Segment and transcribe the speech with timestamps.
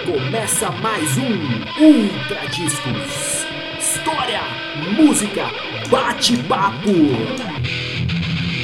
[0.00, 3.46] Começa mais um Ultra Discos.
[3.78, 4.40] História,
[4.96, 5.44] música,
[5.90, 6.88] bate-papo.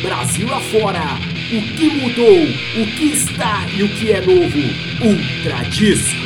[0.00, 1.02] Brasil afora,
[1.52, 2.42] o que mudou,
[2.82, 4.58] o que está e o que é novo.
[5.04, 6.16] Ultra Disco.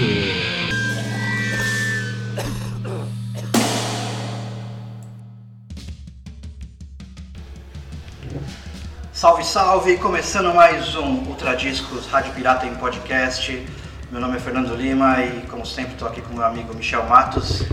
[9.13, 9.97] Salve, salve!
[9.99, 13.82] Começando mais um Ultra Discos Rádio Pirata em podcast.
[14.13, 17.65] Meu nome é Fernando Lima e, como sempre, estou aqui com meu amigo Michel Matos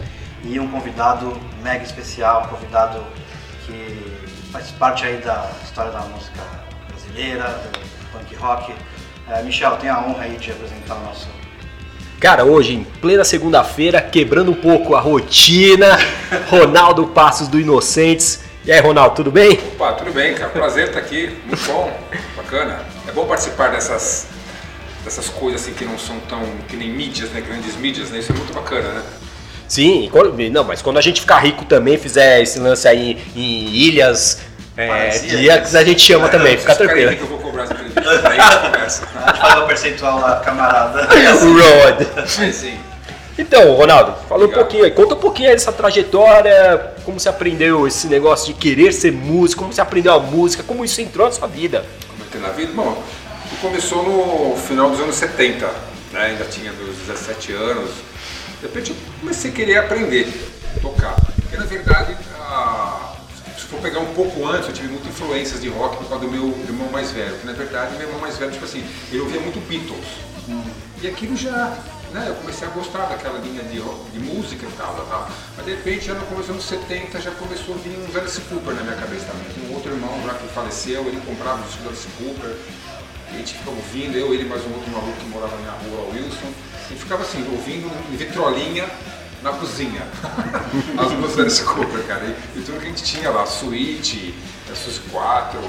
[0.41, 3.03] e um convidado mega especial, um convidado
[3.65, 4.17] que
[4.49, 6.39] faz parte aí da história da música
[6.87, 8.73] brasileira, do punk rock.
[9.29, 11.27] É, Michel, tem a honra aí de apresentar o nosso
[12.21, 15.97] Cara, hoje, em plena segunda-feira, quebrando um pouco a rotina,
[16.49, 18.45] Ronaldo Passos do Inocentes.
[18.63, 19.59] E aí, Ronaldo, tudo bem?
[19.73, 20.51] Opa, tudo bem, cara.
[20.51, 21.37] Prazer estar aqui.
[21.45, 21.91] Muito bom,
[22.37, 22.79] bacana.
[23.05, 24.29] É bom participar dessas,
[25.03, 26.41] dessas coisas assim que não são tão.
[26.67, 27.41] que nem mídias, né?
[27.41, 28.19] Grandes mídias, né?
[28.19, 29.03] Isso é muito bacana, né?
[29.67, 33.67] Sim, quando- não, mas quando a gente ficar rico também, fizer esse lance aí em
[33.69, 34.39] ilhas,
[34.75, 35.39] é, Paradisíacas.
[35.39, 37.15] ilhas, a gente chama também, fica tranquilo.
[37.15, 38.01] que eu vou cobrar essa acredita.
[38.29, 39.07] Aí a gente começa.
[39.15, 41.07] A gente fala o percentual lá, camarada.
[42.27, 42.77] Sim.
[43.37, 47.87] Então, Ronaldo, fala um pouquinho aí, conta um pouquinho aí dessa trajetória, como você aprendeu
[47.87, 51.31] esse negócio de querer ser músico, como você aprendeu a música, como isso entrou na
[51.31, 51.85] sua vida.
[52.09, 52.73] Como é que é na vida?
[52.73, 53.01] Bom,
[53.61, 55.65] começou no final dos anos 70,
[56.11, 56.21] né?
[56.21, 57.91] Ainda tinha meus 17 anos.
[58.61, 60.27] De repente eu comecei a querer aprender
[60.75, 61.15] a tocar.
[61.41, 63.15] Porque na verdade, a-
[63.57, 66.31] se for pegar um pouco antes, eu tive muitas influências de rock por causa do
[66.31, 67.35] meu irmão mais velho.
[67.37, 70.05] Que na verdade, meu irmão mais velho, tipo assim, ele ouvia muito Beatles.
[71.01, 71.77] E aquilo já,
[72.11, 75.29] né, eu comecei a gostar daquela linha de, de música e tal, tal.
[75.55, 78.41] Mas de repente, já no começo dos anos 70, já começou a vir uns Alice
[78.41, 79.69] Cooper na minha cabeça também.
[79.69, 82.55] Um outro irmão já que faleceu, ele comprava os Alice Cooper.
[83.31, 86.07] A gente ficava ouvindo, eu, ele mais um outro maluco que morava na minha rua,
[86.07, 86.51] o Wilson.
[86.91, 88.89] E ficava assim, ouvindo em vitrolinha
[89.43, 90.01] na cozinha.
[90.97, 92.25] As músicas Alice Cooper, cara.
[92.25, 94.33] E, e tudo que a gente tinha lá, suíte,
[94.75, 95.59] Sus 4,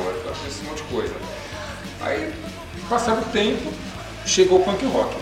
[0.49, 1.15] esse monte de coisa.
[2.01, 2.33] Aí,
[2.89, 3.73] passado o tempo,
[4.27, 5.17] chegou o punk rock.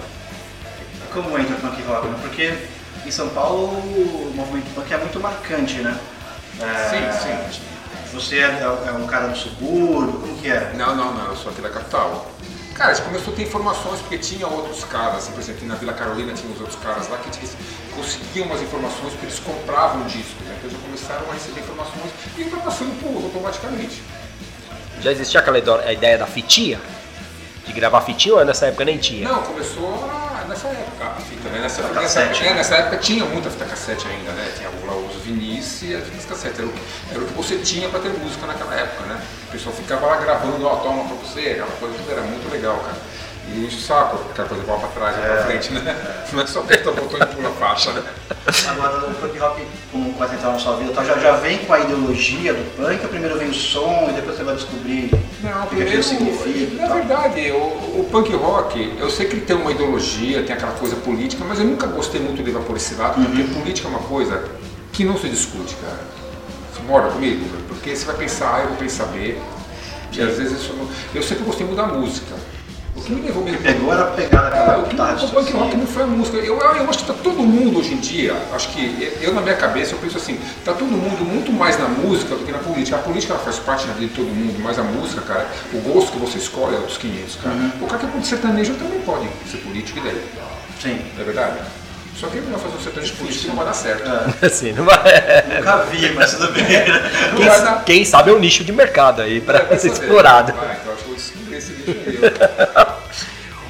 [1.12, 2.06] Como entra o punk rock?
[2.06, 2.18] né?
[2.22, 2.58] Porque
[3.06, 5.98] em São Paulo o movimento punk é muito marcante, né?
[6.60, 7.60] É, Sim, sim.
[8.12, 10.72] Você é, é um cara do subúrbio, como que é?
[10.74, 12.26] Não, não, não, eu sou aqui da capital.
[12.74, 15.66] Cara, a gente começou a ter informações porque tinha outros caras, assim, por exemplo, aqui
[15.68, 17.56] na Vila Carolina tinha os outros caras lá que eles
[17.94, 20.54] conseguiam umas informações porque eles compravam discos, né?
[20.56, 24.02] Então eles já começaram a receber informações e foi passando por automaticamente.
[25.00, 26.80] Já existia aquela a ideia da fitinha?
[27.66, 29.28] De gravar fitinha ou nessa época nem tinha?
[29.28, 31.58] Não, começou a- nessa época a fita, né?
[31.60, 32.54] Nessa, Fita nessa, cassete, é, né?
[32.54, 34.52] nessa época tinha muita fita cassete ainda, né?
[34.56, 34.70] Tinha
[35.28, 36.58] vinis e as fitas cassete.
[36.60, 36.80] Era o, que,
[37.12, 39.20] era o que você tinha pra ter música naquela época, né?
[39.48, 42.76] O pessoal ficava lá gravando, ó, toma pra você, aquela coisa, tudo era muito legal,
[42.78, 42.96] cara.
[43.50, 45.96] E enche o saco, aquela coisa bola pra trás e pra frente, né?
[46.32, 48.02] Não é só apertar o botão e pula a faixa, né?
[48.68, 51.72] Agora o punk rock, como vai entrar na sua vida, tá, já, já vem com
[51.72, 55.10] a ideologia do punk, ou primeiro vem o som e depois você vai descobrir
[55.42, 56.96] Não, o que primeiro, aquilo significa na tal?
[56.98, 57.56] verdade, o,
[58.00, 61.58] o punk rock, eu sei que ele tem uma ideologia, tem aquela coisa política, mas
[61.58, 64.44] eu nunca gostei muito de levar por esse lado, porque política é uma coisa
[64.98, 66.00] que não se discute, cara.
[66.74, 67.46] Você mora comigo?
[67.68, 69.36] Porque você vai pensar A, eu vou pensar B,
[70.12, 70.88] e às vezes isso não...
[71.14, 72.34] Eu sempre gostei muito da música.
[72.96, 73.62] O que me levou mesmo...
[73.62, 76.38] Pegou era pegar É, daquela o punk rock não foi a música.
[76.38, 79.54] Eu, eu acho que tá todo mundo hoje em dia, acho que eu na minha
[79.54, 82.96] cabeça eu penso assim, tá todo mundo muito mais na música do que na política.
[82.96, 86.10] A política faz parte da vida de todo mundo, mas a música, cara, o gosto
[86.10, 87.54] que você escolhe é dos 500, cara.
[87.80, 90.24] O cara que é sertanejo também pode ser político e daí,
[90.82, 91.00] Sim.
[91.14, 91.58] não é verdade?
[92.18, 94.10] Só que é melhor fazer um sertanejo político que não vai dar certo.
[94.44, 94.96] Assim, não vai...
[95.56, 96.64] Nunca vi, mas tudo bem.
[97.46, 97.84] Vai dar.
[97.84, 100.02] Quem sabe é um nicho de mercado aí pra vai ser saber.
[100.02, 100.52] explorado.
[100.52, 102.98] Vai, então acho que eu vou descobrir esse vídeo aí.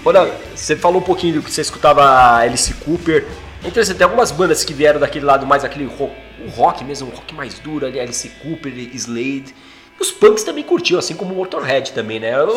[0.02, 3.26] Ronaldo, você falou um pouquinho do que você escutava Alice Cooper.
[3.62, 6.14] É interessante, tem algumas bandas que vieram daquele lado mais aquele rock,
[6.46, 9.54] o rock mesmo, um rock mais duro ali, Alice Cooper, Slade.
[9.98, 12.28] E os punks também curtiam, assim como o Motorhead também, né?
[12.28, 12.54] Eram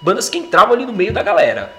[0.00, 1.70] bandas que entravam ali no meio da galera.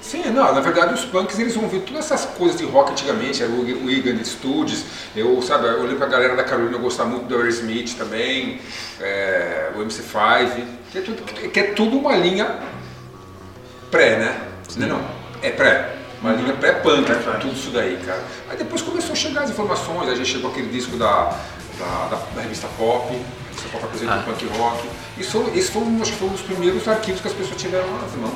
[0.00, 3.42] Sim, não, na verdade os punks eles vão ver todas essas coisas de rock antigamente,
[3.42, 4.82] era o Egan Studios,
[5.14, 8.60] eu, sabe, eu lembro a galera da Carolina gostava muito do Aerosmith também,
[9.00, 12.58] é, o MC5, que é, tudo, que é tudo uma linha
[13.90, 14.40] pré, né?
[14.76, 15.04] Não, não,
[15.42, 15.96] é pré.
[16.22, 17.40] Uma linha pré-punk, Pré-punk.
[17.40, 18.22] tudo isso daí, cara.
[18.50, 21.34] Aí depois começou a chegar as informações, aí já chegou aquele disco da,
[21.78, 24.88] da, da- da revista Pop, a revista Pop apresentou o punk rock.
[25.18, 28.12] Isso, esse foi, acho que foi um dos primeiros arquivos que as pessoas tiveram nas
[28.16, 28.34] mãos,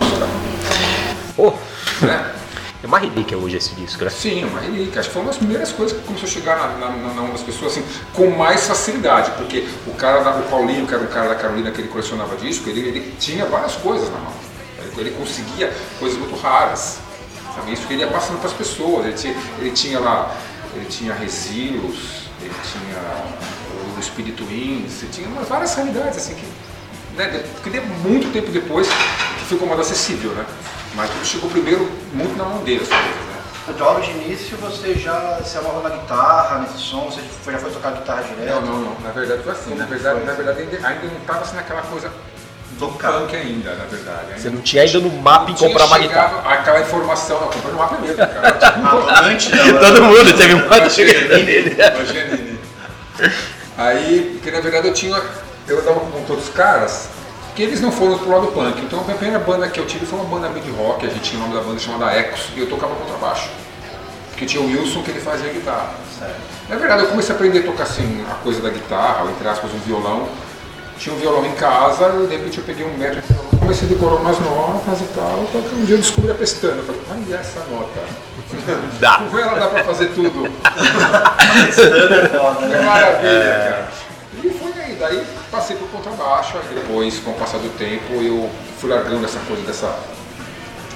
[1.36, 1.52] Pô,
[2.00, 2.34] né?
[2.82, 4.10] é uma relíquia hoje esse disco, né?
[4.10, 5.00] Sim, uma relíquia.
[5.00, 7.30] Acho que foi uma das primeiras coisas que começou a chegar na, na, na mão
[7.30, 11.06] das pessoas assim, com mais facilidade, porque o cara, da, o Paulinho, que era um
[11.06, 14.32] cara da Carolina que ele colecionava disco, ele, ele tinha várias coisas na mão.
[14.78, 16.98] Ele, ele conseguia coisas muito raras.
[17.54, 17.72] Sabe?
[17.72, 19.06] Isso que ele ia passando para as pessoas.
[19.06, 20.36] Ele tinha, ele tinha lá,
[20.74, 23.54] ele tinha Resilos, ele tinha
[23.96, 26.46] o Espírito ele tinha umas várias realidades assim que,
[27.16, 30.44] né, que muito tempo depois que ficou mais acessível, né?
[30.94, 33.34] Mas tudo chegou primeiro muito na mão dele, essa coisa, né?
[33.78, 37.92] Logo de início você já se amarrou na guitarra, nesse som, você já foi tocar
[37.92, 38.54] guitarra direto?
[38.54, 39.00] Não, não, não.
[39.00, 39.74] Na verdade foi assim.
[39.74, 42.10] Na verdade, na verdade ainda, ainda não estava assim naquela coisa
[42.78, 44.26] do punk ainda, na verdade.
[44.28, 46.42] Ainda Você não tinha ainda no mapa em comprar uma guitarra.
[46.52, 48.52] Aquela informação, eu comprei no mapa mesmo, cara.
[48.52, 49.78] Tipo, Ah, antes da...
[49.80, 52.58] Todo mundo teve uma Imagina, imagina.
[53.76, 55.20] Aí, porque na verdade eu tinha.
[55.66, 57.08] Eu andava com todos os caras
[57.54, 58.80] que eles não foram pro lado punk.
[58.82, 61.40] Então a primeira banda que eu tive foi uma banda mid rock, a gente tinha
[61.40, 63.48] o nome da banda chamada Ecos, e eu tocava contrabaixo.
[64.30, 65.94] Porque tinha o Wilson que ele fazia guitarra.
[66.18, 66.34] Certo.
[66.68, 69.46] Na verdade eu comecei a aprender a tocar assim, a coisa da guitarra, ou entre
[69.46, 70.28] aspas, um violão.
[70.98, 73.90] Tinha um violão em casa, e de repente eu peguei um metro de comecei a
[73.92, 76.76] decorar umas notas e tal, até que um dia eu descobri a pestana.
[76.76, 78.00] Eu falei, olha essa nota.
[79.00, 79.22] Dá.
[79.30, 80.50] Com ela dá pra fazer tudo.
[81.54, 82.80] É Que né?
[82.82, 83.88] maravilha, cara.
[84.42, 85.24] E foi aí, daí
[85.54, 89.62] passei pro contrabaixo, aí depois, com o passar do tempo, eu fui largando essa coisa
[89.62, 89.96] dessa,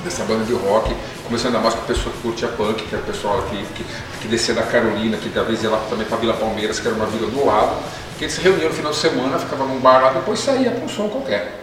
[0.02, 0.94] dessa banda de rock,
[1.24, 3.56] começando a andar mais com a pessoa que curtia punk, que era o pessoal que,
[3.74, 3.84] que,
[4.20, 6.96] que descia da Carolina, que da vez ia lá também pra Vila Palmeiras, que era
[6.96, 7.76] uma vila do lado,
[8.18, 10.84] que eles se reuniam no final de semana, ficava num bar lá, depois saía pra
[10.84, 11.60] um som qualquer.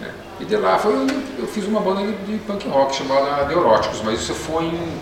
[0.00, 0.12] né?
[0.38, 0.94] E de lá foi,
[1.38, 5.00] eu fiz uma banda de, de punk rock chamada Neuróticos, mas isso foi em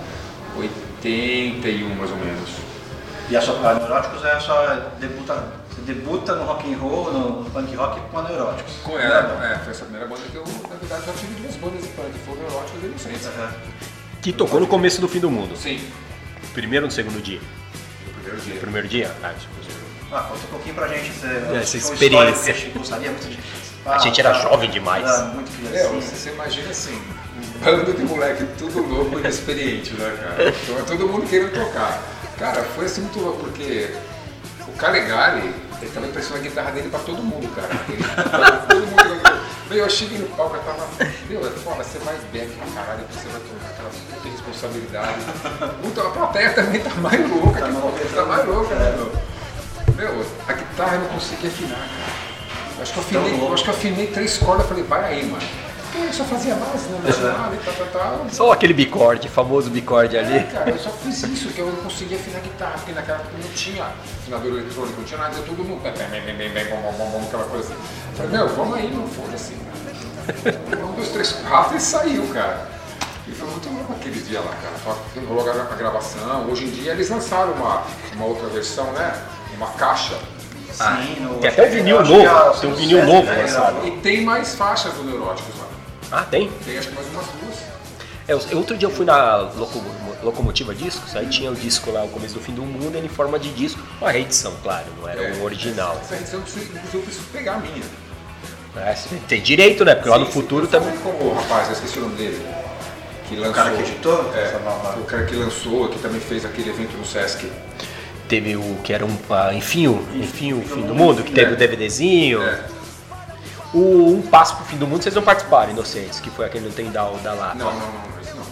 [0.56, 2.49] 81 mais ou menos.
[3.28, 7.12] E a sua a Neuróticos é a sua debuta, você debuta no rock and roll,
[7.12, 8.75] no punk rock com a Neuróticos.
[8.85, 11.82] Com ela, é, foi essa primeira banda que eu, na verdade, já tive duas bandas
[11.82, 13.27] de punk, foram Neuróticos e Inocentes.
[13.27, 13.53] Aham.
[14.23, 15.56] Que tocou no começo do fim do mundo.
[15.56, 15.81] Sim,
[16.53, 17.38] Primeiro ou no segundo dia?
[18.06, 18.61] no primeiro dia.
[18.61, 19.11] Primeiro dia?
[19.23, 19.53] Ah, tipo,
[20.12, 21.11] Ah, conta um pouquinho pra gente.
[21.61, 22.53] Essa um experiência.
[22.55, 23.38] que gostaria muito de
[23.87, 25.05] A gente era jovem demais.
[25.09, 26.00] Era muito É, criancinha.
[26.03, 27.00] você, você imagina assim,
[27.37, 30.49] um bando de moleque, tudo louco e inexperiente, né, cara?
[30.62, 32.03] Então é todo mundo querendo tocar.
[32.37, 33.94] Cara, foi assim muito louco, porque
[34.67, 37.69] o Calegari, ele tava impressionando a guitarra dele pra todo mundo, cara.
[37.88, 38.05] Ele,
[38.69, 39.41] todo mundo.
[39.71, 40.87] Meu, eu cheguei no palco, eu tava.
[41.29, 45.21] Meu, é foda, você vai back pra caralho, você vai tomar aquela puta responsabilidade.
[45.82, 49.12] Puta, a plateia também tá mais louca, Tá que maluca, tá mais louca, né, meu?
[49.94, 52.31] Meu, a guitarra eu não consegui afinar, cara.
[52.77, 55.05] Eu Acho que eu afinei, eu acho que eu afinei três cordas, eu falei, vai
[55.05, 55.43] aí, mano.
[55.92, 57.00] Eu só fazia base, né?
[57.04, 57.87] Nacional e tal, tal,
[58.19, 58.26] tal.
[58.31, 60.44] Só aquele bicorde, famoso bicorde É, ali.
[60.44, 63.32] cara, eu só fiz isso, que eu não conseguia afinar a guitarra, porque naquela época
[63.42, 63.84] não tinha
[64.20, 67.10] afinador eletrônico, não tinha nada, todo mundo bem, bem, bem, bem, bem, bom, bom, bom,
[67.10, 67.82] bom, aquela coisa assim.
[68.12, 69.52] Eu falei, meu, vamos aí, não foda-se.
[70.81, 72.69] Um, dois, três, quatro e saiu, cara.
[73.26, 74.96] E foi muito louco aquele dia lá, cara.
[75.26, 76.46] Rolou a gra- a gravação.
[76.48, 77.82] Hoje em dia eles lançaram uma,
[78.14, 79.12] uma outra versão, né?
[79.56, 80.14] Uma caixa.
[80.72, 83.82] Sim, no- tem até um vinil novo, tem um o vinil Sesc, novo né.
[83.86, 85.66] E tem mais faixas do Neuróticos lá.
[86.12, 86.50] Ah, tem?
[86.64, 87.56] Tem acho que mais umas duas.
[88.28, 89.82] É, outro dia eu fui na Loco-
[90.22, 93.10] Locomotiva Discos, aí tinha o disco lá, o começo do fim do mundo, ele em
[93.10, 95.98] forma de disco, uma reedição, claro, não era É, o original.
[96.02, 97.82] Essa edição eu preciso, eu preciso pegar a minha.
[98.76, 99.94] É, você tem direito, né?
[99.96, 100.70] Porque lá no Sim, futuro sim.
[100.72, 100.96] também.
[100.98, 102.40] Como o rapaz, eu esqueci o nome dele.
[103.28, 106.44] Que lançou, cara que editou É, essa nova- o cara que lançou, que também fez
[106.44, 107.50] aquele evento no Sesc.
[108.28, 109.16] Teve o que era um.
[109.30, 111.54] ah, enfim, o, enfim, o fim do mundo, que teve É.
[111.54, 112.42] o DVDzinho.
[112.42, 112.60] É.
[113.72, 116.72] O Um Passo pro Fim do Mundo, vocês não participaram, Inocentes, que foi aquele não
[116.72, 117.55] tem da, lá.
[117.55, 118.44] Não, não, não, isso não.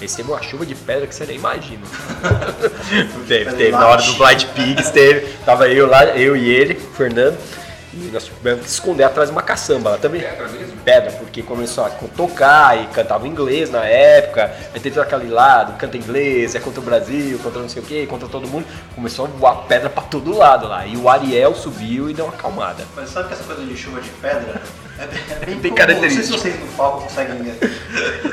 [0.00, 1.82] Esse teve uma chuva de pedra que você nem imagina.
[3.26, 3.70] teve, teve.
[3.72, 5.32] Na hora do Blind Pigs, teve.
[5.44, 7.38] Tava eu lá, eu e ele, Fernando.
[7.94, 10.22] E nós tivemos que esconder atrás de uma caçamba lá também.
[10.22, 10.76] Pedra mesmo?
[10.82, 14.50] Pedra, porque começou a tocar e cantava inglês na época.
[14.72, 18.06] Aí teve aquele lado, canta inglês, é contra o Brasil, contra não sei o que,
[18.06, 18.64] contra todo mundo.
[18.94, 20.86] Começou a voar pedra pra todo lado lá.
[20.86, 22.82] E o Ariel subiu e deu uma acalmada.
[22.96, 24.62] Mas sabe que essa coisa de chuva de pedra
[24.98, 25.06] é
[25.44, 25.86] bem, Bem comum.
[26.00, 27.70] Não sei se vocês no palco conseguem ter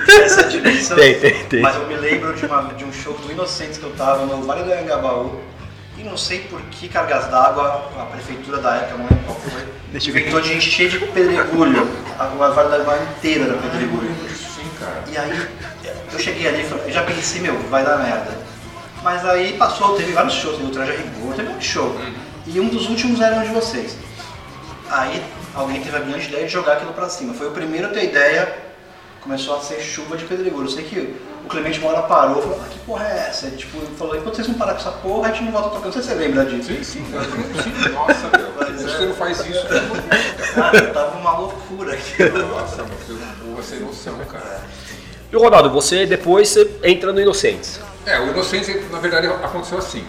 [0.23, 0.95] essa dimensão.
[0.95, 1.61] Tem, tem, tem.
[1.61, 4.41] Mas eu me lembro de, uma- de um show do Inocentes que eu tava no
[4.43, 5.39] Vale do Anhangabaú.
[5.99, 9.63] E não sei por que cargas d'água, a prefeitura da época, não lembro qual foi,
[9.93, 11.87] inventou de encher de pedregulho.
[12.17, 14.09] A a Vale Anhangabaú inteira era pedregulho.
[14.33, 15.03] Sim, cara.
[15.11, 15.47] E aí
[16.13, 18.37] eu cheguei ali e falei- eu já pensei, meu, vai dar merda.
[19.03, 21.99] Mas aí passou, teve vários shows, teve o Traje Rigor, teve um show.
[22.47, 23.97] E um dos últimos era um de vocês.
[24.89, 25.21] Aí
[25.53, 27.33] alguém teve a brilhante ideia de jogar aquilo pra cima.
[27.33, 28.57] Foi o primeiro a ter ideia,
[29.21, 30.65] começou a ser chuva de pedregulho.
[30.67, 31.15] Eu sei que
[31.49, 33.47] o Clemente uma hora parou e falou, ah, que porra é essa?
[33.47, 35.69] E, tipo, ele falou, enquanto vocês não parar com essa porra, a gente não volta
[35.69, 35.85] tocando.
[35.85, 36.67] Não sei se você lembra disso.
[36.67, 37.05] Sim, sim,
[37.63, 37.89] sim.
[37.91, 38.53] Nossa, meu.
[38.55, 38.87] Mas Se é.
[38.87, 39.65] você não faz isso,
[40.53, 42.23] Cara, tava uma loucura aqui.
[42.23, 44.61] Nossa, meu, eu vou sem noção, cara.
[45.31, 47.79] E o Ronaldo, você depois você entra no Inocentes.
[48.05, 50.05] É, o Inocentes, na verdade, aconteceu assim.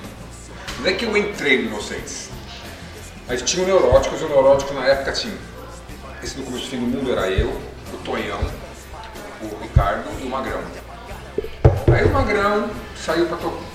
[0.81, 2.29] Não é que eu entrei no Inocentes.
[3.29, 5.35] A gente tinha o Neuróticos, e o Neuróticos na época tinha.
[6.23, 8.41] Esse do Curso Fim do Mundo era eu, o Tonhão,
[9.41, 10.61] o Ricardo e o Magrão.
[11.93, 13.27] Aí o Magrão saiu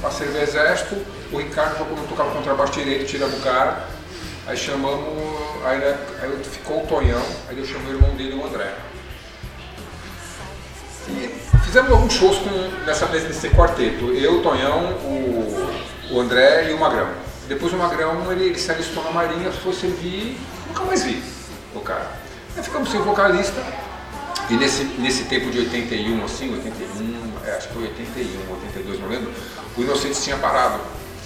[0.02, 0.96] para servir exército,
[1.32, 3.88] o Ricardo tocou, tocava contrabaixo direito, tiramos o cara.
[4.48, 5.02] Aí chamamos,
[5.66, 8.74] aí, né, aí ficou o Tonhão, aí eu chamei o irmão dele, o André.
[11.08, 15.80] E fizemos alguns shows com, nessa, nesse quarteto, eu, o Tonhão, o,
[16.12, 17.10] o André e o Magrão.
[17.48, 21.22] Depois o Magrão ele, ele se alistou na Marinha, foi servir, nunca mais vi
[21.74, 22.12] o cara.
[22.56, 23.62] Aí ficamos sem vocalista,
[24.50, 29.08] e nesse, nesse tempo de 81, assim, 81, é, acho que foi 81, 82, não
[29.08, 29.32] lembro,
[29.78, 30.80] o Inocentes tinha parado.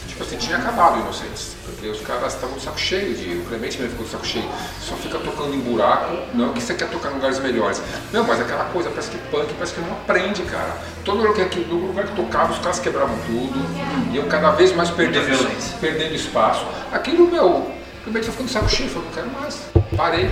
[0.07, 3.45] Tipo assim, tinha acabado o Inocentes, porque os caras estavam de saco cheio, de, o
[3.45, 4.49] Clemente mesmo ficou de saco cheio.
[4.81, 7.81] Só fica tocando em buraco, não que você quer tocar em lugares melhores.
[8.11, 10.75] Não, mas aquela coisa, parece que punk, parece que não aprende, cara.
[11.05, 14.89] Todo lugar que, todo lugar que tocava, os caras quebravam tudo, iam cada vez mais
[14.89, 16.65] perdendo, perdendo espaço.
[16.91, 17.73] Aquilo, meu, o
[18.03, 19.59] Clemente ficou de saco cheio, falou, não quero mais.
[19.95, 20.31] Parei.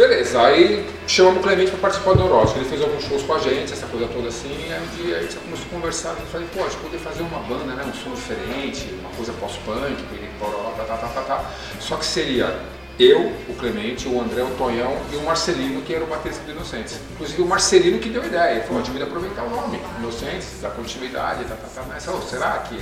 [0.00, 2.58] Beleza, aí chamamos o Clemente para participar do Neurótico.
[2.58, 4.48] Ele fez alguns shows com a gente, essa coisa toda assim.
[4.72, 6.16] Aí um dia a gente começou a conversar.
[6.18, 7.84] Eu falei, pô, a gente poder fazer uma banda, né?
[7.84, 10.02] Um som diferente, uma coisa pós-punk,
[10.40, 11.50] tá, tá, tá, tá, tá.
[11.78, 12.58] Só que seria
[12.98, 16.52] eu, o Clemente, o André, o Tonhão e o Marcelino, que era o baterista do
[16.52, 16.98] Inocentes.
[17.12, 18.52] Inclusive o Marcelino que deu a ideia.
[18.52, 21.82] Ele falou, a gente devia aproveitar o nome, Inocentes, da continuidade, tá, tá, tá.
[21.86, 22.80] Mas, oh, será que,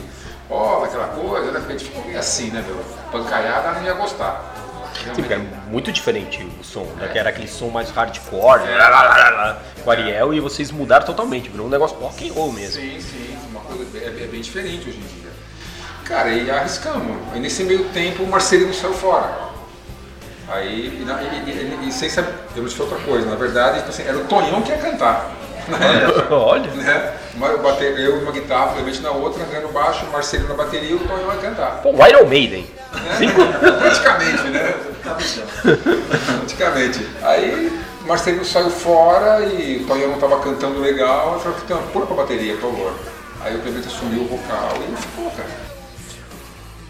[0.48, 1.58] ó, oh, aquela coisa, né?
[1.58, 2.78] Porque a gente ficou meio assim, né, meu?
[3.10, 4.67] Pancaiada não ia gostar.
[4.95, 5.38] Sim, porque é
[5.71, 7.09] muito diferente o som, né?
[7.09, 8.76] Que era aquele som mais hardcore, né?
[8.76, 12.52] lá, lá, lá, com Ariel, e vocês mudaram totalmente, virou um negócio rock and roll
[12.52, 12.80] mesmo.
[12.80, 15.30] Sim, sim, uma coisa é, é bem diferente hoje em dia.
[16.04, 17.16] Cara, e arriscamos.
[17.33, 19.49] Aí nesse meio tempo o Marcelino saiu fora.
[20.49, 23.90] Aí, e, e, e, e sem saber, eu vou te outra coisa, na verdade, tipo
[23.90, 25.30] assim, era o Tonhão que ia cantar.
[26.30, 26.71] Olha.
[26.73, 27.14] Né?
[27.38, 31.00] Eu, eu uma guitarra, Clemente na outra, André no baixo, Marcelino na bateria e o
[31.00, 31.83] Tonhão ia cantar.
[31.83, 32.66] Pô, o Iron Maiden.
[32.92, 33.78] Né?
[33.78, 34.75] Praticamente, né?
[36.38, 37.07] Praticamente.
[37.23, 41.83] Aí o Marcelino saiu fora e o Tonhão não estava cantando legal, eu falei, então,
[41.92, 42.95] pula pra bateria, por favor.
[43.40, 45.68] Aí o Clemente assumiu o vocal e ficou, cara.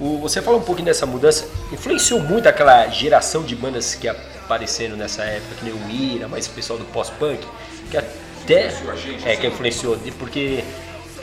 [0.00, 4.96] O, você fala um pouquinho dessa mudança, influenciou muito aquela geração de bandas que apareceram
[4.96, 7.44] nessa época, que nem o Ira, mas o pessoal do pós-punk,
[7.90, 8.72] que até
[9.26, 10.64] é que influenciou, porque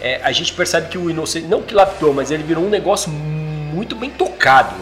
[0.01, 3.09] é, a gente percebe que o Inocente, não que lapidou, mas ele virou um negócio
[3.09, 3.44] muito
[3.95, 4.75] bem tocado.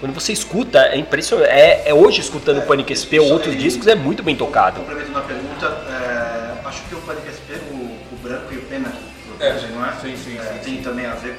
[0.00, 1.50] Quando você escuta, é impressionante.
[1.50, 4.80] É, é hoje escutando o Panic SP ou outros discos, é muito bem tocado.
[4.80, 8.92] Complementando a pergunta, é, acho que o Panic SP, o, o branco e o pena,
[9.38, 9.92] é, não é?
[10.00, 10.82] Sim, sim, é, sim, Tem sim.
[10.82, 11.38] também a ver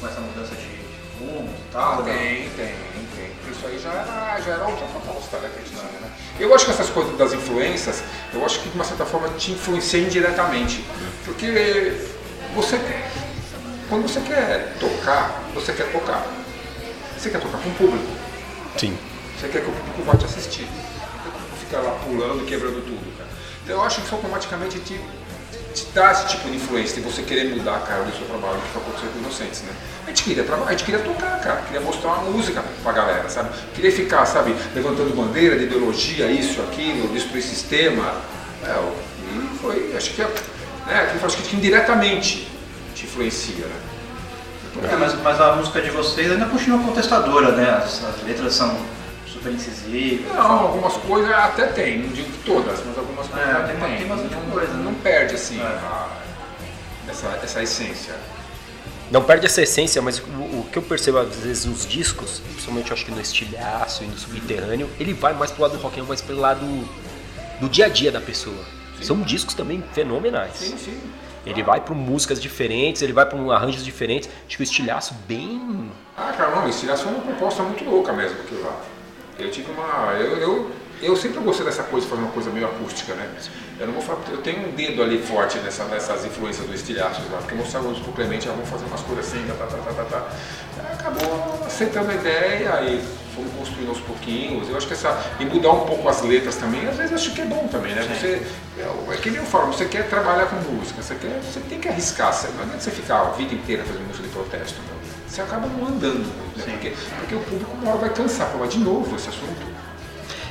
[0.00, 0.76] com essa mudança de
[1.20, 2.00] rumo e tal?
[2.00, 2.74] Ah, tem, tem,
[3.14, 3.30] tem.
[3.50, 5.50] Isso aí já era, já era outra proposta, né,
[6.00, 6.10] né?
[6.38, 9.52] Eu acho que essas coisas das influências, eu acho que de uma certa forma te
[9.52, 10.84] influencia indiretamente.
[11.24, 11.92] Porque
[12.54, 12.78] você,
[13.88, 16.26] quando você quer tocar, você quer tocar.
[17.16, 18.06] Você quer tocar com o público.
[18.76, 18.96] Sim.
[19.38, 20.66] Você quer que o público vá te assistir.
[21.24, 23.16] Não ficar lá pulando e quebrando tudo.
[23.16, 23.30] Cara.
[23.64, 25.00] Então eu acho que isso automaticamente te,
[25.74, 28.60] te dá esse tipo de influência, de você querer mudar a cara do seu trabalho,
[28.60, 29.72] que foi acontecendo com Inocentes, né?
[30.04, 33.28] A gente queria trabalhar, a gente queria tocar, cara, queria mostrar uma música pra galera,
[33.28, 33.50] sabe?
[33.74, 38.14] Queria ficar, sabe, levantando bandeira de ideologia, isso, aquilo, destruir sistema.
[38.62, 38.92] É,
[39.32, 40.28] e foi, acho que, é,
[40.86, 42.55] né, acho que indiretamente
[42.96, 43.80] te influencia, né?
[44.90, 47.70] É, mas, mas, a música de vocês ainda continua contestadora, né?
[47.70, 48.76] As, as letras são
[49.26, 50.34] super incisivas.
[50.34, 53.80] Não, algumas coisas até tem, não digo todas, mas algumas coisas é, até tem.
[53.80, 54.72] Tem, tem bastante não, coisa.
[54.72, 54.84] Não, né?
[54.84, 55.64] não perde assim É.
[55.64, 56.08] a,
[57.08, 58.14] essa, essa essência.
[59.10, 62.90] Não perde essa essência, mas o, o que eu percebo às vezes nos discos, principalmente
[62.90, 65.96] eu acho que no estilhaço e no subterrâneo, ele vai mais pro lado do rock
[65.96, 66.66] and roll, mais pelo lado
[67.60, 68.64] do dia a dia da pessoa.
[69.00, 70.54] São discos também fenomenais.
[70.54, 71.00] Sim, sim.
[71.46, 74.28] Ele vai para músicas diferentes, ele vai para arranjos diferentes.
[74.46, 75.90] Acho que o estilhaço bem.
[76.16, 78.76] Ah, cara, não, esse foi uma proposta muito louca mesmo aquilo lá.
[79.38, 80.12] Eu tive uma.
[80.14, 80.70] Eu, eu,
[81.02, 83.30] eu sempre gostei dessa coisa, fazer uma coisa meio acústica, né?
[83.78, 87.20] Eu não vou falar, eu tenho um dedo ali forte nessa, nessas influências do estilhaço
[87.30, 89.92] lá, porque eu mostrava pro Clemente, ah, vamos fazer umas coisas assim, tá, tá, tá,
[89.92, 90.30] tá, tá.
[91.06, 93.00] Acabou aceitando a ideia e
[93.32, 94.68] fomos construindo aos pouquinhos.
[94.68, 95.16] Eu acho que essa.
[95.38, 98.02] E mudar um pouco as letras também, às vezes acho que é bom também, né?
[98.02, 98.42] Você.
[98.76, 101.78] É, é que nem eu falo, você quer trabalhar com música, você, quer, você tem
[101.78, 104.96] que arriscar, você, não adianta você ficar a vida inteira fazendo música de protesto, não.
[105.28, 106.64] Você acaba não andando, né?
[106.72, 109.76] porque, porque o público uma hora vai cansar, falar de novo esse assunto.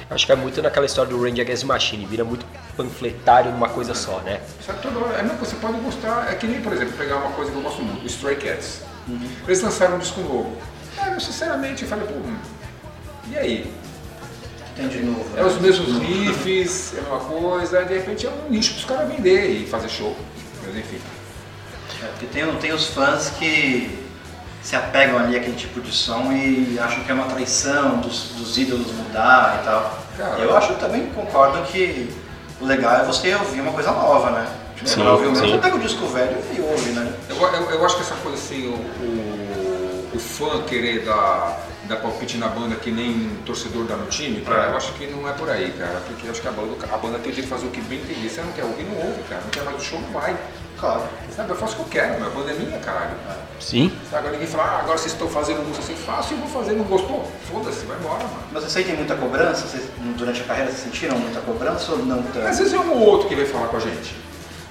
[0.09, 2.45] Acho que é muito naquela história do Range Against Machine, vira muito
[2.77, 4.39] panfletário numa coisa só, né?
[4.81, 7.51] Toda hora, é, não, você pode gostar, é que nem, por exemplo, pegar uma coisa
[7.51, 8.94] que eu gosto muito, o Stray Cats.
[9.45, 10.57] Eles lançaram um disco novo.
[10.95, 12.37] Cara, eu sinceramente eu falei, pô, hum,
[13.29, 13.73] e aí?
[14.75, 15.25] Tem de novo.
[15.35, 15.47] É né?
[15.47, 19.49] os mesmos riffs, é uma coisa, de repente é um nicho para os caras vender
[19.49, 20.15] e fazer show.
[20.65, 20.99] Mas enfim.
[22.03, 24.05] É, porque tem, tem os fãs que
[24.61, 28.57] se apegam ali àquele tipo de som e acham que é uma traição dos, dos
[28.57, 30.03] ídolos mudar e tal.
[30.17, 32.09] Cara, eu acho também, concordo que
[32.59, 34.47] o legal é você ouvir uma coisa nova, né?
[34.83, 35.51] Sim, Pra ouvir o sim.
[35.51, 37.13] Você pega o disco velho e ouve, né?
[37.39, 41.97] Eu, eu, eu acho que essa coisa assim, o, o, o fã querer dar, dar
[41.97, 45.33] palpite na banda que nem torcedor dá no time, cara, eu acho que não é
[45.33, 46.01] por aí, cara.
[46.07, 48.29] Porque eu acho que a banda, a banda tem que fazer o que bem entender.
[48.29, 49.41] Se ela não quer ouvir, não ouve, cara.
[49.41, 50.35] Não quer mais o show, não vai.
[50.79, 51.03] Claro.
[51.33, 53.15] Sabe, eu faço o que eu quero, minha banda é minha, caralho.
[53.59, 53.91] Sim.
[54.09, 56.73] Sabe, agora ninguém fala, ah, agora vocês estão fazendo música assim, faço e vou fazer,
[56.73, 57.29] não gostou?
[57.49, 58.43] Foda-se, vai embora, mano.
[58.51, 59.67] Mas vocês sentem muita cobrança?
[59.67, 62.45] Vocês, durante a carreira, vocês sentiram muita cobrança ou não tanto?
[62.47, 64.15] Às vezes é um ou outro que vem falar com a gente.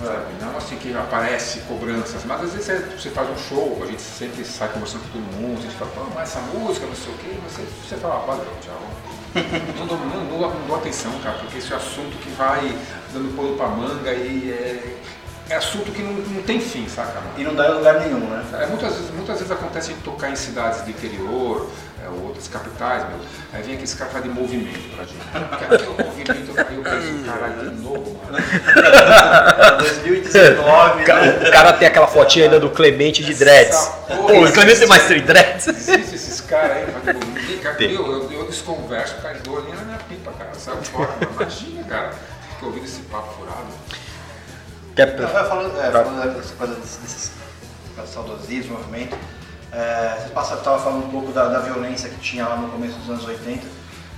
[0.04, 0.24] Sabe?
[0.40, 4.02] Não assim que aparece cobranças, mas às vezes você, você faz um show, a gente
[4.02, 7.12] sempre sai conversando com todo mundo, a gente fala, pô, mas essa música, não sei
[7.12, 8.80] o quê, você, você fala, ah, padrão, tchau.
[9.78, 12.78] Não dou, não, dou, não dou atenção, cara, porque esse é um assunto que vai
[13.12, 14.96] dando pano pra manga e é,
[15.50, 17.20] é assunto que não, não tem fim, saca?
[17.36, 18.44] E não dá em lugar nenhum, né?
[18.52, 21.68] É, muitas, vezes, muitas vezes acontece de tocar em cidades do interior,
[22.04, 23.18] é, ou outras capitais, meu.
[23.52, 25.24] Aí vem aquele cara de movimento pra gente.
[25.48, 28.38] Porque aqui é o movimento, eu penso, caralho, de novo, mano.
[29.78, 31.48] 2019, O ca- né?
[31.48, 33.90] O cara tem aquela fotinha ainda do Clemente de dreads.
[34.08, 35.66] Pô, o Clemente tem mais três dreads.
[35.68, 40.32] Existem esses caras aí, cara, eu, eu, eu desconverso, cara, dou ali na minha pipa,
[40.32, 40.50] cara.
[40.54, 41.32] Sai fora, mano.
[41.40, 42.10] imagina, cara.
[42.58, 43.66] Que ouvindo esse papo furado.
[44.94, 47.32] Quer- Não, eu falando, é, falando dessa coisa desse, desses
[48.12, 49.16] saudosismo, movimento,
[49.74, 53.10] é, você estava falando um pouco da, da violência que tinha lá no começo dos
[53.10, 53.66] anos 80.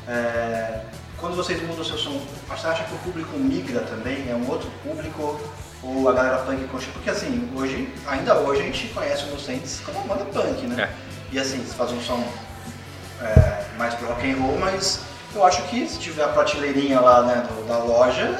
[0.08, 0.80] É,
[1.18, 4.30] quando vocês mudam o seu som, você acha que o público migra também?
[4.30, 5.40] É um outro público?
[5.82, 6.92] Ou a galera punk continua?
[6.94, 10.76] Porque assim, hoje, ainda hoje a gente conhece o Inocentes como uma banda punk, né?
[11.32, 12.22] E assim, você faz um som
[13.22, 15.00] é, mais pro rock and roll, mas
[15.34, 18.38] eu acho que se tiver a prateleirinha lá né, do- da loja,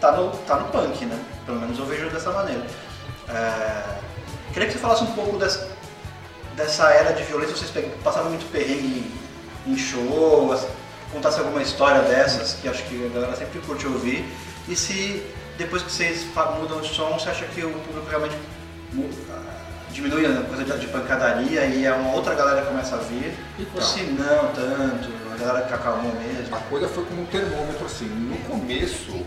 [0.00, 1.18] tá no, tá no punk, né?
[1.46, 2.64] Pelo menos eu vejo dessa maneira.
[3.28, 3.82] É,
[4.52, 5.68] queria que você falasse um pouco dessa,
[6.56, 7.70] dessa era de violência, vocês
[8.02, 9.10] passaram muito perrengue
[9.66, 10.68] em, em show, assim,
[11.12, 14.24] contasse alguma história dessas, que acho que a galera sempre curte ouvir,
[14.68, 15.22] e se
[15.58, 16.26] depois que vocês
[16.58, 18.36] mudam o som, você acha que o público realmente
[19.30, 19.52] ah,
[19.90, 23.34] diminui a coisa de, de pancadaria e é uma outra galera que começa a vir,
[23.58, 23.82] ou Então.
[23.82, 26.54] se não tanto, a galera que acalmou mesmo.
[26.54, 28.06] A coisa foi como um termômetro, assim.
[28.06, 29.24] No começo,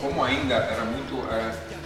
[0.00, 1.14] como ainda era muito.
[1.32, 1.81] é, no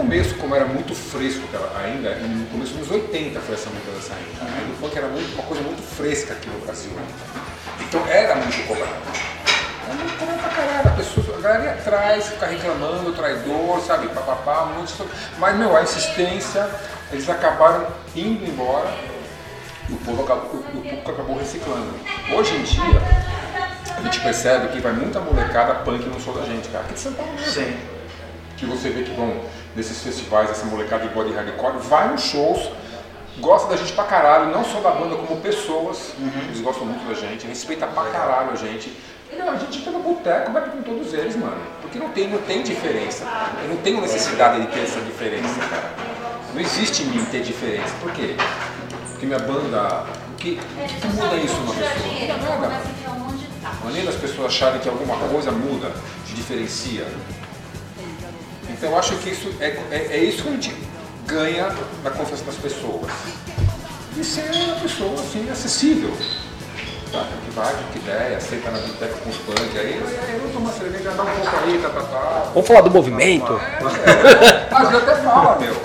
[0.00, 1.42] começo, como era muito fresco
[1.76, 4.56] ainda, no começo dos 80 foi essa mudança ainda.
[4.56, 6.90] Ainda o punk era muito, uma coisa muito fresca aqui no Brasil.
[7.80, 8.94] Então era muito cobrado.
[9.84, 10.88] Era muito cobrado pra caralho.
[10.88, 15.02] A, pessoa, a galera ia atrás, ficar reclamando, traidor, sabe, papapá, um monte de.
[15.38, 16.66] Mas, meu, a insistência,
[17.12, 17.86] eles acabaram
[18.16, 18.90] indo embora
[19.86, 21.92] e o povo acabou, o, o público acabou reciclando.
[22.34, 23.02] Hoje em dia,
[23.98, 26.84] a gente percebe que vai muita molecada punk no show da gente, cara.
[26.84, 27.52] Aqui de São Paulo mesmo.
[27.52, 27.78] Sim.
[28.56, 29.40] Que você vê que vão
[29.76, 32.70] nesses festivais, essa molecada de body hardcore, vai nos shows,
[33.38, 36.12] gosta da gente pra caralho, não só da banda, como pessoas.
[36.48, 38.92] Eles gostam muito da gente, respeita pra caralho a gente.
[39.32, 41.60] E, meu, a gente entra no boteco, bebe com todos eles, mano.
[41.80, 43.24] Porque não tem, não tem diferença.
[43.62, 45.90] Eu não tenho necessidade de ter essa diferença, cara.
[46.52, 47.94] Não existe em mim ter diferença.
[48.00, 48.34] Por quê?
[49.10, 50.04] Porque minha banda.
[50.32, 51.90] O que, o que que muda isso numa pessoa?
[52.00, 53.40] Não muda nada, mano.
[53.86, 55.92] Além das pessoas acharem que alguma coisa muda,
[56.26, 57.06] te diferencia.
[58.80, 60.74] Então eu acho que isso é, é, é isso que a gente
[61.26, 61.68] ganha
[62.02, 63.12] na confiança das pessoas.
[64.16, 66.10] E ser uma pessoa assim, acessível.
[67.12, 67.26] Tá?
[67.44, 70.72] Que vai, que ideia, aceita na biblioteca com os punk, aí eu, eu vou tomar
[70.72, 72.50] cerveja, dá um pouco aí, tá, tá, tá.
[72.54, 73.52] Vamos falar do movimento?
[73.52, 74.74] É, é.
[74.74, 75.76] Às vezes até fala, meu.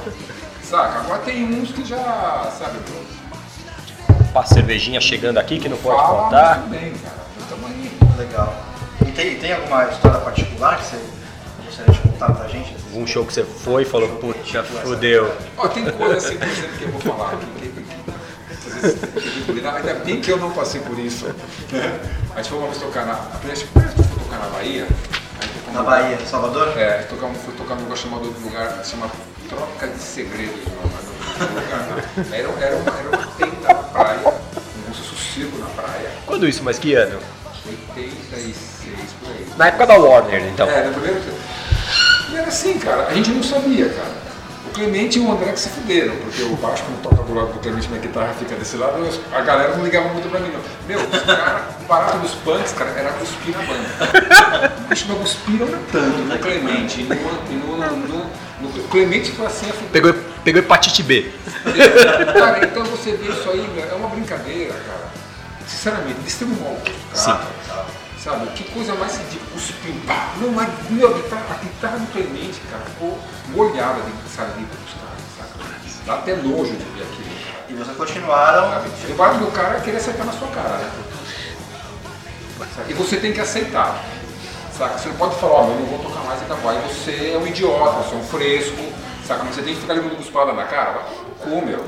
[0.64, 1.00] Saca?
[1.00, 6.22] Agora tem uns que já, sabe, meu, Uma cervejinha chegando aqui que não pode fala,
[6.22, 6.50] faltar.
[6.50, 7.16] mas tudo bem, cara.
[7.50, 7.92] Tamo aí.
[8.18, 8.56] Legal.
[9.06, 11.15] E tem, tem alguma história particular que você
[12.16, 12.76] contar pra gente?
[12.94, 15.36] Um show que você foi e falou, puta, fudeu.
[15.58, 16.38] Ó, tem coisa assim,
[16.78, 17.46] que eu vou falar aqui.
[19.76, 21.26] Ainda bem que eu não passei por isso.
[22.34, 23.14] A gente foi uma vez tocar na.
[23.14, 24.88] A primeira vez que eu fui tocar na Bahia.
[25.74, 26.78] Na Bahia, Salvador?
[26.78, 29.10] É, tocamos, fui tocar num lugar chamado lugar que se chama
[29.50, 32.26] Troca de Segredos, lugar.
[32.30, 32.40] né?
[32.40, 34.20] Era, era, uma, era uma tenda na praia,
[34.90, 37.20] um sossego na praia, Quando isso, mas que ano?
[37.68, 38.56] 86
[39.20, 39.48] por aí.
[39.58, 40.70] Na época da Warner, então.
[40.70, 41.22] É, no primeiro
[42.30, 44.26] E era assim, cara, a gente não sabia, cara.
[44.66, 47.54] O Clemente e o André que se fuderam, porque o baixo, quando toca do lado
[47.54, 50.60] do Clemente, minha guitarra fica desse lado, a galera não ligava muito pra mim, não.
[50.88, 54.74] Meu, os caras, o barato dos punks, cara, era cuspir na banda.
[54.90, 59.74] Bicho, não cuspiram tanto no Clemente, e no, no, no, no, Clemente foi assim, a
[59.74, 59.92] fuder.
[59.92, 61.32] Pegou, pegou hepatite B.
[62.34, 65.06] Cara, então você vê isso aí, é uma brincadeira, cara.
[65.68, 66.78] Sinceramente, eles têm um mau
[67.12, 68.05] gosto, cara.
[68.26, 70.34] Sabe, que coisa mais de cuspir, pá.
[70.42, 74.94] Não, mas, meu, a guitarra, a guitarra do Clemente, cara, ficou molhada de saliva dos
[74.96, 75.64] caras, saca?
[76.08, 77.30] Dá até nojo de ver aquilo.
[77.70, 78.68] E vocês continuaram.
[78.68, 78.90] Sabe?
[79.08, 80.92] E o barato do cara querer acertar na sua cara, né?
[82.90, 84.04] E você tem que aceitar.
[84.76, 84.98] Saca?
[84.98, 86.72] Você não pode falar, ó, eu não vou tocar mais e acabou.
[86.72, 88.92] Aí você é um idiota, você é um fresco,
[89.24, 89.44] saca?
[89.44, 91.04] Mas você tem que ficar levando espada na cara, vai
[91.44, 91.86] cu, meu.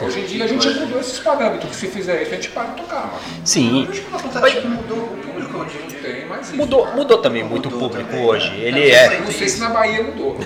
[0.00, 2.82] Hoje em dia a gente mudou esses parâmetros, se fizer isso a gente para de
[2.82, 3.20] tocar, mano.
[3.44, 3.84] Sim.
[3.84, 5.58] Eu acho que não acontece que mudou o público.
[5.58, 6.56] Não tem mais isso.
[6.56, 8.26] Mudou, mudou também muito o Mudou público também.
[8.26, 8.54] hoje.
[8.60, 9.08] Ele Eu é.
[9.08, 9.20] sei.
[9.20, 10.36] Não sei se na Bahia mudou.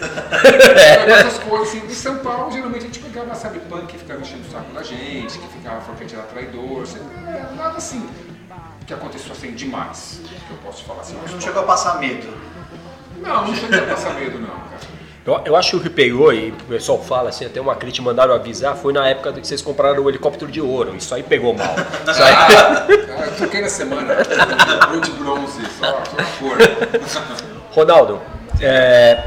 [0.00, 1.06] É.
[1.06, 4.20] Mas essas coisas assim, em São Paulo, geralmente a gente pegava, sabe, punk que ficava
[4.20, 7.32] enchendo o saco da gente, que ficava falando que a gente era traidor, assim, não
[7.32, 8.08] era nada assim
[8.88, 11.14] que aconteceu assim demais, que eu posso falar assim.
[11.30, 12.26] Não chegou a passar medo.
[13.20, 14.80] Não, não cheguei a passar medo não, cara.
[15.28, 18.02] Eu, eu acho que o que pegou, e o pessoal fala assim, até uma crítica
[18.02, 20.96] mandaram avisar, foi na época que vocês compraram o helicóptero de ouro.
[20.96, 21.74] Isso aí pegou mal.
[22.10, 22.86] Isso aí- Ah,
[23.26, 24.16] eu troquei na semana,
[24.90, 26.56] ou de bronze, só, só cor.
[27.72, 28.22] Ronaldo,
[28.58, 29.22] é,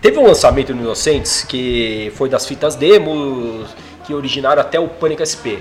[0.00, 3.68] teve um lançamento no Inocentes que foi das fitas demos
[4.04, 5.58] que originaram até o Panic SP.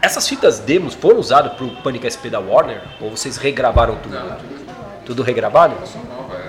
[0.00, 2.80] Essas fitas demos foram usadas para o Panic SP da Warner?
[3.00, 4.14] Ou vocês regravaram tudo?
[4.14, 4.60] Não, tudo
[5.06, 5.74] Tudo regravado?
[6.08, 6.39] nova, é.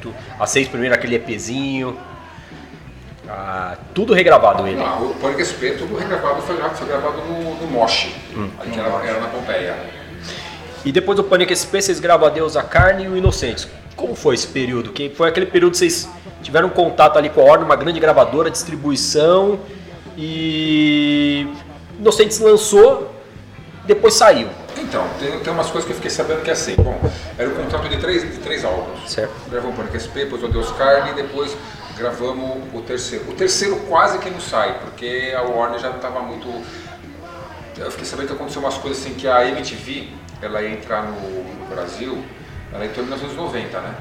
[0.00, 1.96] Tu- As seis primeiro aquele EPzinho.
[3.28, 4.76] Ah, tudo regravado ele.
[4.76, 8.08] Não, o Pânico SP, tudo regravado, foi, gra- foi gravado no, no Mosh,
[8.58, 9.76] ali que era, era na Pompeia.
[10.84, 13.68] E depois do Panic SP, vocês gravam a Deus, a Carne e o Inocentes.
[13.94, 14.90] Como foi esse período?
[14.92, 16.08] Que foi aquele período que vocês
[16.42, 19.60] tiveram contato ali com a Warner, uma grande gravadora, distribuição
[20.16, 21.46] e
[21.98, 23.14] Inocentes lançou,
[23.84, 24.48] depois saiu,
[24.80, 26.98] Então, tem, tem umas coisas que eu fiquei sabendo que é assim, bom,
[27.38, 29.10] era o contrato de três, de três álbuns.
[29.10, 29.32] certo?
[29.50, 31.56] Gravamos o Pânico SP, depois o Deus Carne e depois
[31.96, 33.30] gravamos o terceiro.
[33.30, 36.48] O terceiro quase que não sai, porque a Warner já não estava muito...
[37.76, 40.08] Eu fiquei sabendo que aconteceu umas coisas assim, que a MTV,
[40.42, 42.22] ela ia entrar no, no Brasil,
[42.72, 43.94] ela entrou em 1990, né?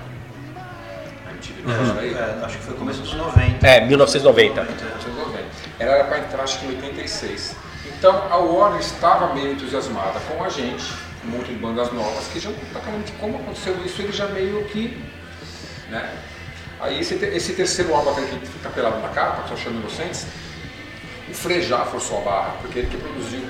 [1.27, 1.99] A MTV não uhum.
[1.99, 2.13] aí?
[2.13, 3.67] É, acho que foi começo dos 90.
[3.67, 4.63] É, 1990.
[4.63, 5.43] 1990.
[5.79, 7.55] Ela era para entrar acho que em 86.
[7.99, 10.85] Então a Warner estava meio entusiasmada com a gente,
[11.25, 14.97] um monte de bandas novas, que já praticamente como aconteceu isso, ele já meio que.
[15.89, 16.09] Né?
[16.79, 19.79] Aí esse, te- esse terceiro álbum até que fica pelado na capa, que eu chamo
[19.81, 20.25] Inocentes,
[21.29, 23.43] o Frejá forçou a barra, porque ele que produziu.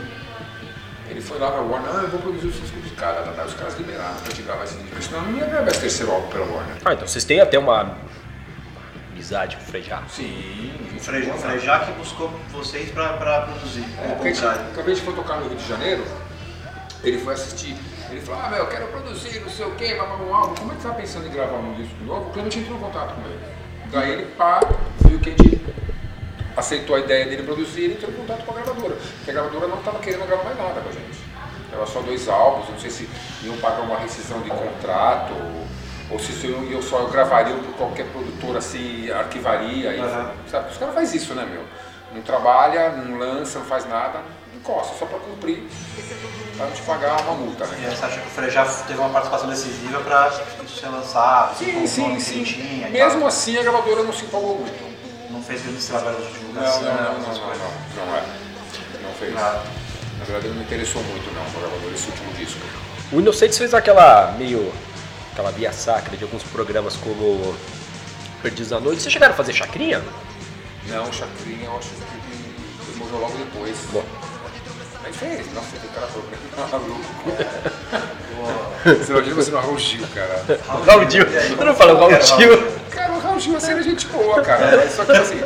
[1.08, 3.44] Ele foi lá pra Warner, ah, eu vou produzir o disco de cara, tá, tá,
[3.46, 6.46] os caras liberaram pra gente gravar esse senão não ia gravar esse terceiro álbum pela
[6.46, 6.76] Warner.
[6.86, 7.98] Ah, então vocês têm até uma
[9.20, 10.02] amizade com o Frejá.
[10.10, 13.86] Sim, O Frejá, o Frejá que buscou vocês pra, pra produzir.
[14.02, 16.04] É, ao porque a gente foi tocar no Rio de Janeiro,
[17.04, 17.76] ele foi assistir.
[18.10, 20.56] Ele falou, ah, meu, eu quero produzir, não sei o quê, gravar um álbum.
[20.56, 22.26] Como é que você tá pensando em gravar um disco novo?
[22.26, 23.40] Porque eu não tinha entrado em contato com ele.
[23.92, 24.62] Daí ele, pá,
[25.06, 25.62] viu que a gente
[26.56, 28.96] aceitou a ideia dele produzir e entrou em contato com a gravadora.
[28.96, 31.20] Porque a gravadora não estava querendo gravar mais nada com a gente.
[31.72, 33.10] Era só dois álbuns, eu não sei se
[33.44, 35.34] iam pagar uma rescisão de contrato,
[36.10, 39.94] ou, ou se isso eu, eu só gravaria por qualquer produtora se arquivaria.
[39.96, 40.00] E,
[40.50, 40.72] sabe?
[40.72, 41.64] Os caras fazem isso, né, meu?
[42.14, 44.20] Não trabalha, não lança, não faz nada,
[44.56, 45.64] encosta, só para cumprir,
[46.58, 47.88] para não te pagar uma multa, E né?
[47.88, 50.28] aí você acha que o Frejá teve uma participação decisiva pra
[50.66, 52.44] isso ser lançado, Sim, o sim, sim.
[52.44, 53.28] tinha e Mesmo tal.
[53.28, 54.90] assim, a gravadora não se empolgou muito.
[55.32, 56.82] Não fez grandes trabalhos de Não, divulgação.
[56.82, 58.24] não, não, não, não, não, não é.
[59.04, 59.34] Não fez.
[59.36, 62.60] Na verdade, não me interessou muito, não, a gravadora, esse último disco.
[63.12, 64.74] O Inocentes fez aquela meio.
[65.32, 67.56] Aquela via sacra de alguns programas como
[68.42, 69.02] Perdidos na Noite.
[69.02, 70.02] Vocês chegaram a fazer chacrinha?
[70.88, 71.96] Não, Chacrinha, eu acho que
[72.92, 73.76] ele morreu logo depois.
[73.92, 74.04] Bom.
[75.04, 76.26] Mas fez, nossa, o cara falou
[76.72, 77.00] maluco.
[79.04, 80.42] Você imagina você no Raul Gil, cara.
[80.86, 81.24] Raul Gil.
[81.26, 82.80] Eu não falo Raul Gil.
[82.90, 84.78] Cara, o Raul Gil é ser gente boa, cara.
[84.78, 85.42] Mas Só que assim,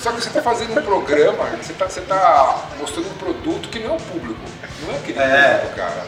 [0.00, 3.80] só que você tá fazendo um programa, você tá, você tá mostrando um produto que
[3.80, 4.40] não é o público.
[4.86, 5.54] Não é aquele É.
[5.58, 6.06] público, cara.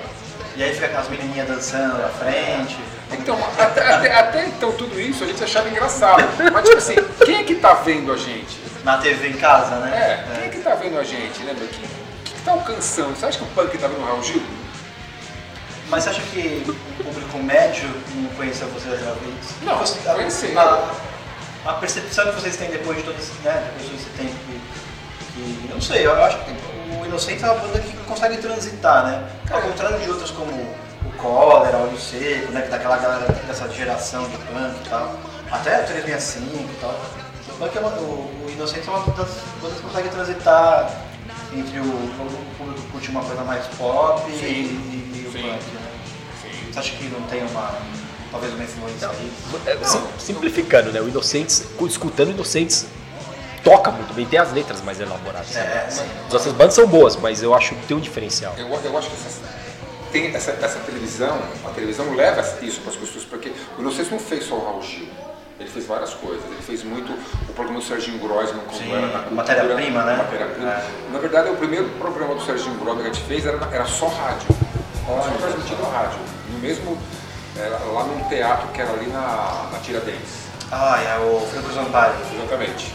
[0.57, 2.79] E aí fica aquelas menininhas dançando na frente.
[3.13, 6.23] Então, até, até- até então tudo isso a gente achava engraçado.
[6.53, 8.59] Mas tipo assim, quem é que tá vendo a gente?
[8.85, 9.91] Na TV em casa, né?
[9.97, 11.67] É, quem é que tá vendo a gente, né, meu?
[11.69, 11.81] Quem,
[12.25, 13.17] quem que tá alcançando?
[13.17, 14.43] Você acha que o punk tá vendo o Raul Gil?
[15.89, 19.35] Mas você acha que o público médio não conheceu vocês outra vez?
[19.63, 20.59] Não, Você- conheceu.
[20.59, 20.91] A,
[21.67, 24.35] a percepção que vocês têm depois de todo esse, né, depois de todo esse tempo
[24.47, 24.61] que,
[25.35, 26.45] que- Eu não sei, eu acho que
[27.05, 29.29] o Inocente é uma banda que consegue transitar, né?
[29.51, 32.63] Ao contrário de outras como o Cólera, o Olho Seco, né?
[32.63, 35.17] Que daquela galera dessa geração de punk e tal.
[35.51, 36.91] Até o 365 e tal.
[37.49, 39.29] O, punk é uma, o, o Inocente é uma das
[39.61, 40.91] bandas que consegue transitar
[41.53, 42.15] entre o, o
[42.59, 45.43] público que curte uma coisa mais pop e, e o sim.
[45.43, 45.91] punk, né?
[46.73, 47.79] Você acha que não tem uma.
[48.33, 49.33] talvez uma influência aí?
[49.67, 51.01] É, sim- simplificando, né?
[51.01, 52.87] O Inocentes, escutando Inocentes,
[53.65, 55.57] toca muito bem, tem as letras mais elaboradas.
[55.57, 56.05] É, sim.
[56.29, 58.55] As outras bandas são boas, mas eu acho que tem um diferencial.
[58.59, 59.41] Eu, eu acho que essas-
[60.13, 64.21] tem essa, essa televisão, a televisão leva isso para as pessoas, porque o Inocêncio não
[64.21, 65.09] fez só o Raul Gil.
[65.59, 66.45] Ele fez várias coisas.
[66.45, 67.13] Ele fez muito
[67.49, 69.35] o programa do Serginho Grossman, quando Sim, era na cultura.
[69.35, 70.17] matéria-prima, né?
[70.17, 70.71] Matéria-prima.
[70.71, 70.85] É.
[71.13, 74.07] Na verdade, o primeiro programa do Serginho Grossman que a gente fez era, era só
[74.09, 74.49] rádio.
[75.09, 76.19] Nós foi transmitido rádio.
[76.53, 76.99] No mesmo,
[77.57, 80.45] é, lá num teatro que era ali na, na Tiradentes.
[80.73, 82.15] Ah, é o Franco Zampari.
[82.35, 82.95] Exatamente.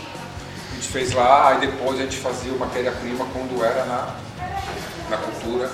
[0.80, 4.15] A gente fez lá, aí depois a gente fazia o matéria-prima quando era na,
[5.10, 5.70] na cultura.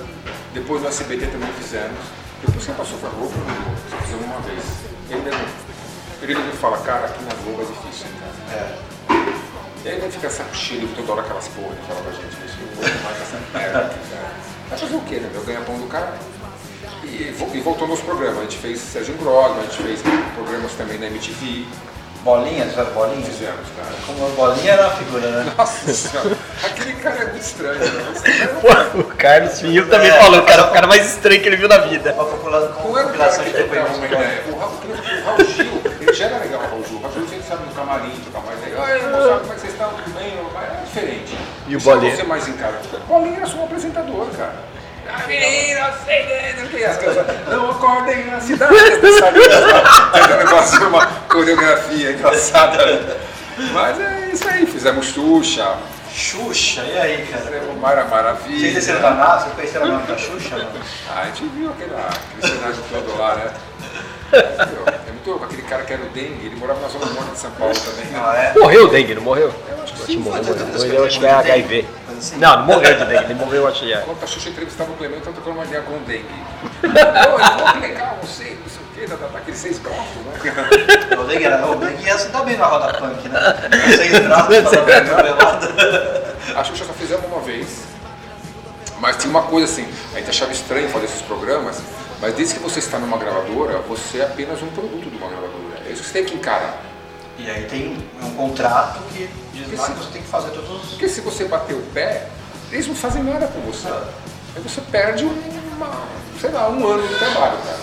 [0.52, 2.00] Depois no SBT também fizemos.
[2.44, 3.32] Depois que passou para Globo,
[3.88, 4.64] só fizemos uma vez.
[5.12, 5.46] Ele mesmo,
[6.24, 8.60] ele mesmo fala, cara, aqui na Globo é difícil, cara.
[8.60, 8.80] É.
[9.86, 12.52] E aí vai ficar saco cheio toda hora aquelas porra que fala pra gente, mas
[12.60, 14.34] eu vou mais essa merda aqui, cara.
[14.70, 15.30] Vai fazer o quê, né?
[15.32, 15.44] meu?
[15.44, 16.18] Ganha pão do cara.
[17.04, 18.40] E, e voltou nos programas.
[18.40, 20.02] A gente fez Sérgio Grosman, a gente fez
[20.34, 21.68] programas também na MTV.
[22.26, 23.28] Bolinhas, sabe bolinhas?
[23.28, 23.94] Fizemos, cara.
[24.08, 25.54] Como a bolinha era uma figura, né?
[25.56, 28.16] Nossa senhora, aquele cara é muito estranho, né?
[28.62, 30.20] Pô, o Carlos Pinho também É.
[30.20, 32.14] falou, o cara, o cara mais estranho que ele viu na vida.
[32.14, 33.98] Uma popula- Não era o cara que depoimentos.
[33.98, 34.44] ideia.
[34.50, 36.98] O Raul, Gil, ele já era legal, o Raul Gil.
[36.98, 38.74] O Raul Gil sempre sabe no camarim, tocar mais aí.
[38.74, 39.90] Oi, moçada, como é que vocês estão?
[39.90, 40.34] Tudo bem?
[40.52, 41.38] Mas É diferente.
[41.68, 42.16] E o Bolinha?
[42.16, 42.78] você mais em casa.
[43.08, 44.56] O Bolinha era só um apresentador, cara.
[46.60, 47.18] Não crianças.
[47.76, 48.76] Acordem na cidade.
[49.20, 49.40] Sabe?
[49.40, 53.18] Um negócio, uma coreografia engraçada.
[53.74, 54.66] Mas é isso aí.
[54.66, 55.76] Fizemos Xuxa,
[56.14, 57.44] Xuxa, e aí, cara?
[57.44, 58.60] fizemos Mara Maravilha.
[58.60, 59.44] Vocês desceram da NASA?
[59.46, 60.58] Vocês conheceram a nome da Xuxa?
[60.58, 60.68] Não?
[61.10, 63.52] Ah, a gente viu aquele, aquele cenário todo lá, né?
[64.32, 67.32] Meu, É muito louco, aquele cara que era o Dengue, ele morava na zona norte
[67.32, 68.06] de São Paulo também.
[68.12, 68.22] né?
[68.22, 68.60] Ah, é?
[68.60, 69.54] Morreu o dengue, não morreu?
[69.70, 70.18] Eu acho que sim.
[70.18, 70.66] morreu, morreu.
[70.66, 71.88] das Morreu, acho que é HIV.
[72.16, 72.38] Dengue, coisa assim.
[72.38, 74.02] Não, não morreu de dengue, ele morreu, acho que é.
[74.02, 76.26] Enquanto a Xuxa entrevistava o Clemente, eu tava trocando uma ideia com o Dengue.
[76.82, 79.60] Pô, ele falou que legal, não sei, não sei o quê, tá, tá, tá, aqueles
[79.60, 81.18] seis braços, né?
[81.20, 83.40] O Deng era o Deng ia se dar bem na roda punk, né?
[83.96, 86.36] Seis braços, falando pelada.
[86.56, 87.84] A Xuxa só fizemos uma vez,
[89.00, 91.82] mas tinha uma coisa assim, a gente achava estranho fazer esses programas,
[92.22, 95.82] mas desde que você está numa gravadora, você é apenas um produto de uma gravadora.
[95.86, 96.95] É isso que você tem que encarar.
[97.38, 100.90] E aí tem um contrato que diz lá que você tem que fazer todos os.
[100.92, 102.28] Porque se você bater o pé,
[102.72, 103.88] eles não fazem nada com você.
[103.88, 106.08] Aí você perde uma,
[106.40, 107.80] sei lá, um ano de trabalho, cara.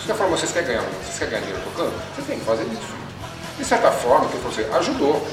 [0.00, 1.92] Você falar, vocês querem ganhar, vocês querem ganhar dinheiro tocando?
[2.16, 2.96] Você tem que fazer isso.
[3.58, 5.26] De certa forma, que você ajudou,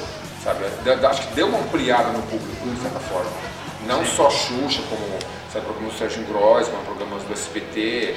[0.43, 0.65] sabe?
[1.08, 3.32] Acho que deu uma ampliada no público, de certa forma.
[3.88, 5.17] Não só Xuxa, como
[5.54, 8.15] sabe, programas do Sérgio Grossman, programas do SBT,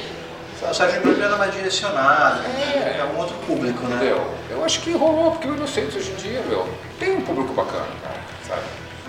[0.61, 3.97] O Sérgio Grupo era mais direcionado, é um outro público, né?
[3.97, 4.35] Entendeu?
[4.51, 6.69] Eu acho que rolou, porque o Inocentes hoje em dia, meu,
[6.99, 8.63] tem um público bacana, cara, sabe?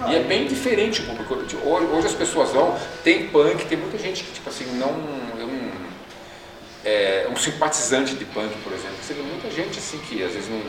[0.07, 1.35] E é bem diferente o público.
[1.35, 4.89] Hoje, hoje as pessoas vão, tem punk, tem muita gente que, tipo assim, não.
[5.37, 5.89] Eu não
[6.85, 8.95] é, um simpatizante de punk, por exemplo.
[9.01, 10.61] Você vê muita gente assim que às vezes não,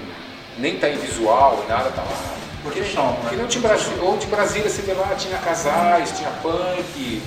[0.59, 2.37] nem tá em visual, nada, tá lá.
[2.63, 3.43] Curte Que, o som, que né?
[3.43, 7.23] não de Brasília, ou de Brasília você vê lá, tinha casais, tinha punk,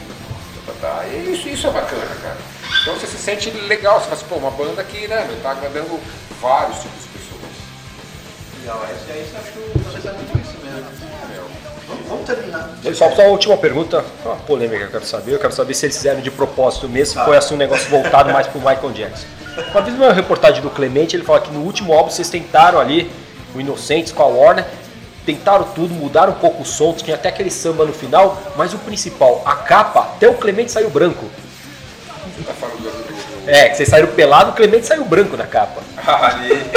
[0.66, 1.08] tá, tá, tá.
[1.08, 2.38] E isso, isso é bacana, cara.
[2.82, 5.52] Então você se sente legal, você fala assim, pô, uma banda que, né, meu, tá
[5.52, 6.00] agradando
[6.42, 7.52] vários tipos de pessoas.
[8.60, 10.90] Legal, aí você acha que vocês é muito isso mesmo.
[11.30, 11.44] Meu.
[11.88, 12.70] Vamos, vamos terminar.
[12.94, 15.34] Só, só uma última pergunta, uma polêmica que eu quero saber.
[15.34, 18.32] Eu quero saber se eles fizeram de propósito mesmo, se foi assim um negócio voltado
[18.32, 19.28] mais pro Michael Jackson.
[19.72, 23.12] Uma vez uma reportagem do Clemente, ele fala que no último álbum vocês tentaram ali,
[23.54, 24.66] o Inocentes com a Warner,
[25.26, 28.80] tentaram tudo, mudaram um pouco o som, tinha até aquele samba no final, mas o
[28.80, 31.30] principal, a capa, até o Clemente saiu branco.
[32.46, 33.50] Tá falando do.
[33.50, 35.82] É, que vocês saíram pelado, o Clemente saiu branco na capa.
[36.06, 36.72] Ali.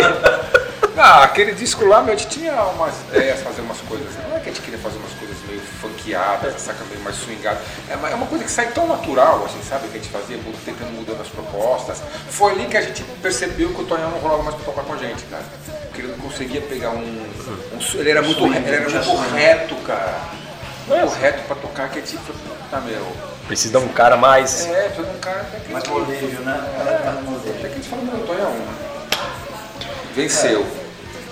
[0.99, 4.09] Ah, aquele disco lá, meu, a gente tinha umas ideias, fazer umas coisas.
[4.29, 7.61] Não é que a gente queria fazer umas coisas meio funkeadas, saca meio mais swingada.
[7.91, 9.89] É uma, é uma coisa que sai tão natural, assim, sabe?
[9.89, 12.03] Que a gente fazia, tentando mudando as propostas.
[12.31, 14.95] Foi ali que a gente percebeu que o Tonhão não rolava mais pra tocar com
[14.95, 15.45] a gente, cara.
[15.83, 17.03] Porque ele não conseguia pegar um.
[17.03, 20.21] um ele era muito, ele era tinha muito reto, cara.
[20.89, 22.33] Muito reto pra tocar, que é tipo,
[22.71, 23.36] tá, meu.
[23.47, 24.67] Precisa de um cara mais.
[24.67, 25.73] É, todo um cara até que.
[25.73, 27.03] Mais molejo, né?
[27.05, 27.51] Mais molejo.
[27.51, 28.53] Até que a gente fala, meu, Tonhão.
[30.15, 30.67] Venceu.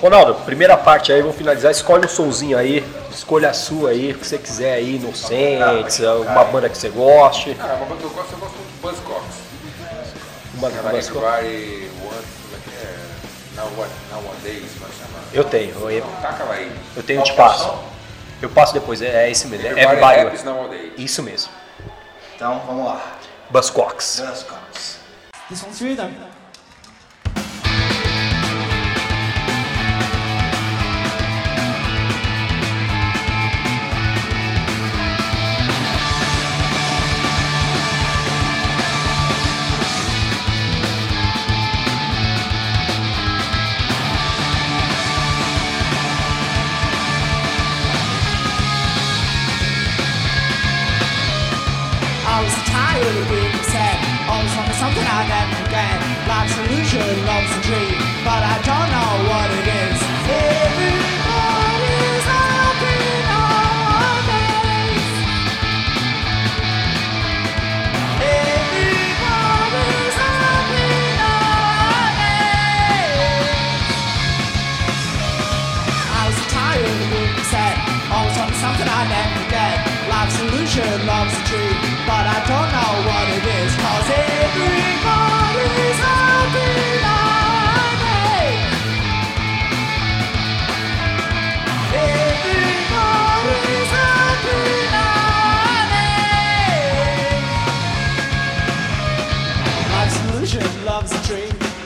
[0.01, 1.73] Ronaldo, primeira parte aí, vamos finalizar.
[1.73, 6.45] Escolhe um sonzinho aí, escolha a sua aí, o que você quiser aí, Inocentes, alguma
[6.45, 7.55] banda que você goste.
[7.55, 9.37] Cara, uma banda que eu gosto, eu gosto muito do Buzzcocks.
[10.57, 12.97] Uma uma- Everybody One, como é que é?
[14.13, 15.39] Nowadays, é que?
[15.39, 16.73] Eu tenho, eu, Taca ela aí.
[16.97, 17.75] eu tenho, eu te que é passo.
[18.43, 20.93] Eu passo depois, é, é esse mesmo, é Everybody Everybody.
[20.99, 21.51] Isso mesmo,
[22.35, 23.01] Então, vamos lá.
[23.51, 24.21] Buzzcocks.
[24.21, 24.99] Buzzcocks.
[25.49, 26.34] This one's for
[54.85, 55.97] something I never get.
[56.29, 59.64] Life's illusion, love's a dream, but I don't know what it is.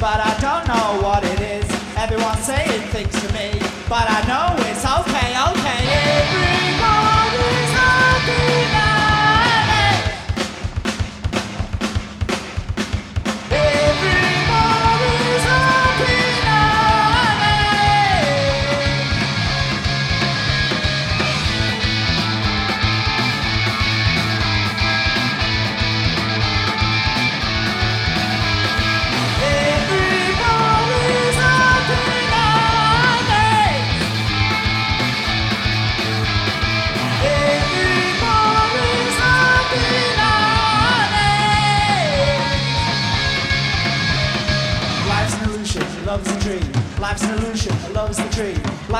[0.00, 1.66] but I don't know what it is.
[1.96, 3.50] Everyone's saying things to me,
[3.88, 5.02] but I know it's all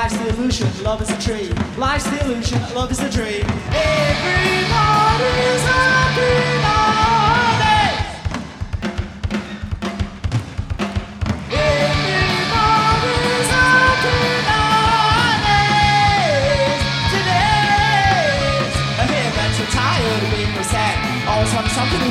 [0.09, 1.53] Life's the illusion, love is a dream.
[1.77, 3.45] Life's the illusion, love is the dream.
[3.69, 6.33] Everybody's happy
[6.65, 8.09] nowadays.
[17.13, 18.73] Today's
[19.61, 20.23] a tired
[20.57, 20.97] of sad.
[21.29, 22.01] Always want something.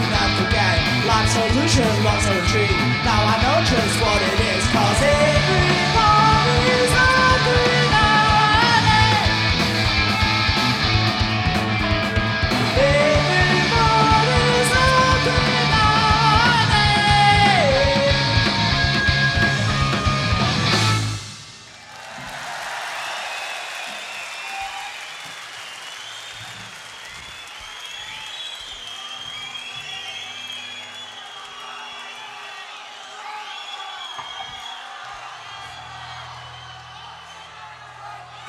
[1.08, 2.78] Life's a illusion, love's a dream.
[3.02, 5.02] Now I know just what it is, cause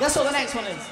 [0.00, 0.82] Guess what the next one is?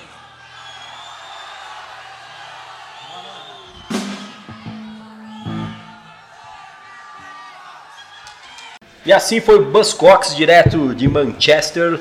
[9.06, 11.98] E assim foi o Buzzcocks, direto de Manchester.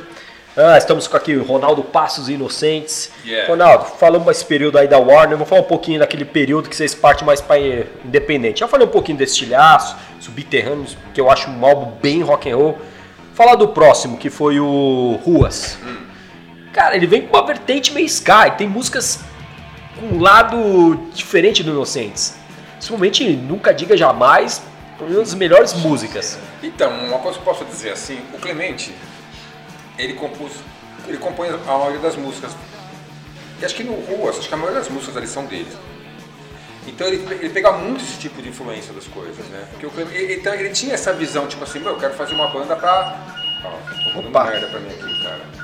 [0.57, 3.09] Ah, estamos com aqui o Ronaldo Passos Inocentes.
[3.25, 3.47] Yeah.
[3.47, 6.93] Ronaldo, falamos desse período aí da Warner, vamos falar um pouquinho daquele período que vocês
[6.93, 7.57] partem mais para
[8.03, 8.59] independente.
[8.59, 12.57] Já falei um pouquinho desse estilhaço, Subterrâneos, que eu acho um álbum bem rock and
[12.57, 12.77] roll.
[13.33, 15.77] Falar do próximo, que foi o Ruas.
[16.77, 19.21] Cara, ele vem com uma vertente meio sky, tem músicas
[19.99, 22.35] com um lado diferente do Inocentes.
[22.73, 24.61] Principalmente Nunca Diga Jamais,
[24.99, 26.37] uma das melhores músicas.
[26.61, 28.93] Então, uma coisa que eu posso dizer assim, o Clemente,
[29.97, 30.51] ele compôs,
[31.07, 32.55] ele compõe a maioria das músicas.
[33.59, 35.75] E acho que no Ruas, acho que a maioria das músicas ali são dele.
[36.85, 39.67] Então ele, ele pega muito esse tipo de influência das coisas, né?
[39.71, 42.35] Porque o Clemente, ele, então ele tinha essa visão, tipo assim, meu, eu quero fazer
[42.35, 43.19] uma banda pra.
[43.65, 45.56] Ó, tô merda pra mim aqui, cara.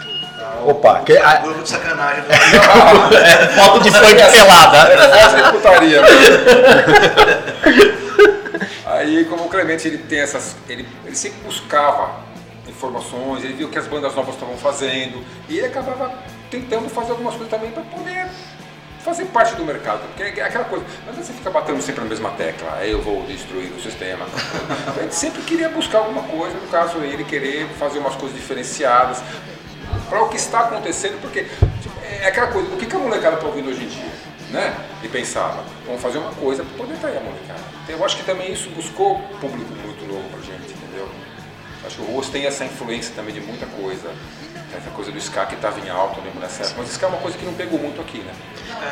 [0.65, 2.23] Opa, que, a, Grupo de sacanagem.
[3.55, 4.77] foto de funk pelada.
[5.17, 6.01] Essa é putaria.
[8.85, 10.55] Aí, como o Clemente ele tem essas.
[10.69, 12.21] Ele, ele sempre buscava
[12.67, 16.13] informações, ele viu o que as bandas novas estavam fazendo e ele acabava
[16.49, 18.27] tentando fazer algumas coisas também para poder
[18.99, 20.01] fazer parte do mercado.
[20.07, 23.23] Porque é aquela coisa, adianta você fica batendo sempre na mesma tecla, aí eu vou
[23.23, 24.25] destruir o sistema.
[24.97, 29.23] A gente sempre queria buscar alguma coisa, no caso ele querer fazer umas coisas diferenciadas
[30.09, 33.35] para o que está acontecendo, porque tipo, é aquela coisa, o que, que a molecada
[33.35, 34.11] está ouvindo hoje em dia?
[34.51, 34.75] Né?
[35.01, 37.59] E pensava, vamos fazer uma coisa para poder atrair a molecada.
[37.83, 41.09] Então, eu acho que também isso buscou público muito novo pra gente, entendeu?
[41.85, 44.09] Acho que o Ruas tem essa influência também de muita coisa.
[44.75, 46.81] Essa coisa do ska que estava em alta, eu lembro nessa época.
[46.81, 48.33] Mas ska é uma coisa que não pegou muito aqui, né?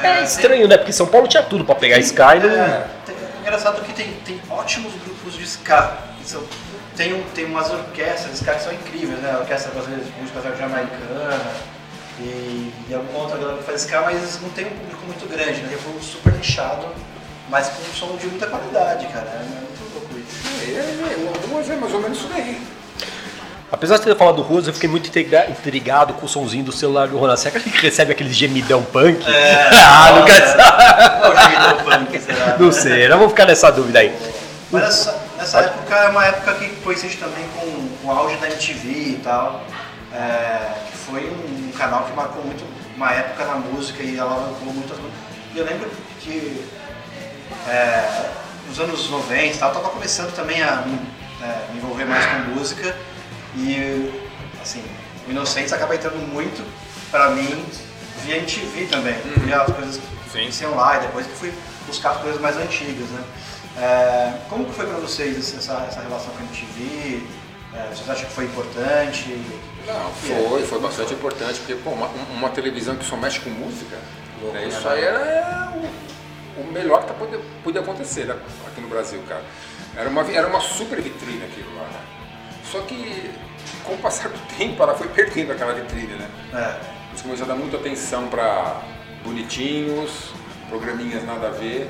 [0.03, 0.77] É estranho, né?
[0.77, 2.39] Porque São Paulo tinha tudo pra pegar Sky.
[2.41, 2.49] Não...
[2.49, 5.97] É, tem- engraçado que tem, tem ótimos grupos de ska.
[6.25, 6.43] São-
[7.01, 9.31] tem, um, tem umas orquestras de ska que são incríveis, né?
[9.33, 11.41] A Orquestra Brasileira de Música Jamaicana
[12.19, 15.61] e, e alguma outra galera que faz ska, mas não tem um público muito grande,
[15.61, 15.73] né?
[15.73, 16.85] É um super nichado,
[17.49, 19.25] mas com um som de muita qualidade, cara.
[19.25, 20.47] É muito louco isso.
[20.63, 22.61] É, é, Ruas é mais ou menos isso daí.
[23.71, 26.71] Apesar de ter falado do Ruas, eu fiquei muito intriga- intrigado com o sonzinho do
[26.71, 27.41] celular do Ronaldo.
[27.41, 29.25] Será que ele recebe aquele gemidão punk?
[29.25, 30.33] ah, nunca
[31.19, 32.57] Qual o jeito do punk, será?
[32.59, 34.13] Não sei, não vou ficar nessa dúvida aí.
[34.69, 35.09] Mas
[35.41, 39.21] nessa, nessa época é uma época que coincide também com, o auge da MTV e
[39.23, 39.65] tal.
[40.13, 42.63] é, que foi um, um canal que marcou muito
[42.95, 44.99] uma época na música e alavancou músicas.
[45.53, 45.89] E eu lembro
[46.19, 46.63] que
[47.67, 48.29] é,
[48.67, 50.99] nos anos 90 e tal, eu tava começando também a me,
[51.41, 52.95] é, me envolver mais com música
[53.55, 54.11] e
[54.61, 54.83] assim,
[55.27, 56.63] o Inocentes acaba entrando muito
[57.09, 57.65] pra mim
[58.23, 61.53] via MTV também, via as coisas que aconteciam lá e depois que fui
[61.87, 63.23] buscar as coisas mais antigas, né?
[63.77, 67.23] É, como que foi pra vocês essa, essa relação com a MTV?
[67.73, 69.29] É, vocês acham que foi importante?
[69.87, 73.97] Não, foi, foi bastante importante, porque pô, uma, uma televisão que só mexe com música,
[74.41, 74.95] Louco, né, né, isso mano?
[74.95, 75.73] aí era
[76.57, 79.43] o, o melhor que tá, podia, podia acontecer né, aqui no Brasil, cara.
[79.95, 81.99] Era uma, era uma super vitrine aquilo lá, né?
[82.71, 83.31] Só que
[83.83, 86.29] com o passar do tempo, ela foi perdendo aquela vitrine, né?
[86.53, 87.09] É.
[87.09, 88.81] Eles começaram a dar muita atenção para
[89.23, 90.31] bonitinhos,
[90.69, 91.89] programinhas nada a ver,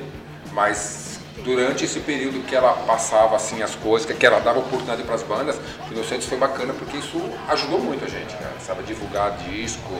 [0.52, 1.11] mas
[1.44, 5.22] durante esse período que ela passava assim as coisas, que ela dava oportunidade para as
[5.22, 5.56] bandas,
[5.88, 8.50] o Inocentes foi bacana porque isso ajudou muito a gente, né?
[8.60, 9.90] Sabe, divulgar disco,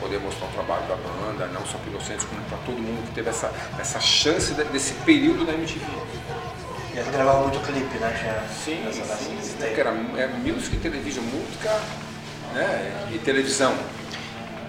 [0.00, 3.14] poder mostrar o trabalho da banda, não só para Inocentes, como para todo mundo que
[3.14, 5.84] teve essa, essa chance de- desse período na MTV.
[6.94, 8.16] E eles gravavam muito clipe, né?
[8.18, 9.80] Tinha Sim, sim, tempo.
[9.80, 11.70] era é, music, television, música
[12.54, 13.08] né?
[13.12, 13.74] e televisão.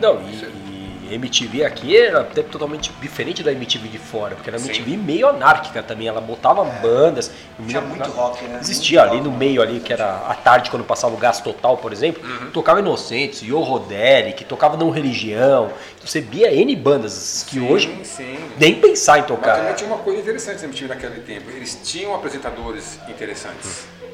[0.02, 0.77] Não, e, e
[1.12, 4.70] MTV aqui era até totalmente diferente da MTV de fora, porque era Sim.
[4.70, 7.32] MTV meio anárquica também, ela botava bandas.
[7.68, 8.60] Tinha muito rock, né?
[8.62, 9.30] Existia Muito ali rock.
[9.32, 12.52] no meio ali, que era à tarde, quando passava o Gás Total, por exemplo, Uhum.
[12.52, 15.66] tocava Inocentes, Yo Roderick, tocava Não Religião.
[15.96, 18.38] Então você via N bandas que Sim, hoje sim.
[18.60, 19.74] nem pensar em Mas também tocar.
[19.76, 21.50] tinha uma coisa interessante na MTV naquele tempo.
[21.52, 23.86] Eles tinham apresentadores interessantes.
[24.02, 24.08] É,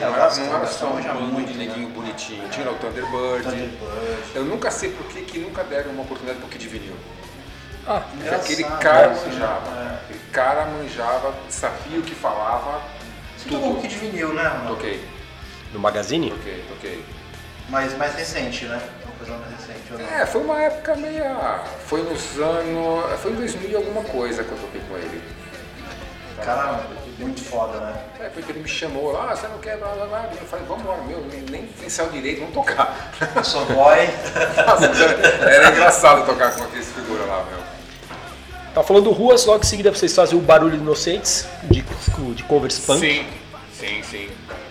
[0.00, 0.24] Não o era,
[0.60, 2.48] não só um bando muito, de neguinho bonitinho.
[2.48, 3.42] Tinha lá o Thunderbird.
[3.44, 3.78] Thunderbird.
[4.34, 6.94] Eu nunca sei por que, que nunca deram uma oportunidade pro Kid Vinil.
[7.86, 9.22] Ah, Porque aquele cara né?
[9.26, 9.80] manjava.
[9.80, 9.94] É.
[10.04, 12.82] Aquele cara manjava, sabia o que falava.
[13.36, 14.42] Você tocou um Kid Vinil, né?
[14.42, 14.74] Ronaldo?
[14.74, 15.04] Toquei,
[15.72, 16.30] no Magazine?
[16.30, 17.04] toquei, toquei.
[17.68, 18.80] Mas mais recente, né?
[19.04, 19.92] Uma coisa mais recente.
[19.92, 20.06] ou não?
[20.06, 21.62] É, foi uma época meia.
[21.86, 23.20] Foi nos anos.
[23.20, 25.22] Foi em 2000 e alguma coisa que eu toquei com ele.
[26.44, 26.82] Cara,
[27.18, 27.94] muito foda, né?
[28.20, 30.30] É, porque ele me chamou lá, ah, você não quer blá blá blá.
[30.40, 33.12] Eu falei, vamos embora, meu, nem ensaiou direito, vamos tocar.
[33.34, 33.96] Eu sou boy.
[35.42, 37.58] Era, engraçado tocar com aqueles figuras lá, meu.
[38.74, 41.82] Tá falando Ruas, logo em seguida vocês fazem o Barulho Inocentes, de,
[42.34, 43.00] de covers punk.
[43.00, 43.26] Sim,
[43.72, 44.30] sim, sim.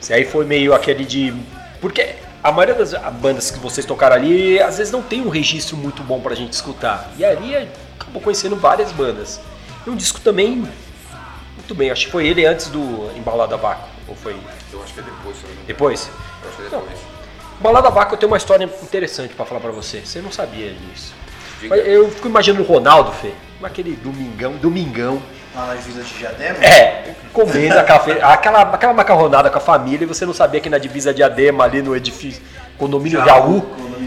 [0.09, 1.33] E aí foi meio aquele de.
[1.81, 5.75] Porque a maioria das bandas que vocês tocaram ali, às vezes não tem um registro
[5.75, 7.11] muito bom pra gente escutar.
[7.17, 7.67] E ali
[7.99, 9.41] acabou conhecendo várias bandas.
[9.85, 10.65] E um disco também.
[11.67, 13.89] Muito bem, acho que foi ele antes do Embalada a Vácuo.
[14.07, 14.37] Ou foi
[14.71, 16.09] Eu acho que é depois, se eu não depois?
[16.41, 16.99] Eu acho que é depois.
[17.59, 19.99] Embalada a Vácuo eu tenho uma história interessante pra falar pra você.
[19.99, 21.13] Você não sabia disso.
[21.61, 25.21] Eu fico imaginando o Ronaldo, Fê, aquele domingão, domingão,
[25.53, 26.63] Lá na divisa de Diadema.
[26.63, 30.77] É, comendo aquela, aquela, aquela macarronada com a família e você não sabia que na
[30.77, 32.41] divisa Diadema, ali no edifício
[32.77, 34.06] condomínio Jaú, Condomínio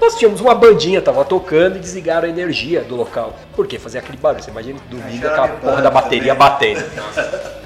[0.00, 3.36] Nós tínhamos uma bandinha, tava tocando e desligaram a energia do local.
[3.54, 3.78] Por quê?
[3.78, 4.42] Fazia aquele barulho.
[4.42, 6.48] Você imagina domingo Aí aquela já porra da bateria também.
[6.48, 6.84] batendo.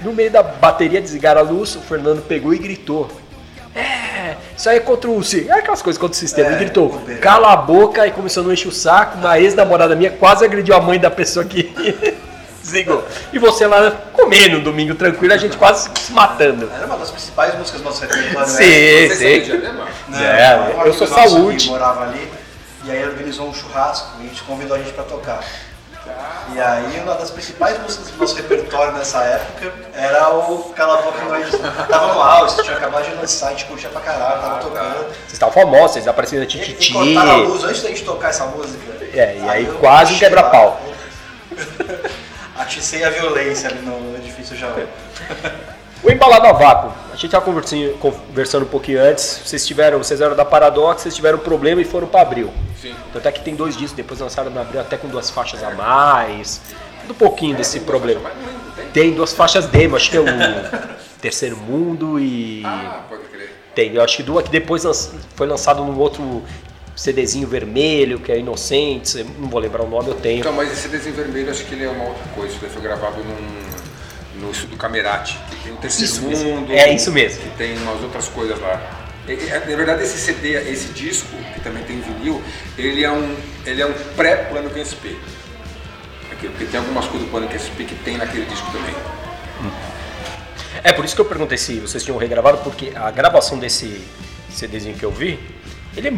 [0.03, 3.09] No meio da bateria desligaram a luz, o Fernando pegou e gritou.
[3.75, 6.51] É, isso aí é contra o é aquelas coisas contra o sistema.
[6.51, 7.21] É, e gritou, bobeira.
[7.21, 9.19] cala a boca e começou a não encher o saco.
[9.19, 11.73] Uma ex-namorada minha quase agrediu a mãe da pessoa que
[12.65, 13.05] desligou.
[13.33, 16.71] E você lá comendo um domingo tranquilo, a gente quase se matando.
[16.75, 18.49] Era uma das principais músicas do nosso repertório.
[18.49, 19.15] Sim, né?
[19.15, 19.25] Sim.
[19.25, 19.87] de Diadema?
[20.09, 20.41] Né?
[20.41, 21.69] É, Um eu sou saúde.
[21.69, 22.33] Morava ali.
[22.85, 25.41] E aí organizou um churrasco e a gente convidou a gente pra tocar.
[26.55, 31.03] E aí uma das principais músicas do nosso repertório nessa época era o Cala a
[31.03, 31.51] Boca e Nós.
[31.89, 35.07] Tava no auge, tinha acabado de lançar, a gente curtia pra caralho, tava tocando.
[35.07, 36.93] Vocês estavam famosos, vocês apareciam na Tititi.
[36.93, 38.85] cortaram a luz antes da gente tocar essa música.
[39.15, 40.79] É, e aí eu quase quebra-pau.
[42.57, 44.87] Aticei a violência ali no edifício Jaú.
[46.03, 46.93] O embalado a vácuo.
[47.09, 49.41] A gente estava conversando, um pouquinho antes.
[49.45, 52.53] Vocês tiveram, vocês eram da Paradox, vocês tiveram um problema e foram para Abril.
[52.81, 52.95] Sim.
[53.13, 55.71] Tanto é que tem dois discos, depois lançaram no Abril até com duas faixas a
[55.71, 56.61] mais.
[57.09, 58.21] Um pouquinho desse problema.
[58.23, 58.87] Mas não lembro, tem?
[58.89, 60.25] Tem duas faixas demo, acho que é o
[61.21, 62.63] Terceiro Mundo e.
[62.65, 63.51] Ah, pode crer.
[63.75, 64.85] Tem, eu acho que duas que depois
[65.35, 66.43] foi lançado num outro
[66.97, 70.41] CDzinho vermelho, que é Inocentes, eu não vou lembrar o nome, eu tenho.
[70.41, 72.55] Então, mas esse desenho vermelho, acho que ele é uma outra coisa.
[72.61, 76.51] Daí foi gravado num, no estúdio Camerati, que tem o Terceiro Isso mesmo.
[76.51, 76.73] Mundo.
[76.73, 77.43] É isso mesmo.
[77.43, 78.81] Que tem umas outras coisas lá.
[79.27, 82.41] E, Na verdade, esse CD, esse disco, que também tem vinil,
[82.79, 83.35] ele é um,
[83.67, 85.17] ele é um pré-plano QSP.
[86.29, 88.95] Porque tem algumas coisas do plano QSP que tem naquele disco também.
[90.83, 94.01] É por isso que eu perguntei se vocês tinham regravado, porque a gravação desse
[94.51, 95.39] CDzinho que eu vi,
[95.97, 96.13] ele é.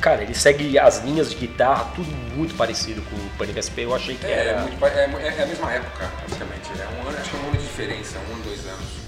[0.00, 3.84] Cara, ele segue as linhas de guitarra, tudo muito parecido com o Panic SP.
[3.86, 4.60] Eu achei que É, é, era.
[4.62, 6.70] muito pa- é, é- é a mesma época, praticamente.
[6.76, 9.02] É um ano, acho que é um ano de diferença, um dois anos.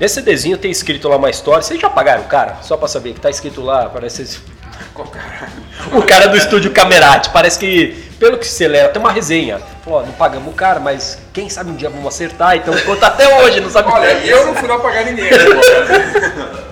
[0.00, 1.60] Nesse CDzinho tem escrito lá uma história.
[1.62, 2.56] Vocês já pagaram o cara?
[2.62, 4.40] Só pra saber que tá escrito lá, parece.
[4.94, 5.48] Qual cara?
[5.92, 7.28] O cara do estúdio Camerati.
[7.28, 9.58] Parece que, pelo que você lê, tem uma resenha.
[9.84, 13.08] Falou, ó, não pagamos o cara, mas quem sabe um dia vamos acertar, então conta
[13.08, 15.28] até hoje, não sabe Olha, é eu não fui lá pagar ninguém.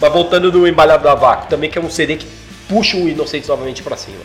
[0.00, 2.26] Mas voltando do Embalhado da Vácuo, também que é um CD que
[2.68, 4.20] puxa o Inocentes novamente pra cima.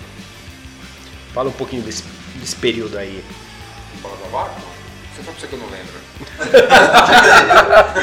[1.34, 2.04] Fala um pouquinho desse,
[2.36, 3.24] desse período aí.
[4.02, 4.62] Bola do vácuo?
[5.16, 5.96] Você fala pra você que eu não lembro.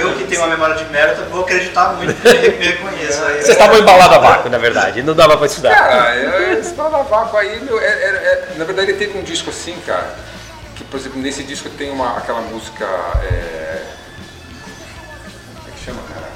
[0.01, 3.23] Eu que tenho uma memória de merda, vou acreditar muito que eu me reconheço.
[3.25, 5.71] Aí, Vocês estavam embalados a vácuo, na verdade, não dava pra estudar.
[5.75, 9.19] Cara, eu- esse Bola do vácuo aí, meu, é- é- é- na verdade ele teve
[9.19, 10.15] um disco assim, cara,
[10.77, 12.85] que por exemplo, nesse disco tem uma, aquela música.
[12.85, 13.83] É,
[15.57, 16.32] como é que chama, cara?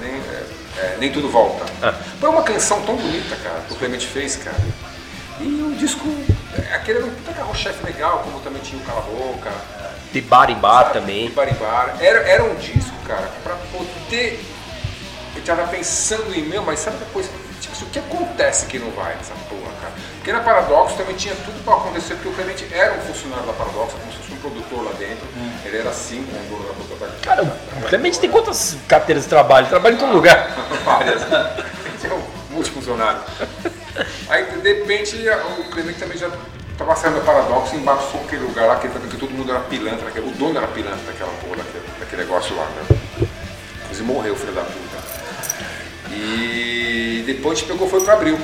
[0.00, 0.44] Nem- é,
[0.80, 1.64] É, Nem Tudo Volta.
[1.82, 1.92] Ah.
[2.20, 4.56] Foi uma canção tão bonita, cara, que o Clemente fez, cara.
[5.40, 6.06] E o disco,
[6.56, 9.50] é, aquele era um puta carro-chefe legal, como também tinha o Cala Boca.
[10.12, 10.92] De bar em bar sabe?
[11.00, 11.26] também.
[11.26, 11.96] E Barimbara.
[12.00, 14.40] Era, era um disco, cara, pra poder.
[15.36, 17.28] Eu tava pensando em meu, mas sabe depois,
[17.60, 19.67] tipo, o que acontece que não vai nessa porra,
[20.28, 23.52] Porque na Paradoxo também tinha tudo pra acontecer, porque o Clemente era um funcionário da
[23.54, 25.26] Paradoxo, como se fosse um produtor lá dentro.
[25.64, 27.12] Ele era assim, com o dono da produtora.
[27.22, 29.64] Cara, o Clemente tem quantas carteiras de trabalho?
[29.64, 30.54] Ele trabalha em todo lugar.
[30.84, 31.22] Várias.
[31.22, 32.22] Ele é um
[32.52, 33.22] multifuncionário.
[34.28, 35.16] Aí, de repente,
[35.60, 36.28] o Clemente também já
[36.72, 40.10] estava saindo da Paradoxo e embaçou aquele lugar lá, que, que todo mundo era pilantra,
[40.10, 42.98] que o dono era pilantra daquela porra, daquele, daquele negócio lá, né?
[43.84, 44.98] Inclusive morreu, filho da puta.
[46.10, 48.38] E depois a gente pegou e foi para Abril.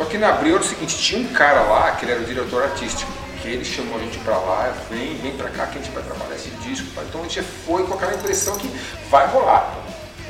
[0.00, 2.24] Só que na Abril era o seguinte, tinha um cara lá, que ele era o
[2.24, 5.82] diretor artístico, que ele chamou a gente para lá, vem, vem para cá que a
[5.82, 6.86] gente vai trabalhar esse disco.
[7.06, 8.66] Então a gente foi com aquela impressão que
[9.10, 9.74] vai rolar,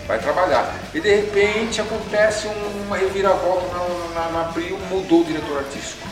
[0.09, 0.75] vai trabalhar.
[0.93, 6.05] E de repente acontece um- uma reviravolta na, na, na Abril, mudou o diretor artístico.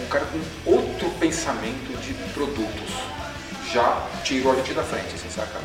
[0.00, 2.94] Um cara com outro pensamento de produtos.
[3.70, 5.60] Já tirou a gente da frente, assim, saca?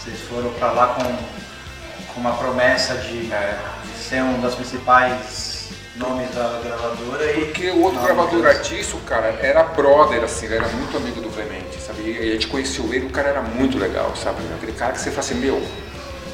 [0.00, 3.56] Vocês foram pra lá com, com uma promessa de, É.
[3.84, 5.51] de ser um dos principais
[5.96, 7.44] nomes da gravadora e.
[7.46, 11.28] Porque o outro gravador mas- artístico, cara, era brother, assim, ele era muito amigo do
[11.28, 12.02] Clemente, sabe?
[12.02, 14.38] E a gente conheceu ele, o cara era muito legal, sabe?
[14.56, 15.62] Aquele cara que você fala assim, meu,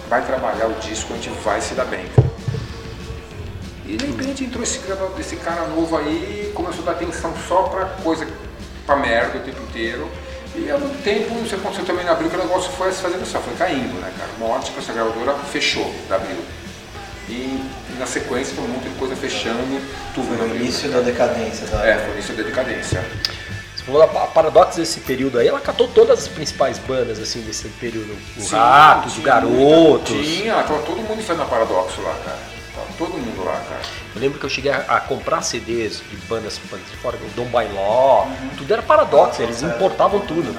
[0.09, 2.29] vai trabalhar o disco, a gente vai se dar bem, cara.
[3.87, 7.63] E de repente entrou esse, gravador, esse cara novo aí, começou a dar atenção só
[7.65, 8.27] pra coisa,
[8.85, 10.09] pra merda o tempo inteiro.
[10.55, 13.01] E ao mesmo tempo, o que aconteceu também na Abril, que o negócio foi se
[13.01, 14.31] fazendo só, foi caindo, né, cara?
[14.39, 16.39] Uma hora, tipo, essa gravadora fechou da Abril.
[17.29, 17.68] E
[17.99, 19.81] na sequência foi um monte de coisa fechando,
[20.15, 20.63] tudo Foi na o Abril.
[20.63, 21.85] início da decadência da.
[21.87, 23.05] É, foi isso da decadência.
[23.77, 27.41] Você falou da Pa- Paradox desse período aí, ela catou todas as principais bandas assim
[27.41, 28.17] desse período.
[28.37, 30.27] O Sim, Ratos, o Garotos.
[30.27, 32.39] Tinha, tava todo mundo fazendo a Paradoxo lá, cara.
[32.75, 33.81] Tava todo mundo lá, cara.
[34.19, 37.45] Eu lembro que eu cheguei a, a comprar CDs de bandas de fora, o Dom
[37.45, 40.53] by Law, tudo era Paradox, eles importavam tudo.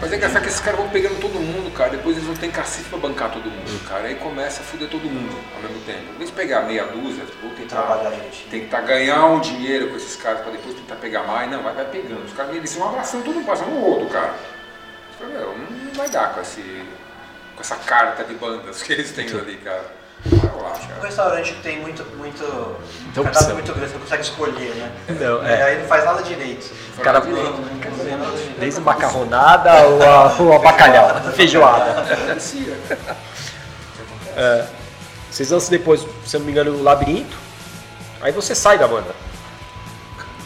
[0.00, 1.90] Mas é engraçado que esses caras vão pegando todo mundo, cara.
[1.90, 4.08] Depois eles não têm cacete pra bancar todo mundo, cara.
[4.08, 6.12] Aí começa a fuder todo mundo ao mesmo tempo.
[6.12, 8.46] Em vez de pegar meia dúzia, vou tentar Trabalhar, gente.
[8.50, 11.48] tentar ganhar um dinheiro com esses caras pra depois tentar pegar mais.
[11.48, 12.24] Não, vai, vai pegando.
[12.24, 14.34] Os caras eles vão abraçando todo mundo, passando um outro, cara.
[15.20, 16.60] Meu, não vai dar com, esse,
[17.54, 19.84] com essa carta de bandas que eles têm ali, cara.
[20.26, 22.44] Um restaurante que tem muito, muito,
[23.14, 24.92] Muita cardápio muito grande, você não consegue escolher, né?
[25.20, 25.62] Não, é.
[25.62, 26.72] aí não faz nada direito.
[27.02, 28.58] Cara, Não, não direito.
[28.58, 32.02] Desde macarronada ou a, ou a bacalhau, feijoada.
[32.26, 32.76] Parecia.
[35.30, 37.36] Vocês lançam depois, se eu não me engano, o Labirinto.
[38.20, 39.14] Aí você sai da banda.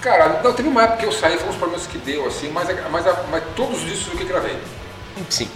[0.00, 2.68] Cara, não, teve uma época que eu saí, foi uns problemas que deu, assim, mas,
[2.90, 4.58] mas, mas todos os discos eu que gravei.
[5.28, 5.50] Sim.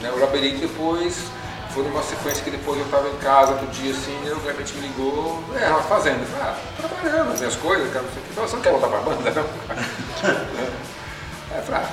[0.00, 0.10] Né?
[0.12, 1.26] O Labirinto depois
[1.74, 4.74] foi numa sequência que depois eu tava em casa outro dia assim, e o Clemente
[4.74, 6.20] me ligou, é, ela fazendo.
[6.20, 8.34] Eu falei, ah, trabalhando as minhas coisas, cara, não sei o que.
[8.40, 9.44] Você não quer voltar pra banda, não?
[11.50, 11.90] Aí eu falei, ah,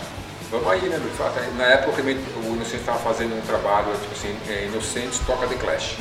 [0.52, 2.10] vamos aí, né, "Ah, Na época o
[2.56, 5.98] Inocente estava fazendo um trabalho, tipo assim, é, Inocentes toca The Clash.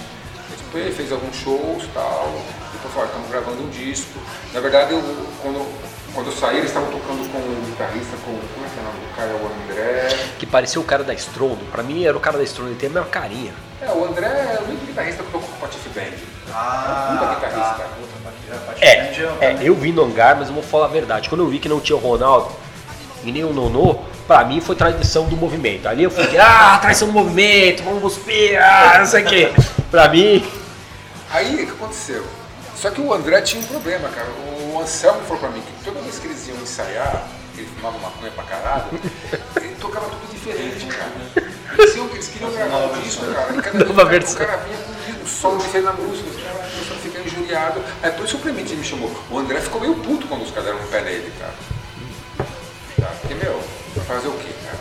[0.75, 2.31] Ele fez alguns shows e tal,
[2.73, 4.19] depois falou, estamos gravando um disco.
[4.53, 5.01] Na verdade, eu,
[5.43, 5.67] quando,
[6.15, 8.85] quando eu saí, eles estavam tocando com o guitarrista, com, como é que é o
[8.85, 9.31] nome do cara?
[9.37, 10.17] O André.
[10.39, 11.65] Que parecia o cara da Strondo.
[11.71, 13.53] Pra mim era o cara da Strondo, ele tem a mesma carinha.
[13.81, 16.17] É, o André é o único guitarrista que tocou com o Patife Band.
[16.53, 17.75] Ah, Puta guitarrista.
[17.75, 17.89] tá.
[18.25, 18.89] Patife É,
[19.41, 19.67] é, também.
[19.67, 21.29] eu vim no hangar, mas eu vou falar a verdade.
[21.29, 22.51] Quando eu vi que não tinha o Ronaldo
[23.23, 23.97] e nem o Nonô,
[24.27, 25.87] pra mim foi traição do movimento.
[25.87, 29.53] Ali eu fiquei, ah, traição do movimento, vamos cuspir, ah, não sei o quê.
[29.91, 30.45] Pra mim,
[31.31, 32.25] Aí, o que aconteceu?
[32.75, 34.29] Só que o André tinha um problema, cara.
[34.29, 37.99] O Anselmo falou pra mim que toda vez que eles iam ensaiar, que ele fumava
[37.99, 38.85] maconha pra caralho,
[39.57, 41.11] ele tocava tudo diferente, cara.
[41.79, 44.35] Eles, iam- eles queriam gravar um disco, cara, e cada vez Nova o cara- versão.
[44.35, 47.83] o cara vinha com um solo diferente na música, os caras começaram a ficar injuriados.
[48.03, 49.11] Aí por isso o Clemente me chamou.
[49.31, 51.55] O André ficou meio puto quando os caras deram um pé nele, cara.
[53.01, 53.63] Tá, porque, meu,
[53.97, 54.79] vai fazer o quê, cara?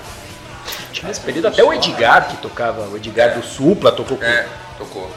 [0.92, 4.48] tinha nesse período até o Edgar que tocava, o Edgar do Supla tocou com, É,
[4.80, 5.12] tocou.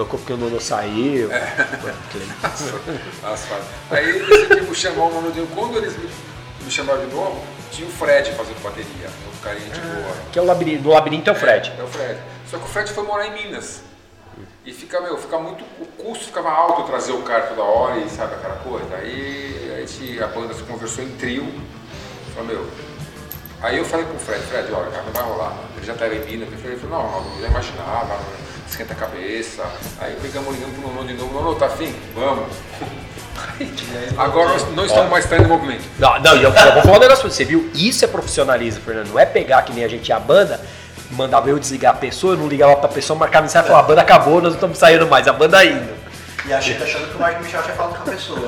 [0.00, 1.28] Tocou porque o Nonô saiu.
[3.20, 3.46] Fases.
[3.90, 5.46] Aí eles decidiram chamar o.
[5.54, 6.08] Quando eles me,
[6.62, 9.08] me chamaram de novo, tinha o Fred fazendo bateria.
[9.08, 10.16] Um carinha de boa.
[10.32, 11.72] Que é o labirinto, no labirinto é o Fred.
[11.78, 12.18] É o Fred.
[12.50, 13.82] Só que o Fred foi morar em Minas.
[14.64, 15.64] E fica, meu, fica muito.
[15.78, 18.94] O custo ficava alto trazer o cara toda hora e sabe aquela coisa.
[18.96, 21.46] Aí a, gente, a banda se conversou em trio.
[22.34, 22.66] Falou, meu.
[23.62, 25.58] Aí eu falei pro Fred, Fred, olha, cara, não vai rolar.
[25.76, 26.48] Ele já estava em Minas.
[26.48, 28.18] Ele falou, não, não, eu já imaginava,
[28.70, 29.64] esquenta a cabeça.
[30.00, 31.94] Aí pegamos, ligamos pro Nono de novo, Nono, tá afim?
[32.14, 32.56] Vamos.
[34.16, 35.84] Agora nós não estamos mais traindo movimento.
[35.98, 37.70] Não, não, e eu, eu vou falar um negócio pra você, viu?
[37.74, 39.08] Isso é profissionalismo, Fernando.
[39.08, 40.60] Não é pegar que nem a gente é a banda,
[41.10, 43.88] mandava eu desligar a pessoa, eu não ligava pra pessoa, marcava mensagem e falava, a
[43.88, 45.99] banda acabou, nós não estamos saindo mais, a banda indo.
[46.50, 48.40] E achei achando que o Marco Michel tinha falado com a pessoa.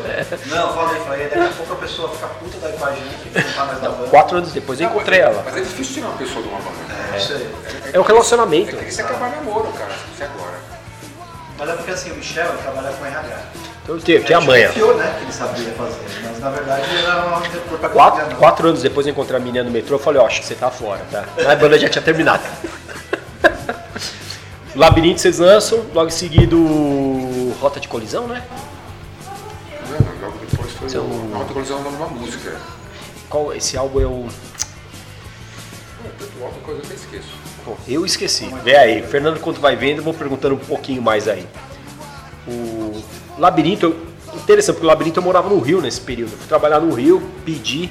[0.47, 3.07] Não, fala aí, falei, daqui a pouco a pessoa fica puta daí com a gente
[3.33, 4.09] não tá mais na banda.
[4.09, 5.41] Quatro anos depois eu encontrei ela.
[5.45, 6.79] Mas é difícil tirar uma pessoa de uma banda.
[7.13, 7.49] É, isso aí.
[7.93, 8.75] É o relacionamento.
[8.75, 9.93] É que isso acabar namoro, cara.
[10.13, 10.59] Isso é agora.
[11.57, 13.39] Mas é porque assim, o Michel ele trabalha com RH.
[13.85, 14.67] Então eu tenho, eu tinha a gente manha.
[14.67, 17.89] confiou, né, que ele sabia fazer, mas na verdade era uma propaganda.
[17.89, 20.47] Quatro, quatro anos depois eu encontrei a menina no metrô, eu falei, ó, acho que
[20.47, 21.25] você tá fora, tá?
[21.37, 22.43] Mas a banda já tinha terminado.
[24.75, 28.45] Labirinto vocês lançam, logo em seguida o Rota de Colisão, né?
[29.89, 31.29] Não, não, logo depois foi Seu- o.
[31.31, 32.57] Não, tô colisão é o nome de uma música.
[33.29, 34.27] Qual, esse álbum é o...
[36.03, 37.29] Não, tanto coisa que eu esqueço.
[37.65, 38.47] Pô, eu esqueci.
[38.65, 41.47] Vê aí, Fernando, quando vai vendo, eu vou perguntando um pouquinho mais aí.
[42.47, 43.03] O
[43.39, 43.97] Labirinto,
[44.35, 46.33] interessante, porque o Labirinto eu morava no Rio nesse período.
[46.33, 47.91] Eu fui trabalhar no Rio, pedi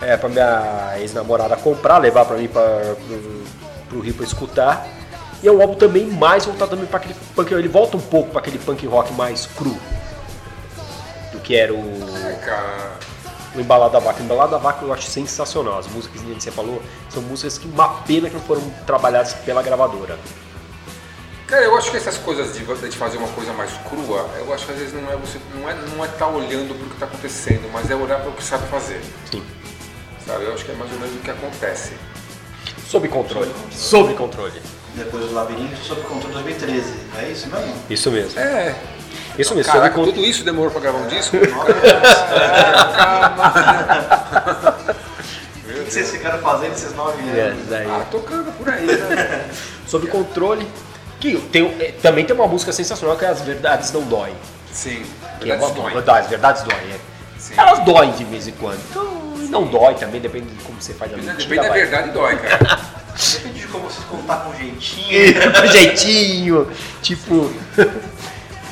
[0.00, 3.42] é, pra minha ex-namorada comprar, levar pra mim pra, pro,
[3.88, 4.86] pro Rio pra escutar.
[5.42, 8.30] E é um álbum também mais voltado também pra aquele punk, ele volta um pouco
[8.30, 9.76] pra aquele punk rock mais cru.
[11.32, 11.78] Do que era o,
[13.54, 14.20] o Embalado da Vaca.
[14.20, 15.78] O Embalado da Vaca eu acho sensacional.
[15.78, 19.62] As músicas que você falou são músicas que uma pena que não foram trabalhadas pela
[19.62, 20.18] gravadora.
[21.46, 24.66] Cara, eu acho que essas coisas de, de fazer uma coisa mais crua, eu acho
[24.66, 26.94] que às vezes não é você não é não é estar olhando para o que
[26.94, 29.00] está acontecendo, mas é olhar para o que sabe fazer.
[29.30, 29.42] Sim.
[30.26, 30.44] Sabe?
[30.44, 31.94] Eu acho que é mais ou menos o que acontece.
[32.86, 33.50] Sob controle.
[33.70, 34.60] Sob controle.
[34.98, 36.94] Depois do Labirinto, sob controle 2013.
[37.18, 37.74] É isso mesmo?
[37.88, 38.38] Isso mesmo.
[38.40, 38.74] É.
[39.38, 39.72] Isso mesmo.
[39.72, 41.36] Caraca, sob con- tudo isso demorou para gravar um disco?
[45.68, 47.66] O que vocês ficaram fazendo esses nove É, anos?
[47.68, 47.86] daí.
[47.88, 49.48] ah, tocando por aí, né?
[49.86, 50.66] Sob controle.
[51.20, 54.34] Que tem, é, também tem uma música sensacional que é As Verdades Não Doem.
[54.72, 55.02] Sim.
[55.40, 55.94] Que é Verdades uma doem.
[55.94, 56.78] verdade, As Verdades Doem.
[56.92, 56.98] é.
[57.38, 57.54] Sim.
[57.56, 58.78] Elas doem de vez em quando.
[58.90, 59.04] Então,
[59.48, 61.34] não dói também, depende de como você faz a mentira.
[61.36, 62.78] Depende da verdade dói, cara.
[63.18, 65.34] Depende de como vocês contar com jeitinho.
[65.60, 66.70] Com jeitinho.
[67.02, 67.52] Tipo,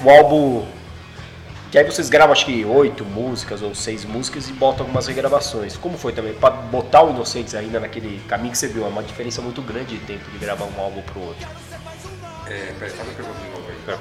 [0.04, 0.66] o álbum.
[1.70, 5.76] Que aí vocês gravam acho que oito músicas ou seis músicas e botam algumas regravações.
[5.76, 6.32] Como foi também?
[6.34, 9.96] Pra botar o Inocentes ainda naquele caminho que você viu, é uma diferença muito grande
[9.96, 11.46] de tempo de gravar um álbum pro outro.
[12.46, 13.98] É, peraí, faz a pergunta de novo aí.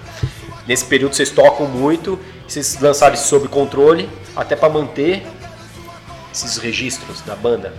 [0.68, 5.26] Nesse período vocês tocam muito, vocês lançaram isso sob controle, até pra manter
[6.32, 7.74] esses registros da banda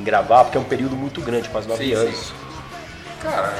[0.00, 2.16] em gravar, porque é um período muito grande, quase nove Sim, anos.
[2.16, 2.34] sim.
[3.20, 3.52] Cara,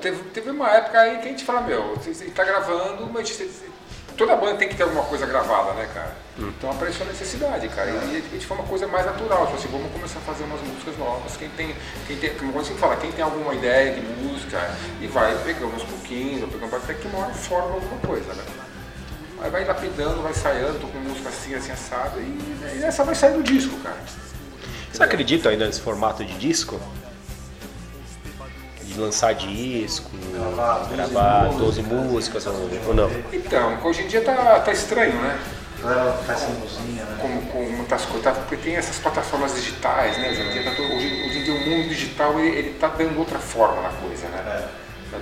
[0.00, 3.28] teve, teve uma época aí que a gente fala, meu, você, você tá gravando, mas
[3.30, 3.50] você-
[4.16, 6.14] toda banda tem que ter alguma coisa gravada, né, cara?
[6.38, 7.90] Então apareceu a necessidade, cara.
[7.90, 10.60] E a gente foi uma coisa mais natural, tipo assim, vamos começar a fazer umas
[10.62, 11.36] músicas novas.
[11.36, 11.74] Quem tem,
[12.06, 14.58] quem tem, como você fala, quem tem alguma ideia de música
[15.00, 18.44] e vai pegando uns pouquinhos, vai pegando até que uma hora forma alguma coisa, né?
[19.42, 23.14] Aí vai lapidando, vai saindo, tô com música assim, assim, assada, e, e essa vai
[23.14, 23.96] sair do disco, cara.
[24.92, 26.80] Você acredita ainda nesse formato de disco?
[28.82, 33.10] De lançar disco, Gravar 12 gravar músicas, 12 músicas ou, ou não?
[33.32, 35.38] Então, hoje em dia tá, tá estranho, né?
[35.78, 37.18] A galera faz sem luzinha, né?
[37.22, 38.32] Com, com muitas coisas, tá?
[38.32, 40.30] porque tem essas plataformas digitais, né?
[40.30, 42.88] Hoje em dia, tá todo- hoje, hoje em dia o mundo digital ele, ele tá
[42.88, 44.68] dando outra forma na coisa, né?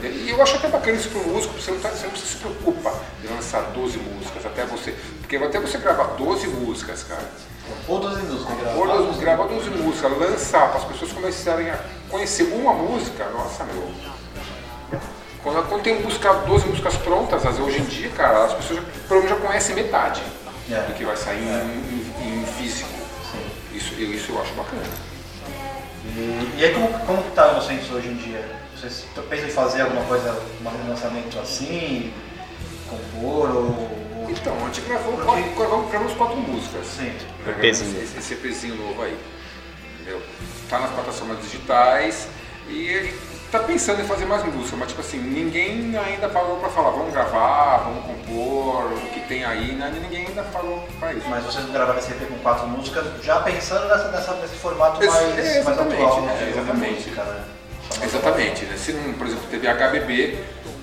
[0.03, 2.93] E eu acho até bacana isso pro músico, você não, tá, você não se preocupa
[3.23, 4.95] de lançar 12 músicas, até você.
[5.21, 7.27] Porque até você gravar 12 músicas, cara.
[7.87, 9.07] Ou 12 músicas Ou gravadas.
[9.07, 11.79] 12, gravar 12 músicas, lançar para as pessoas começarem a
[12.11, 13.91] conhecer uma música, nossa meu.
[15.43, 18.81] Quando, quando tem música, 12 músicas prontas, às vezes, hoje em dia, cara, as pessoas
[18.81, 20.23] já, provavelmente já conhecem metade
[20.71, 20.75] É.
[20.83, 22.91] do que vai sair em, em- em físico.
[23.33, 23.77] Sim.
[23.77, 24.83] Isso, eu, isso eu acho bacana.
[26.05, 28.58] E, e aí como, como tá o Inocentes hoje em dia?
[28.81, 32.13] Vocês pensam em fazer alguma coisa, um lançamento assim,
[32.89, 33.99] compor ou...
[34.29, 36.87] Então, a gente gravou, quatro, gravamos, gravamos quatro músicas.
[36.87, 37.13] Sim.
[37.45, 37.55] Né?
[37.59, 38.03] EPzinho.
[38.03, 39.19] Esse, esse EPzinho novo aí.
[39.95, 40.23] Entendeu?
[40.69, 42.29] Tá nas plataformas digitais
[42.69, 43.19] e ele
[43.51, 47.13] tá pensando em fazer mais música, mas tipo assim, ninguém ainda parou pra falar, vamos
[47.13, 49.91] gravar, vamos compor, o que tem aí, né?
[50.03, 51.27] ninguém ainda parou pra isso.
[51.29, 55.11] Mas vocês gravaram esse EP com quatro músicas, já pensando nessa, nessa, nesse formato Ex-
[55.13, 56.51] mais, é, mais exatamente, atual, é, né?
[56.51, 56.95] exatamente.
[56.95, 57.45] música, né?
[58.03, 58.77] Exatamente, né?
[58.77, 60.39] Se por exemplo, teve HBB,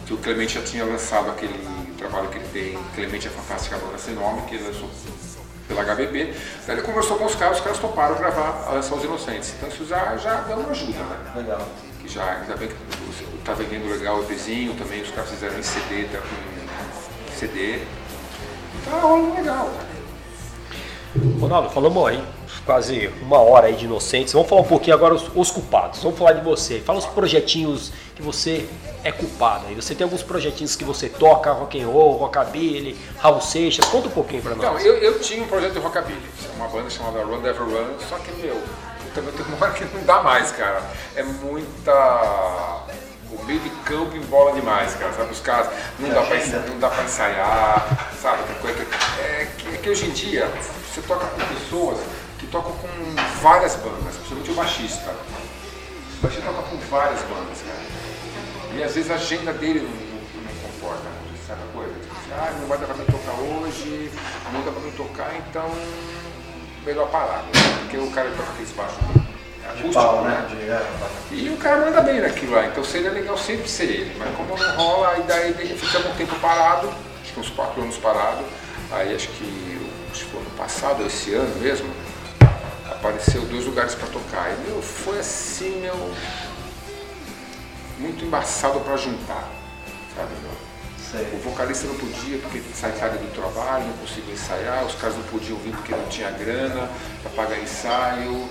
[0.06, 1.60] que o Clemente já tinha lançado aquele
[1.98, 4.90] trabalho que ele tem, Clemente é Fantástica Banda Sem Nome, que ele lançou
[5.68, 6.34] pela HBB.
[6.68, 9.54] Daí ele conversou com os caras, os caras toparam gravar lançar Os Inocentes.
[9.58, 11.32] Então isso já, já deu uma ajuda, né?
[11.36, 11.68] Legal.
[12.02, 12.76] Que já, ainda bem que
[13.44, 17.80] tá vendendo legal o EPzinho também, os caras fizeram em CD, tá com CD.
[18.84, 19.96] Tá rolando legal, cara.
[21.40, 22.24] Ronaldo, falamos aí
[22.66, 24.34] quase uma hora aí de Inocentes.
[24.34, 26.02] Vamos falar um pouquinho agora os, os culpados.
[26.02, 26.80] Vamos falar de você.
[26.80, 28.68] Fala os projetinhos que você
[29.04, 29.68] é culpado.
[29.68, 33.86] Aí você tem alguns projetinhos que você toca, rock and roll, rockabilly, Raul Seixas.
[33.86, 34.84] Conta um pouquinho pra Então, nós.
[34.84, 36.20] eu, eu tinha um projeto de rockabilly,
[36.56, 38.60] uma banda chamada Run Never Run, só que, meu,
[39.14, 40.82] também tem uma hora que não dá mais, cara.
[41.16, 42.82] É muita.
[43.32, 45.12] O meio de campo embola demais, cara.
[45.14, 45.32] Sabe?
[45.32, 45.68] Os caras
[46.00, 46.60] não dá, pra, Agenda.
[46.68, 48.44] não dá pra ensaiar, sabe?
[49.20, 50.50] É, que, é que hoje em dia
[50.94, 51.98] você toca com pessoas
[52.40, 52.88] que tocam com
[53.42, 55.10] várias bandas, principalmente o baixista.
[55.10, 58.76] O baixista toca com várias bandas, cara.
[58.76, 61.08] E às vezes a agenda dele não, não, não comporta,
[61.48, 61.94] sabe a coisa?
[61.94, 64.12] Tipo assim, ah, não vai dar pra mim tocar hoje,
[64.52, 65.72] não dá pra mim tocar, então
[66.86, 67.50] melhor parar, né?
[67.80, 70.46] porque o cara toca aqueles baixos De acústicos, pau, né?
[70.50, 70.86] De, é,
[71.32, 74.58] E o cara manda bem naquilo lá, então seria legal sempre ser ele, mas como
[74.58, 76.90] não rola, aí daí daí ficamos um tempo parado,
[77.24, 78.44] acho que uns quatro anos parado,
[78.92, 79.80] aí acho que,
[80.14, 81.90] que foi ano passado, ou esse ano mesmo,
[83.06, 84.52] apareceu dois lugares pra tocar.
[84.52, 86.12] E meu, foi assim, meu.
[88.00, 89.48] Muito embaçado pra juntar,
[90.16, 90.66] sabe, meu?
[91.34, 95.24] O vocalista não podia porque sai tarde do trabalho, não conseguia ensaiar, os caras não
[95.24, 96.90] podiam vir porque não tinha grana
[97.22, 98.50] para pagar ensaio.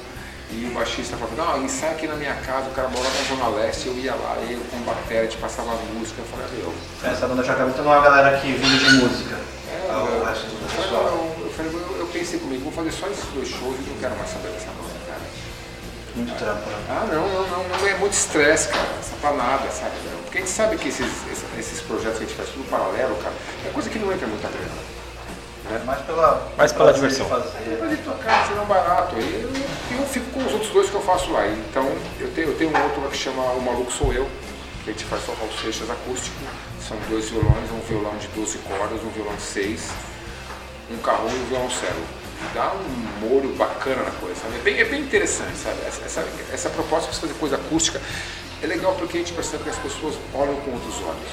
[0.51, 3.49] E o baixista falava, não, ensaia aqui na minha casa, o cara morava na Zona
[3.57, 7.43] Leste, eu ia lá, eu com bateria, gente passava música, eu falei, meu, Essa banda
[7.43, 9.37] Chacabita não é uma galera que vive de música.
[9.75, 13.25] É, É do falei, não, eu, falei, eu, eu pensei comigo, vou fazer só esses
[13.35, 15.21] dois shows e não quero mais saber dessa banda, cara.
[16.15, 16.77] Muito trampo, né?
[16.89, 19.93] Ah, não, não, não, não é muito estresse, cara, essa planada, sabe?
[20.23, 21.11] Porque a gente sabe que esses,
[21.59, 23.35] esses, projetos que a gente faz tudo paralelo, cara,
[23.67, 24.95] é coisa que não entra muita grana.
[25.87, 27.27] Mais pela, Mais pela diversão.
[27.27, 27.79] Fazer.
[27.79, 29.17] Pra de tocar, será barato.
[29.17, 31.47] E eu, eu fico com os outros dois que eu faço lá.
[31.47, 34.29] Então, eu tenho, eu tenho um outro lá que chama O Maluco Sou Eu,
[34.85, 36.37] que a gente faz só Raul Seixas acústico.
[36.87, 39.91] São dois violões, um violão de 12 cordas, um violão de 6,
[40.91, 42.03] um carro e um violoncelo.
[42.43, 44.57] E dá um molho bacana na coisa, sabe?
[44.57, 45.79] É bem, é bem interessante, sabe?
[45.87, 48.01] Essa, essa, essa proposta de fazer coisa acústica
[48.63, 51.31] é legal porque a gente percebe que as pessoas olham com outros olhos.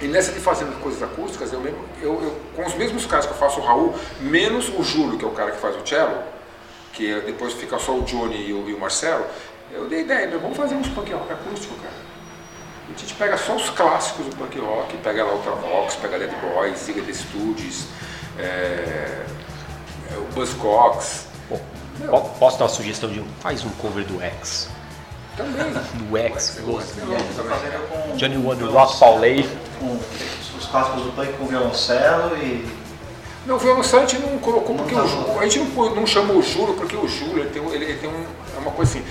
[0.00, 3.32] E nessa de fazendo coisas acústicas, eu, mesmo, eu, eu- com os mesmos caras que
[3.32, 6.20] eu faço o Raul, menos o Júlio, que é o cara que faz o cello,
[6.92, 9.24] que depois fica só o Johnny e o, e o Marcelo,
[9.70, 12.11] eu dei ideia, vamos fazer uns punk rock acústico, cara.
[12.88, 16.78] A gente pega só os clássicos do punk rock, pega lá Ultravox, pega Dead Boys,
[16.78, 17.84] Ziga The Studios,
[18.38, 19.24] é,
[20.10, 21.26] é, o Buzzcocks,
[22.38, 23.26] posso dar uma sugestão de um?
[23.40, 24.68] Faz um cover do X.
[25.36, 25.72] também.
[25.94, 27.00] Do X, gosto.
[27.00, 29.48] com, Johnny Wonder, Rock Paulay.
[29.78, 29.98] com
[30.58, 32.68] os clássicos do punk com violoncelo e
[33.46, 35.40] Não, o violoncelo a gente não colocou porque Não o tá Júlio, bom.
[35.40, 38.10] a gente não, não chamou o Júlio porque o Júlio ele tem, ele, ele tem
[38.10, 38.26] um,
[38.56, 39.04] é uma coisa assim.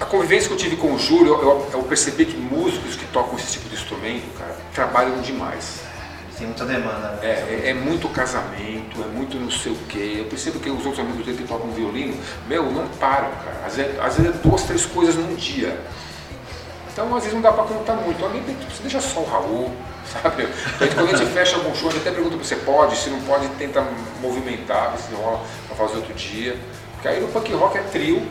[0.00, 3.04] A convivência que eu tive com o Júlio, eu, eu- eu percebi que músicos que
[3.06, 5.80] tocam esse tipo de instrumento, cara, trabalham demais.
[6.36, 7.08] tem muita demanda.
[7.14, 7.18] Né?
[7.22, 10.18] É, é, é muito casamento, é muito não sei o quê.
[10.20, 13.66] Eu percebo que os outros amigos dele que tocam violino, meu, não param, cara.
[13.66, 15.76] Às vezes, às vezes é duas, três coisas num dia.
[16.92, 18.24] Então, às vezes não dá pra contar muito.
[18.24, 19.72] Alguém tem, você deixa só o Raul,
[20.22, 20.46] sabe?
[20.94, 23.20] Quando a gente fecha algum show, a gente até pergunta se você pode, se não
[23.22, 23.84] pode, tenta
[24.22, 26.56] movimentar, ver se não rola pra fazer outro dia.
[26.94, 28.24] Porque aí no punk rock é trio,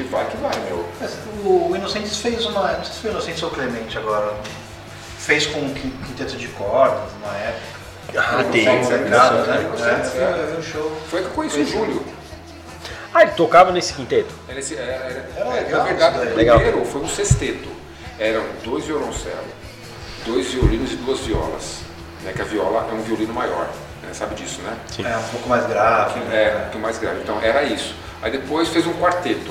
[0.00, 0.86] gente vai que vai, meu.
[1.00, 1.12] Mas
[1.44, 2.72] O Inocentes fez uma.
[2.72, 4.34] Não sei se foi o Inocentes ou o Clemente agora.
[5.18, 7.80] Fez com um quin- quinteto de cordas na época.
[8.16, 8.64] Ah, tem.
[8.84, 9.16] se é né?
[10.14, 10.56] É, é.
[10.58, 10.92] um show.
[11.08, 12.04] Foi que eu conheci o Júlio.
[13.14, 14.32] Ah, ele tocava nesse quinteto.
[14.48, 17.68] Era esse- era- era- Era é, legal na verdade, isso o primeiro foi um sexteto.
[18.18, 19.38] Eram dois violoncelos,
[20.26, 21.78] dois violinos e duas violas.
[22.22, 23.66] Né, que a viola é um violino maior,
[24.02, 24.76] né, sabe disso, né?
[24.94, 25.06] Sim.
[25.06, 26.20] É um pouco mais grave.
[26.30, 27.20] É, um pouquinho mais grave.
[27.22, 27.94] Então era isso.
[28.20, 29.50] Aí depois fez um quarteto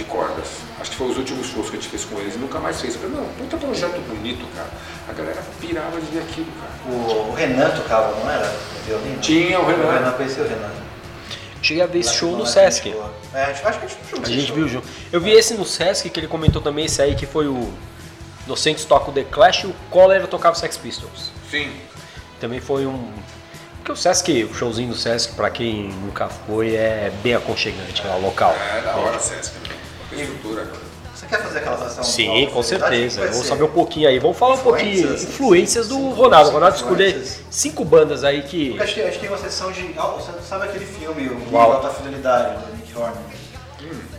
[0.00, 0.48] de cordas.
[0.80, 2.80] Acho que foi os últimos shows que a gente fez com eles e nunca mais
[2.80, 2.94] fez.
[2.94, 4.70] Eu falei, não, puta projeto bonito, cara.
[5.08, 6.72] A galera pirava de ver aquilo, cara.
[6.86, 8.46] O, o Renan tocava, não era?
[8.46, 9.20] O violino?
[9.20, 9.86] Tinha o Renan.
[9.86, 10.70] O Renan conhecia o Renan.
[11.62, 12.94] Cheguei a ver esse show no é Sesc.
[13.34, 14.88] É, acho que a gente viu A gente viu junto.
[15.12, 17.70] Eu vi esse no Sesc, que ele comentou também, esse aí que foi o
[18.46, 21.30] Docentes toca o The Clash e o Cólera tocava o Sex Pistols.
[21.50, 21.70] Sim.
[22.40, 23.12] Também foi um.
[23.76, 28.16] Porque o Sesc, o showzinho do Sesc, pra quem nunca foi, é bem aconchegante lá,
[28.16, 28.54] o local.
[28.54, 29.52] É da hora, Sesc.
[30.12, 30.66] Estrutura.
[31.14, 32.02] Você quer fazer aquela sessão?
[32.04, 33.20] Sim, com certeza.
[33.28, 34.18] Vamos saber um pouquinho aí.
[34.18, 35.22] Vamos falar um pouquinho Influências.
[35.28, 36.34] influências do Cinco- Ronaldo.
[36.34, 38.68] O cinco Ronaldo escolher cinco bandas aí que.
[38.70, 39.94] Porque A gente, a gente tem uma sessão de.
[39.98, 43.16] ah, Você sabe aquele filme, o Alta Fidelidade, do Nick Horner?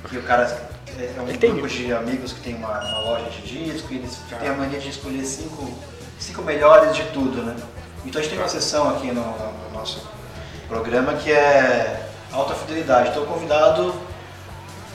[0.09, 0.71] Que o cara é
[1.17, 3.95] é um Ele tem- grupo de amigos que tem uma, uma loja de disco e
[3.97, 5.71] eles têm a mania de escolher cinco,
[6.19, 7.55] cinco melhores de tudo, né?
[8.05, 10.01] Então a gente tem uma sessão aqui no, no nosso
[10.67, 13.09] programa que é Alta Fidelidade.
[13.09, 13.95] Então o convidado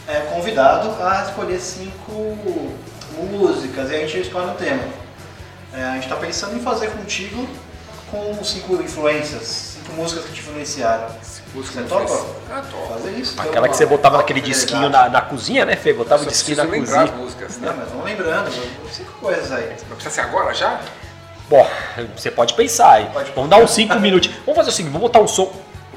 [0.09, 2.13] é convidado a escolher cinco
[3.31, 4.83] músicas e a gente escolhe um tema.
[5.73, 7.47] É, a gente está pensando em fazer contigo
[8.11, 11.09] com cinco influências, cinco músicas que te influenciaram.
[11.55, 12.27] Música Você topa?
[12.51, 12.95] Ah, topa.
[12.95, 13.35] Fazer isso.
[13.35, 15.93] ter Aquela uma que você botava naquele disquinho na, na cozinha, né, Fê?
[15.93, 17.03] Botava o disquinho na cozinha.
[17.03, 17.77] as músicas, Não, né?
[17.79, 18.51] mas vamos lembrando,
[18.93, 19.71] cinco coisas aí.
[19.89, 20.81] Não precisa ser agora já?
[21.49, 21.67] Bom,
[22.17, 23.07] você pode pensar aí.
[23.07, 24.31] Pode Vamos dar uns cinco minutos.
[24.45, 25.51] Vamos fazer o seguinte, vamos botar um som.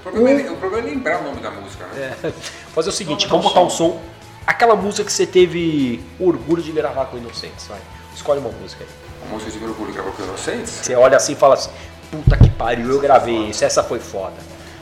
[0.10, 2.16] O problema, é, o problema é lembrar o nome da música, né?
[2.24, 2.32] É.
[2.74, 3.99] Fazer o seguinte, vamos botar um som.
[4.45, 7.80] Aquela música que você teve orgulho de gravar com Inocentes, vai.
[8.16, 8.89] Escolhe uma música aí.
[9.28, 10.72] A música de orgulho gravou com Inocentes?
[10.72, 11.70] Você olha assim e fala assim,
[12.12, 14.34] puta que pariu, eu gravei isso, essa foi foda.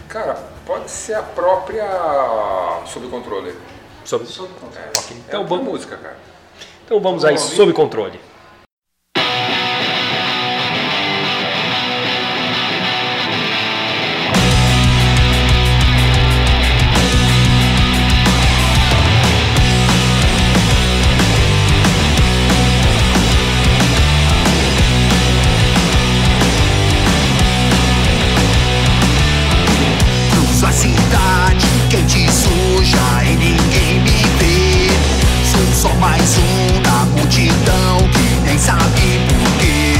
[0.07, 1.85] Cara, pode ser a própria
[2.85, 3.53] Sob Controle.
[4.05, 6.17] Sob, É, Ok, então é uma vamos- música, cara.
[6.85, 8.17] Então vamos aí, sob controle.
[31.89, 34.89] Quente suja e ninguém me vê.
[35.49, 39.93] Sou só mais um na multidão que nem sabe porquê.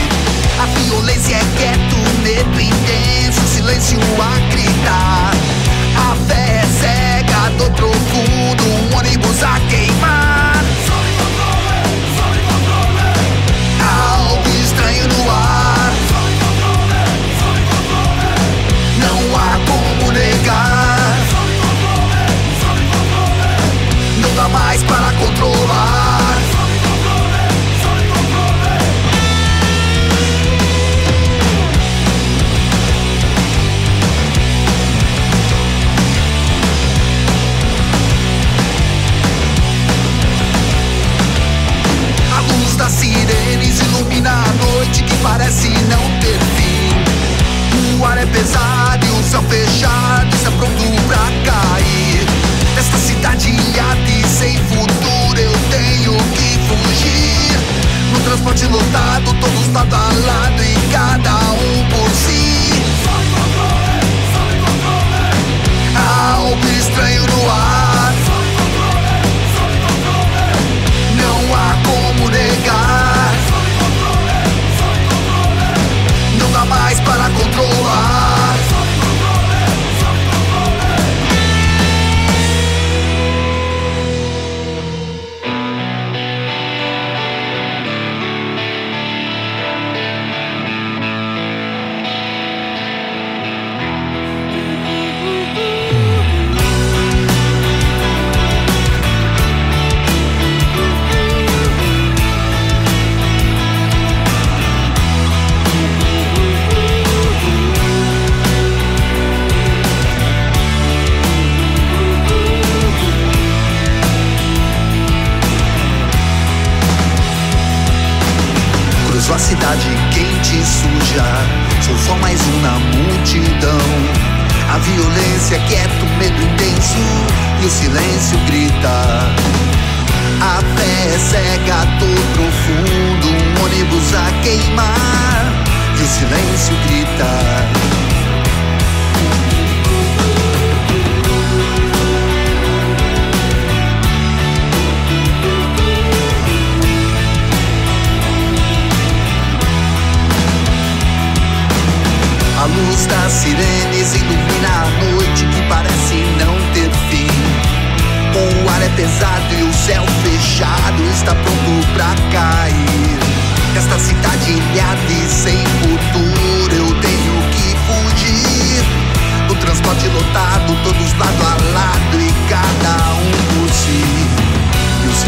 [0.61, 5.31] A violência é quieto, medo intenso, silêncio a gritar.
[5.95, 10.36] A fé é cega, dor profundo, um ônibus a queimar.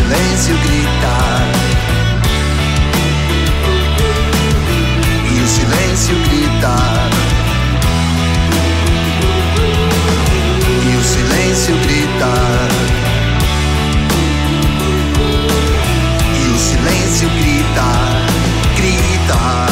[0.10, 1.16] Silêncio grita.
[5.32, 6.76] E o silêncio grita.
[10.84, 12.34] E o silêncio grita.
[16.34, 17.90] E o silêncio grita,
[18.76, 19.69] grita.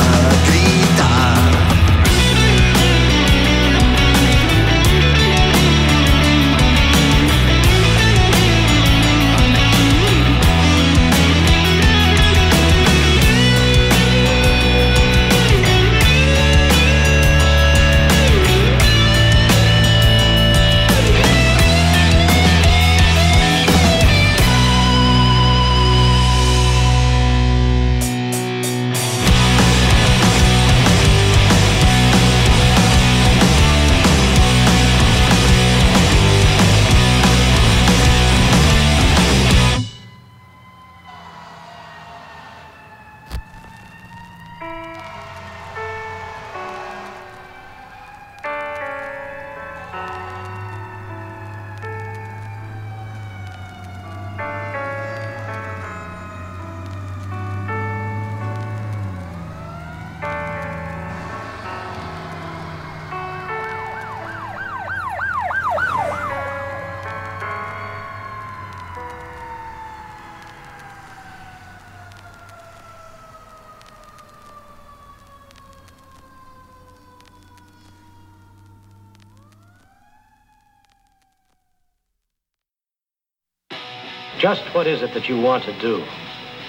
[84.78, 86.04] What is it that you want to do?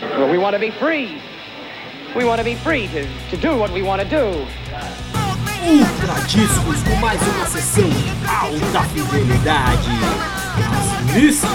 [0.01, 1.21] Well, we want to be free.
[2.17, 4.25] We want to be free to, to do what we want to do.
[5.63, 7.85] Ultra Discos com mais uma sessão
[8.27, 9.91] alta fidelidade.
[10.57, 11.53] As listas.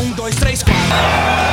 [0.00, 1.49] Um, dois, três, quatro.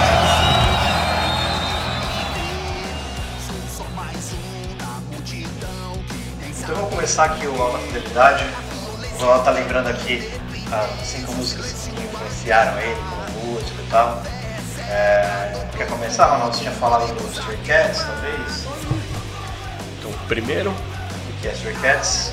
[6.78, 8.46] Vamos começar aqui o Alta Fidelidade.
[9.16, 10.32] O Ronaldo tá lembrando aqui
[10.72, 14.22] as cinco músicas que influenciaram ele como músico e tal.
[14.90, 16.56] É, quer começar, Ronaldo?
[16.56, 18.68] Você tinha falado do Stray Cats, talvez?
[20.00, 22.32] Então, primeiro, O que é Stray Cats?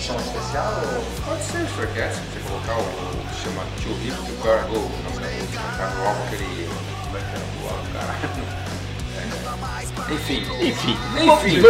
[0.00, 1.04] Som especial ou...
[1.26, 4.62] Pode ser Stray Cats, se você colocar o, o que chama Too Hip to Gotta
[4.68, 6.70] Go, o nome da música, tá no álbum aquele...
[7.04, 8.14] Como é que é o álbum, cara?
[10.14, 10.96] Enfim, enfim.
[11.20, 11.62] Enfim.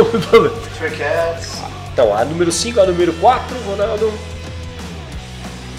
[0.75, 1.80] Stray Cats...
[1.93, 4.13] Então, a número 5, a número 4, Ronaldo.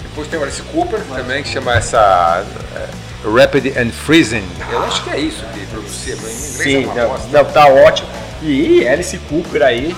[0.02, 2.44] Depois tem o Alice Cooper também, que chama essa
[2.76, 2.88] é,
[3.28, 4.46] Rapid and Freezing.
[4.70, 7.44] Eu acho que é isso que pronuncia, mas em inglês é Sim, uma não, não,
[7.46, 8.08] tá ótimo.
[8.42, 9.96] E Alice Cooper aí.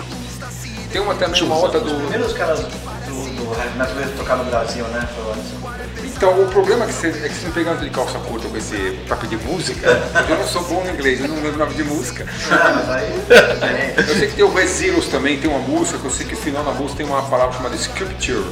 [0.92, 1.98] Tem uma também, uma outra Os do...
[1.98, 5.08] primeiros caras do, do heavy metal tocar no Brasil, né?
[5.14, 5.74] Foi o Anderson Cooper.
[6.16, 8.56] Então, o problema é que você, é que você me pegando de calça curta com
[8.56, 8.76] esse
[9.08, 9.88] papo de música,
[10.28, 12.26] eu não sou bom no inglês, eu não lembro o nome de música.
[12.50, 14.04] Ah, mas aí...
[14.08, 16.36] Eu sei que tem o Resilience também, tem uma música, que eu sei que o
[16.36, 18.44] final da música tem uma palavra chamada Sculpture.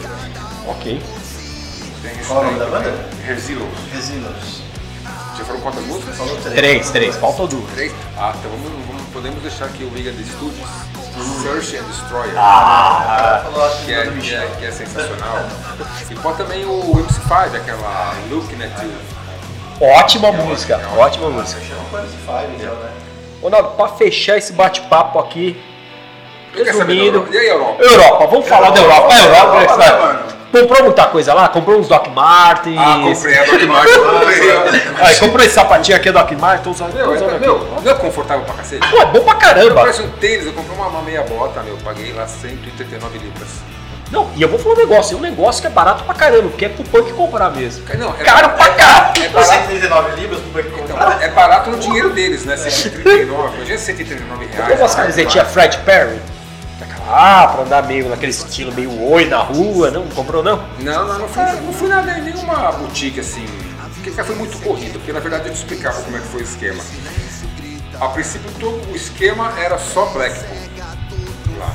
[0.67, 1.01] Ok.
[2.03, 2.93] Tem Qual o nome da banda?
[3.25, 3.71] Resilience.
[3.95, 4.63] Resinos.
[5.39, 6.17] Já foram quantas músicas?
[6.17, 6.55] Falou três.
[6.57, 7.71] Três, três, faltam duas.
[7.75, 7.93] Três?
[8.19, 10.69] Ah, então vamos, vamos- podemos deixar aqui o Wigan Studios,
[11.21, 12.35] Search and Destroyer.
[12.37, 15.39] Ah, falou acho que é, que, é, que é sensacional.
[16.11, 18.93] E pode também o MC5, aquela Looking at You.
[19.81, 21.61] Ótima música, ótima música.
[21.61, 22.91] Chama com MC5, então, né?
[23.43, 25.61] Ronaldo, pra fechar esse bate-papo aqui,
[26.55, 27.19] resumindo.
[27.19, 27.35] Europa.
[27.35, 27.83] E aí, Europa?
[27.83, 29.13] Europa, vamos falar da Europa.
[29.13, 30.32] A Europa, Europa, né, mano.
[30.53, 31.49] Comprou muita coisa lá?
[31.49, 32.77] Comprou uns Doc Martens.
[32.79, 34.83] Ah, comprei a Doc Martens.
[35.01, 37.91] Aí, comprou esse sapatinho aqui Doc Martens, tô usando, tô Meu, usando é, meu, não
[37.91, 38.87] é confortável pra cacete?
[38.87, 39.81] Pô, é bom pra caramba.
[39.81, 43.49] Parece um tênis, eu comprei uma, uma meia bota, meu, paguei lá 139 libras.
[44.11, 46.51] Não, e eu vou falar um negócio, é um negócio que é barato pra caramba,
[46.51, 47.83] porque é pro punk comprar mesmo.
[47.97, 49.25] Não, é Caro pra caralho.
[49.25, 51.23] É barato, 139 libras pro banco comprar.
[51.23, 52.59] é barato no dinheiro deles, né?
[52.59, 54.57] 139, imagina 139 reais.
[54.59, 56.21] Comprou umas camisetinhas Fred Perry.
[57.09, 60.07] Ah, pra andar meio naquele estilo meio oi na rua, não?
[60.09, 60.65] Comprou não?
[60.81, 63.47] Não, não, não fui, não fui nada em nenhuma boutique assim.
[64.03, 66.45] Porque foi muito corrido, porque na verdade eu te explicava como é que foi o
[66.45, 66.83] esquema.
[68.01, 70.57] A princípio todo o esquema era só Blackpool
[71.59, 71.73] lá.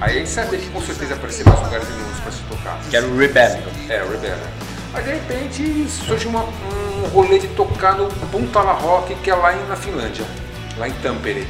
[0.00, 2.78] Aí a gente sabia que com certeza ia aparecer mais lugares mundo pra se tocar.
[2.90, 3.60] Que era o Rebellion.
[3.88, 4.36] É, o Rebellion.
[4.94, 9.52] Aí de repente surgiu uma- um rolê de tocar no Puntala Rock, que é lá
[9.68, 10.24] na Finlândia,
[10.78, 11.46] lá em Tampere.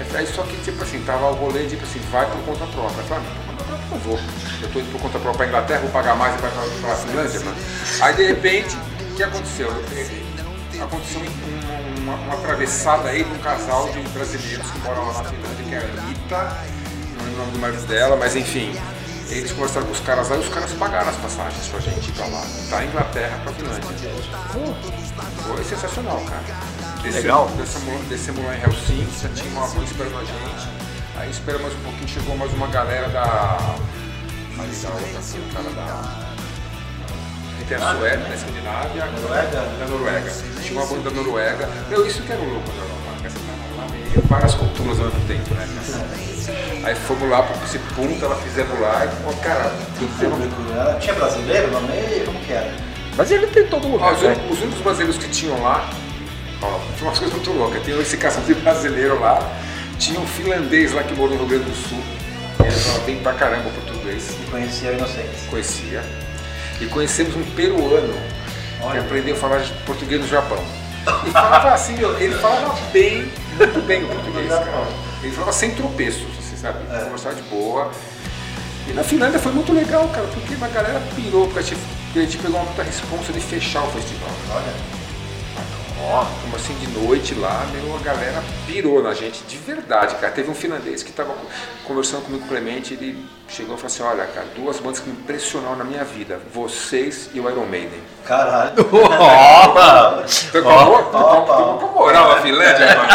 [0.00, 3.00] Aí, aí só que tipo assim, tava o rolê tipo assim, vai por conta própria.
[3.00, 4.18] Eu falei, por conta própria não vou.
[4.62, 6.96] Eu tô indo por conta própria pra Inglaterra, vou pagar mais e vai pra, pra
[6.96, 7.56] Finlândia, mano.
[8.00, 8.76] Aí de repente,
[9.12, 9.70] o que aconteceu?
[10.80, 15.24] Aconteceu um- uma, uma atravessada aí de um casal de brasileiros que moram lá na
[15.24, 16.56] Finlândia, que é a Anitta,
[17.18, 18.74] não lembro o nome do marido dela, mas enfim.
[19.28, 22.12] Eles conversaram com os caras lá e os caras pagaram as passagens pra gente ir
[22.14, 22.42] pra lá.
[22.68, 24.10] Da Inglaterra pra Finlândia.
[25.46, 26.42] Foi sensacional, cara.
[27.02, 27.50] Descemos, Legal.
[27.56, 30.68] Descemos, descemos lá em Helsinki, já tinha uma van esperando a gente.
[31.16, 33.56] Aí espera mais um pouquinho, chegou mais uma galera da.
[34.58, 36.30] Ali da outra, assim, o cara da.
[37.58, 39.60] Aí tem a Suécia, da Escandinávia, a Noruega?
[39.78, 40.32] da Noruega.
[40.62, 41.68] Tinha uma banda da Noruega.
[41.88, 45.54] Meu, isso que era louco da Europa, tá lá meio várias culturas ao mesmo tempo,
[45.54, 45.68] né?
[46.84, 49.72] Aí fomos lá pro esse ponto, ela fizemos lá e, pô, cara,
[50.74, 52.24] Ela Tinha brasileiro no meio?
[52.26, 52.72] Como que era?
[53.16, 54.28] Mas ele tem todo lugar, os, né?
[54.32, 55.88] únicos- os únicos brasileiros que tinham lá,
[56.62, 57.82] ó, tinha umas coisas muito loucas.
[57.82, 59.38] Tem esse de brasileiro lá,
[59.98, 61.98] tinha um finlandês lá que morou no Rio Grande do Sul.
[62.62, 65.48] Ele falava bem pra caramba o português, E conhecia a Inocência.
[65.48, 66.02] conhecia.
[66.80, 69.00] E conhecemos um peruano que Olha.
[69.00, 70.62] aprendeu a falar português no Japão.
[71.26, 74.86] E falava assim, meu, ele falava bem, muito bem o português, cara.
[75.22, 76.78] Ele falava sem tropeços, você sabe?
[77.04, 77.90] Conversava de boa.
[78.88, 81.80] E na Finlândia foi muito legal, cara, porque a galera pirou, porque a gente,
[82.14, 84.30] a gente pegou uma puta responsa de fechar o festival.
[84.54, 84.99] Olha.
[86.02, 90.32] Ó, como assim de noite lá, meu, a galera pirou na gente, de verdade, cara.
[90.32, 91.34] Teve um finlandês que tava
[91.86, 95.76] conversando comigo Clemente, ele chegou e falou assim, olha, cara, duas bandas que me impressionaram
[95.76, 98.00] na minha vida, vocês e o Iron Maiden.
[98.24, 98.72] Caralho.
[98.92, 100.22] Ó,
[100.52, 103.10] Tô com com moral na Finlândia, mano.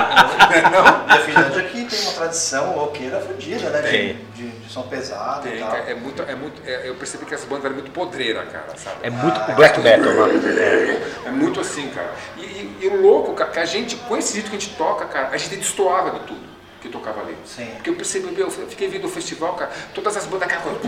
[0.71, 1.15] Não?
[1.15, 3.81] E a Finlândia aqui tem uma tradição roqueira fodida, né?
[3.81, 4.17] Tem.
[4.35, 5.71] de, de som pesado Tem, e tal.
[5.71, 8.75] cara, é muito, é muito, é- eu percebi que essa banda era muito podreira, cara,
[8.75, 8.97] sabe?
[9.03, 11.11] é muito pro black metal, né?
[11.25, 12.11] É muito assim, cara.
[12.37, 14.75] E, e- e o louco, cara, que a gente, com esse jeito que a gente
[14.75, 16.54] toca, cara, a gente destoava de tudo.
[16.85, 17.35] Que tocava ali.
[17.45, 17.65] Sim.
[17.75, 20.79] Porque eu percebi, eu fiquei vendo o festival, cara, todas as bandas, aquela coisa,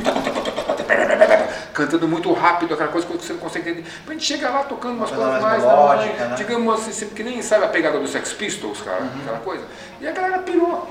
[1.74, 3.90] cantando muito rápido, aquela coisa que você não consegue entender.
[4.08, 6.36] A gente chega lá tocando umas Coisa coisas mais mais, melódica, né?
[6.36, 9.10] digamos assim, que nem sabe a pegada do Sex Pistols, cara, Uhum.
[9.22, 9.64] aquela coisa.
[10.00, 10.88] E a galera pirou.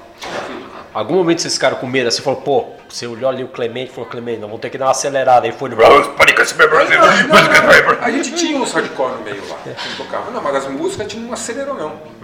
[0.95, 3.95] Algum momento vocês ficaram com medo, assim, falou, pô, você olhou ali o Clemente e
[3.95, 5.47] falou, Clemente, não vamos ter que dar uma acelerada.
[5.47, 5.77] Aí foi no.
[8.01, 10.31] A gente tinha uns hardcore no meio lá, que tocava.
[10.31, 12.16] Não, mas as músicas a gente não acelerou não.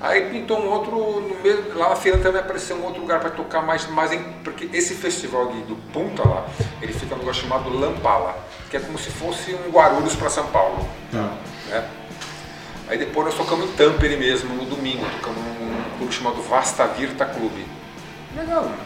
[0.00, 3.30] Aí pintou um outro, no meio, lá na feira também apareceu um outro lugar para
[3.30, 6.46] tocar mais, mais em, porque esse festival de, do Punta lá,
[6.82, 8.38] ele fica num lugar chamado Lampala,
[8.70, 10.86] que é como se fosse um Guarulhos para São Paulo.
[11.12, 11.88] Né?
[12.88, 17.24] Aí depois nós tocamos em Tampere mesmo, no domingo, tocamos num clube chamado Vasta Virta
[17.24, 17.66] Clube.
[18.36, 18.76] Legal, né?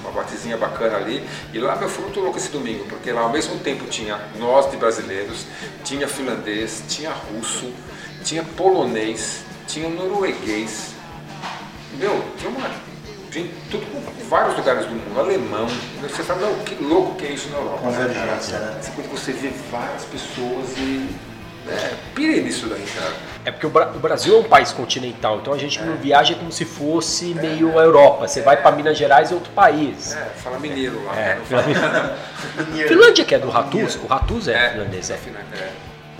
[0.00, 1.22] uma batezinha bacana ali.
[1.52, 4.70] E lá meu, foi muito louco esse domingo, porque lá ao mesmo tempo tinha nós
[4.70, 5.46] de brasileiros,
[5.84, 7.72] tinha finlandês, tinha russo,
[8.24, 9.44] tinha polonês,
[9.78, 10.94] tinha norueguês.
[11.98, 12.68] Meu, tinha uma.
[13.30, 15.66] Tinha tudo com vários lugares do mundo, alemão.
[16.02, 17.86] Você fala, não, que louco que é isso na Europa.
[17.90, 18.08] né, cara?
[18.08, 18.76] Convergência, né?
[18.78, 21.08] Essa coisa que você vê várias pessoas e.
[21.70, 23.12] É, pirei nisso daí, cara.
[23.44, 26.34] É porque o, Bra- o Brasil é um país continental, então a gente não viaja
[26.34, 28.26] como se fosse meio a Europa.
[28.26, 30.16] Você vai pra Minas Gerais é outro país.
[30.16, 31.14] É, fala mineiro lá.
[31.14, 31.36] É, né?
[31.38, 32.16] Não fala-
[32.88, 35.18] Finlândia que é do Ratus, o Ratus é, É, finlandês, é.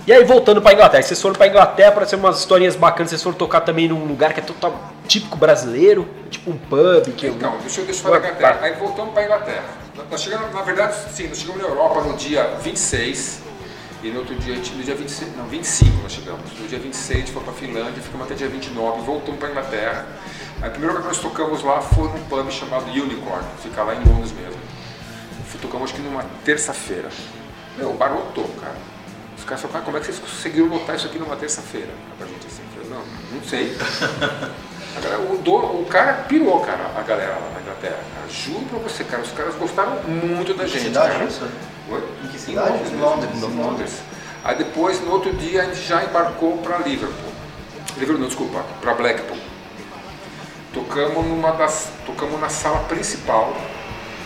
[0.07, 3.21] E aí, voltando pra Inglaterra, vocês foram pra Inglaterra para ser umas historinhas bacanas, vocês
[3.21, 7.13] foram tocar também num lugar que é total típico brasileiro, tipo um pub.
[7.15, 8.59] Que Então, deixa eu, deixa eu falar da Inglaterra.
[8.61, 9.63] Aí voltamos para a Inglaterra.
[10.09, 13.41] Nós chegamos, na verdade, sim, nós chegamos na Europa no dia 26.
[14.01, 16.41] E no outro dia, no dia 26, não, 25 nós chegamos.
[16.57, 19.49] No dia 26 a gente foi para a Finlândia, ficamos até dia 29, voltamos para
[19.49, 20.05] a Inglaterra.
[20.61, 23.93] Aí a primeira coisa que nós tocamos lá foi num pub chamado Unicorn, fica lá
[23.93, 24.59] em Londres mesmo.
[25.61, 27.09] Tocamos acho que numa terça-feira.
[27.77, 28.75] Meu, o bar lotou, cara.
[29.49, 31.89] Caras falaram, "Cara, como é que vocês conseguiram lotar isso aqui numa terça-feira?
[32.17, 33.03] Pra gente assim, falei, não,
[33.35, 33.75] não sei.
[34.97, 37.99] A galera- o, dono- o cara pirou, cara, a galera lá na Inglaterra.
[38.15, 38.27] Cara.
[38.29, 40.85] Juro pra você, cara, os caras gostaram muito da gente.
[40.85, 41.23] cidade cara.
[41.25, 41.47] isso?
[41.89, 42.03] Oi?
[42.23, 42.69] Em que cidade?
[42.91, 43.93] Em Londres, em Londres.
[44.43, 47.31] Aí depois, no outro dia, a gente já embarcou para Liverpool.
[47.97, 49.37] Liverpool, não, desculpa, para Blackpool.
[50.73, 53.55] Tocamos numa das, tocamos na sala principal,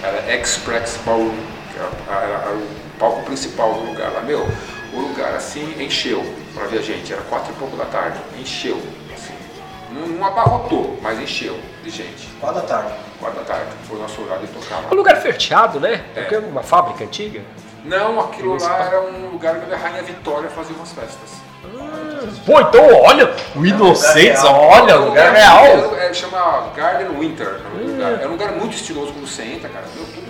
[0.02, 1.36] era Express Ballroom,
[1.72, 2.68] que era, era o
[3.00, 4.22] palco principal do lugar lá.
[4.22, 4.46] Meu,
[4.94, 6.24] o lugar assim encheu
[6.54, 8.80] para ver a gente, era quatro e pouco da tarde, encheu,
[9.14, 9.34] assim.
[9.92, 12.28] Não, não abarrotou, mas encheu de gente.
[12.40, 12.94] Quatro da tarde.
[13.20, 14.88] Quatro da tarde, foi o nosso horário de tocar lá.
[14.90, 16.04] É um lugar fechado, né?
[16.16, 16.22] É.
[16.22, 17.42] Porque é uma fábrica antiga.
[17.84, 21.44] Não, aquilo lá era um lugar onde a Rainha Vitória fazia umas festas.
[22.46, 24.62] Pô, então olha, o Inocentes, real.
[24.62, 25.96] olha, o lugar real.
[25.96, 28.22] É, é, chama Garden Winter, do lugar.
[28.22, 29.86] É um lugar muito estiloso quando você entra, cara.
[29.96, 30.23] Meu,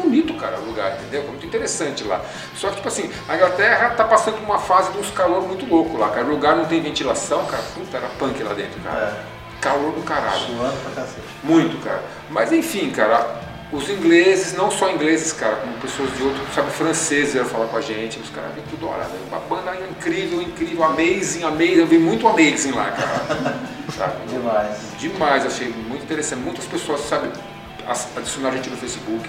[0.00, 1.22] bonito, cara, o lugar, entendeu?
[1.22, 2.20] É muito interessante lá.
[2.54, 5.66] Só que, tipo assim, a Inglaterra tá passando por uma fase de uns calor muito
[5.66, 6.26] louco lá, cara.
[6.26, 7.62] O lugar não tem ventilação, cara.
[7.74, 9.24] Puta, era punk lá dentro, cara.
[9.60, 10.40] Calor do caralho.
[10.40, 11.26] Suando pra cacete.
[11.42, 12.02] Muito, cara.
[12.30, 13.40] Mas enfim, cara,
[13.72, 17.76] os ingleses, não só ingleses, cara, como pessoas de outro, sabe, franceses vieram falar com
[17.76, 19.18] a gente, os caras vêm tudo hora, né?
[19.28, 23.60] uma banda incrível, incrível, amazing, amazing, eu vi muito amazing lá, cara.
[23.96, 24.26] Sabe?
[24.28, 24.78] Demais.
[24.98, 26.40] Demais, achei muito interessante.
[26.40, 27.30] Muitas pessoas, sabe,
[28.16, 29.28] adicionaram a gente no Facebook,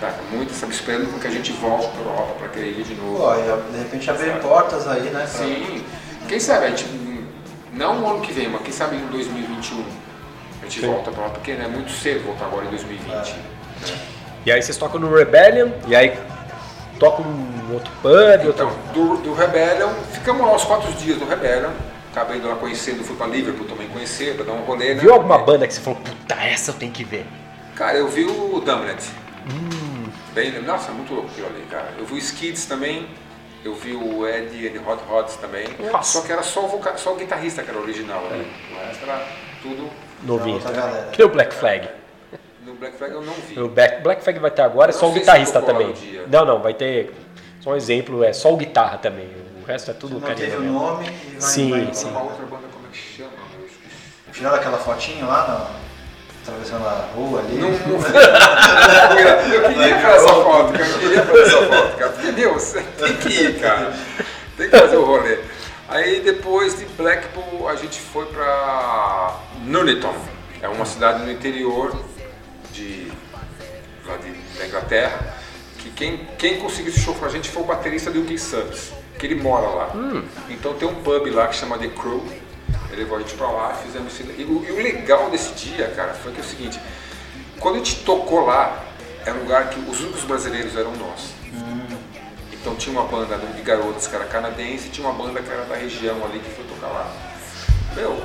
[0.00, 0.14] sabe?
[0.32, 3.18] Muitas, sabe, esperando que a gente volte para Europa, para querer ir de novo.
[3.18, 3.32] Pô,
[3.72, 5.10] de repente abrir portas aí, né?
[5.20, 5.84] pra- Sim.
[6.28, 6.86] Quem sabe a gente,
[7.72, 9.84] não o ano que vem, mas quem sabe em 2021
[10.60, 13.32] a gente volta para lá, porque né, é muito cedo voltar agora em 2020.
[13.32, 13.42] né?
[14.44, 16.18] E aí vocês tocam no Rebellion, e aí
[16.98, 18.92] tocam um outro pub, Então, outro...
[18.92, 21.70] do, do Rebellion, ficamos lá os quatro dias do Rebellion.
[22.12, 24.94] Acabei lá conhecendo, fui para Liverpool também conhecer, para dar um rolê.
[24.94, 25.00] né?
[25.00, 27.24] Viu alguma banda que você falou, puta, essa eu tenho que ver?
[27.76, 28.98] Cara, eu vi o Dumblet.
[29.50, 29.87] Hum.
[30.38, 31.92] Bem, nossa, muito louco aquilo ali, cara.
[31.98, 33.08] Eu vi o Skids também,
[33.64, 35.66] eu vi o Eddie and the Hot Rods também.
[35.92, 36.20] Nossa.
[36.20, 38.46] Só que era só o, voca- só o guitarrista que era original ali.
[38.72, 39.26] O resto era
[39.60, 39.90] tudo.
[40.22, 40.60] Novinho.
[41.10, 41.88] Que o Black Flag.
[42.64, 43.58] No Black Flag eu não vi.
[43.60, 45.92] O Black, Black Flag vai ter agora, é só não o guitarrista também.
[46.30, 47.12] Não, não, vai ter.
[47.60, 49.28] Só um exemplo, é só o guitarra também.
[49.60, 52.08] O resto é tudo Não carinha teve o nome e vai, Sim, vai sim.
[52.10, 53.30] Uma outra banda, como é que chama?
[54.32, 55.87] Tiraram aquela fotinho lá, na,
[56.48, 57.56] atravessando a rua ali.
[57.56, 57.98] Não, não
[59.52, 60.90] Eu queria fazer essa foto, cara.
[60.90, 62.10] Eu queria fazer essa foto, cara.
[62.12, 63.94] Porque, meu, você tem que ir, cara.
[64.56, 65.38] Tem que fazer o rolê.
[65.88, 70.14] Aí depois de Blackpool a gente foi pra Nuneaton.
[70.60, 71.94] É uma cidade no interior
[72.72, 73.12] de,
[74.06, 75.36] lá de, da Inglaterra.
[75.78, 79.26] Que quem, quem conseguiu esse show pra gente foi o baterista do UK Subs, que
[79.26, 79.90] ele mora lá.
[80.50, 82.24] Então tem um pub lá que chama The Crew.
[82.90, 84.22] Ele levou a gente pra lá, fizemos esse...
[84.22, 86.80] E o, e o legal desse dia, cara, foi que é o seguinte,
[87.60, 88.84] quando a gente tocou lá,
[89.24, 91.34] era um lugar que os únicos brasileiros eram nós.
[92.52, 95.64] Então tinha uma banda de garotas que era canadense e tinha uma banda que era
[95.64, 97.10] da região ali que foi tocar lá.
[97.94, 98.20] Meu,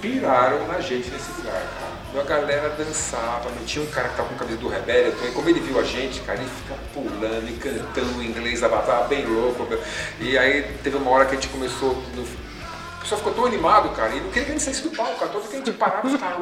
[0.00, 1.90] piraram na gente nesse lugar, cara.
[2.12, 5.12] Meu, A galera dançava, meu, tinha um cara que tava com a camisa do Rebellion,
[5.26, 9.06] e como ele viu a gente, cara, ele fica pulando e cantando em inglês, tava
[9.08, 9.64] bem louco.
[9.64, 9.80] meu.
[10.20, 11.94] E aí teve uma hora que a gente começou.
[12.14, 12.49] No,
[13.00, 15.18] o pessoal ficou tão animado, cara, e não queria que a gente saísse do palco,
[15.18, 15.32] cara.
[15.32, 16.38] Todo que a gente parava, os caras,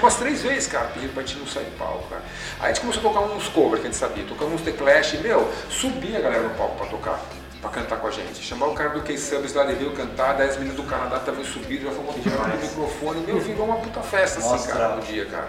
[0.00, 2.22] umas três vezes, cara, pedindo pra gente não sair do palco, cara.
[2.58, 4.72] Aí a gente começou a tocar uns covers que a gente sabia, tocamos uns The
[4.72, 7.20] Clash, e, meu, subia a galera no palco pra tocar,
[7.60, 8.42] pra cantar com a gente.
[8.42, 11.84] Chamava o cara do K-Subs lá, ele veio cantar, 10 meninos do Canadá também subiram,
[11.84, 14.72] já fomos tirar o microfone, meu, virou uma puta festa, assim, Mostra.
[14.74, 15.48] cara, no dia, cara.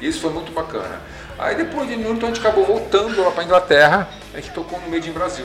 [0.00, 1.02] Isso foi muito bacana.
[1.38, 4.88] Aí depois de Newton a gente acabou voltando lá pra Inglaterra, a gente tocou no
[4.88, 5.44] Made in Brasil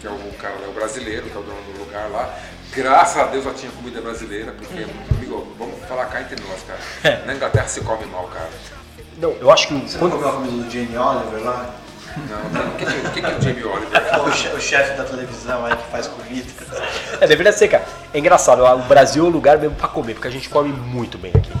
[0.00, 2.34] que é o cara, é o brasileiro, que é o dono do lugar lá.
[2.72, 4.86] Graças a Deus já tinha comida brasileira, porque,
[5.16, 7.22] amigo, vamos falar cá entre nós, cara.
[7.26, 8.48] Na Inglaterra se come mal, cara.
[9.18, 11.74] Não, eu acho que Você não quando, comeu a comida do Jamie Oliver lá?
[12.16, 12.70] Não, não.
[12.72, 14.00] O que, o que que é o Jamie Oliver?
[14.20, 16.50] O, che- o chefe da televisão aí que faz comida.
[17.20, 17.84] É, deveria ser, cara.
[18.14, 21.16] É engraçado, o Brasil é o lugar mesmo pra comer, porque a gente come muito
[21.18, 21.52] bem aqui.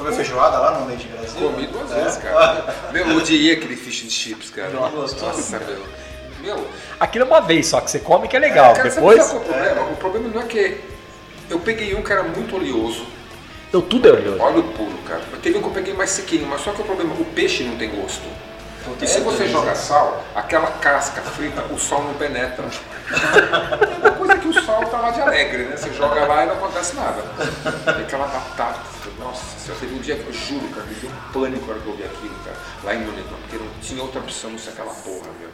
[0.00, 1.40] Comeu feijoada lá no meio de Brasil?
[1.50, 2.74] comi duas vezes, cara.
[2.90, 4.70] Meu, eu odiei aquele fish and chips, cara.
[4.70, 5.26] Nossa.
[5.26, 5.84] Nossa, meu.
[6.40, 6.66] Meu,
[6.98, 8.72] Aquilo é uma vez só que você come que é legal.
[8.72, 9.22] cara, sabe Depois.
[9.28, 9.82] qual é o problema?
[9.90, 10.80] O problema não é que
[11.50, 13.04] eu peguei um que era muito oleoso,
[13.70, 14.40] Não, tudo é oleoso.
[14.42, 15.20] óleo puro, cara.
[15.42, 17.76] Teve um que eu peguei mais sequinho, mas só que o problema, o peixe não
[17.76, 18.22] tem gosto.
[19.00, 22.64] E se você joga sal, aquela casca frita, o sal não penetra.
[24.02, 25.76] A coisa é que o sal tá lá de alegre, né?
[25.76, 27.22] Você joga lá e não acontece nada.
[27.98, 28.80] E aquela batata,
[29.18, 32.04] nossa, senhora, teve um dia que eu juro, cara, me um pânico que eu vi
[32.04, 35.50] aquilo, cara, lá em Newton, porque não tinha outra opção ser aquela porra, meu.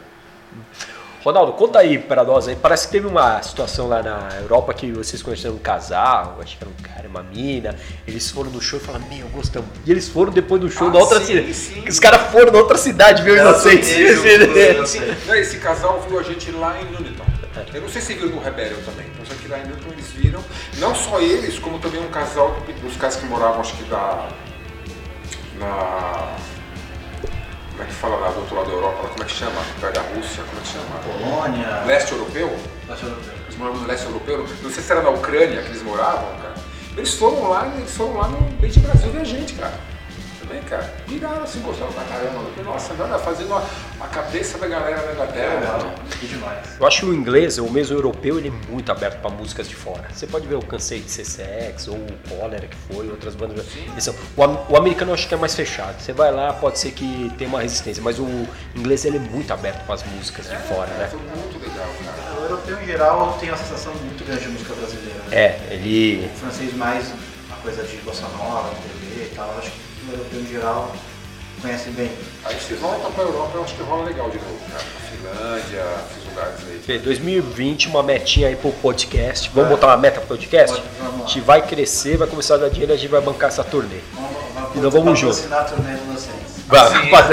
[1.23, 2.55] Ronaldo, conta aí pra nós aí.
[2.55, 6.63] Parece que teve uma situação lá na Europa que vocês conheceram um casal, acho que
[6.63, 7.75] era um cara e uma mina.
[8.07, 9.69] Eles foram no show e falaram, meu, gostamos.
[9.85, 11.55] E eles foram depois do show Ah, na outra cidade.
[11.87, 13.89] Os caras foram na outra cidade, viu, inocentes.
[15.27, 17.25] não, esse casal viu a gente lá em Newton.
[17.73, 20.43] Eu não sei se viram no Rebellion também, mas aqui lá em Newton eles viram.
[20.77, 24.27] Não só eles, como também um casal dos caras que moravam, acho que da.
[25.59, 26.35] Na.
[27.77, 29.07] Como é que fala lá do outro lado da Europa?
[29.07, 29.61] Como é que chama?
[29.79, 30.99] Perto da Rússia, como é que chama?
[31.05, 31.83] Polônia.
[31.85, 32.57] Leste europeu?
[32.89, 33.33] Leste europeu.
[33.45, 36.55] Eles moravam no leste europeu, não sei se era na Ucrânia que eles moravam, cara.
[36.97, 39.79] Eles foram lá, eles foram lá no meio de Brasil ver a gente, cara.
[40.47, 40.93] Também, cara.
[41.07, 42.39] Viraram assim, gostaram pra caramba.
[42.63, 43.63] Nossa, agora fazendo a,
[44.01, 45.53] a cabeça da galera da Inglaterra.
[45.59, 45.77] Legal.
[45.79, 45.93] mano.
[46.19, 46.65] Que demais.
[46.79, 49.67] Eu acho que o inglês, ou mesmo o europeu, ele é muito aberto pra músicas
[49.67, 50.05] de fora.
[50.13, 53.65] Você pode ver o Cansei de CCX, ou o Cólera, que foi, outras bandas.
[53.99, 55.99] São- O, am- o americano eu acho que é mais fechado.
[56.01, 59.51] Você vai lá, pode ser que tenha uma resistência, mas o inglês ele é muito
[59.51, 61.07] aberto para as músicas de fora, né?
[61.11, 62.39] Foi muito legal, cara.
[62.39, 65.19] O europeu em geral tem uma sensação muito grande de música brasileira.
[65.27, 65.35] né?
[65.37, 66.25] É, ele.
[66.33, 67.07] O francês mais
[67.47, 69.53] uma coisa de bossa nova, TV e tal.
[69.57, 70.91] Acho que o europeu em geral
[71.61, 72.11] conhece bem.
[72.45, 74.83] Aí se volta pra Europa, eu acho que rola legal de novo, cara.
[74.83, 76.79] Pra Finlândia, esses lugares aí.
[76.85, 79.49] Fê, 2020, uma metinha aí pro podcast.
[79.53, 80.75] Vamos botar uma meta pro podcast?
[80.75, 81.25] Pode, vamos lá.
[81.25, 83.63] A gente vai crescer, vai começar a dar dinheiro e a gente vai bancar essa
[83.63, 83.97] turnê.
[84.13, 85.33] Vamos, vamos, Então vamos junto.
[85.35, 86.47] patrocinar a turnê do Inocentes.
[86.67, 87.23] Vai, vai.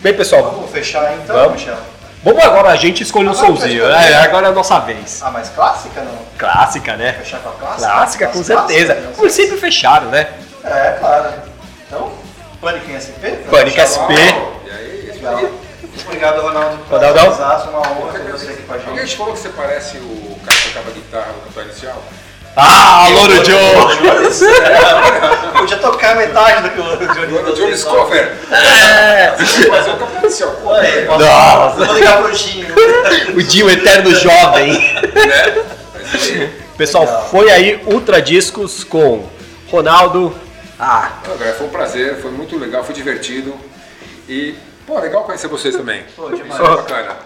[0.00, 1.52] Bem, pessoal, Vamos fechar então, Vamos.
[1.60, 1.76] Michel?
[2.22, 3.84] Vamos agora a gente escolher um Agora somzinho.
[3.86, 5.20] É, agora é a nossa vez.
[5.22, 6.18] Ah, mas clássica não?
[6.36, 7.12] Clássica, né?
[7.14, 7.86] Fechar com a clássica?
[7.92, 8.94] Clássica, com certeza.
[8.94, 10.28] clássicas, Como sempre fecharam, né?
[10.64, 11.32] É, claro.
[11.86, 12.12] Então,
[12.60, 13.22] Pânico em SP?
[13.50, 14.12] Pânico SP.
[14.66, 15.40] E aí, Legal.
[16.06, 17.26] Obrigado, Ronaldo, por Ronaldão.
[17.26, 17.68] avisar.
[17.70, 19.08] Uma honra ter você aqui com a Alguém gente.
[19.10, 22.02] te falou que você parece o cara que tocava guitarra no cantor inicial?
[22.60, 24.78] Ah, Louro Joe!
[25.58, 28.36] Podia tocar metade do que o Johnny O John fez, Discover.
[28.50, 29.34] É.
[29.38, 30.50] Você fazer o cantor inicial.
[30.62, 31.84] Pô, Aí, posso- Nossa.
[31.84, 32.74] Vou ligar pro Ginho.
[33.36, 34.72] O Dinho Eterno Jovem.
[34.72, 35.64] né?
[35.94, 36.32] Mas,
[36.76, 37.28] Pessoal, Legal.
[37.30, 39.26] foi aí Ultra Discos com
[39.70, 40.34] Ronaldo.
[40.78, 43.54] Ah, cara, foi um prazer, foi muito legal, foi divertido.
[44.28, 44.54] E,
[44.86, 46.04] pô, legal conhecer vocês também.
[46.16, 46.54] Pô, demais.
[46.54, 47.16] Isso é bacana.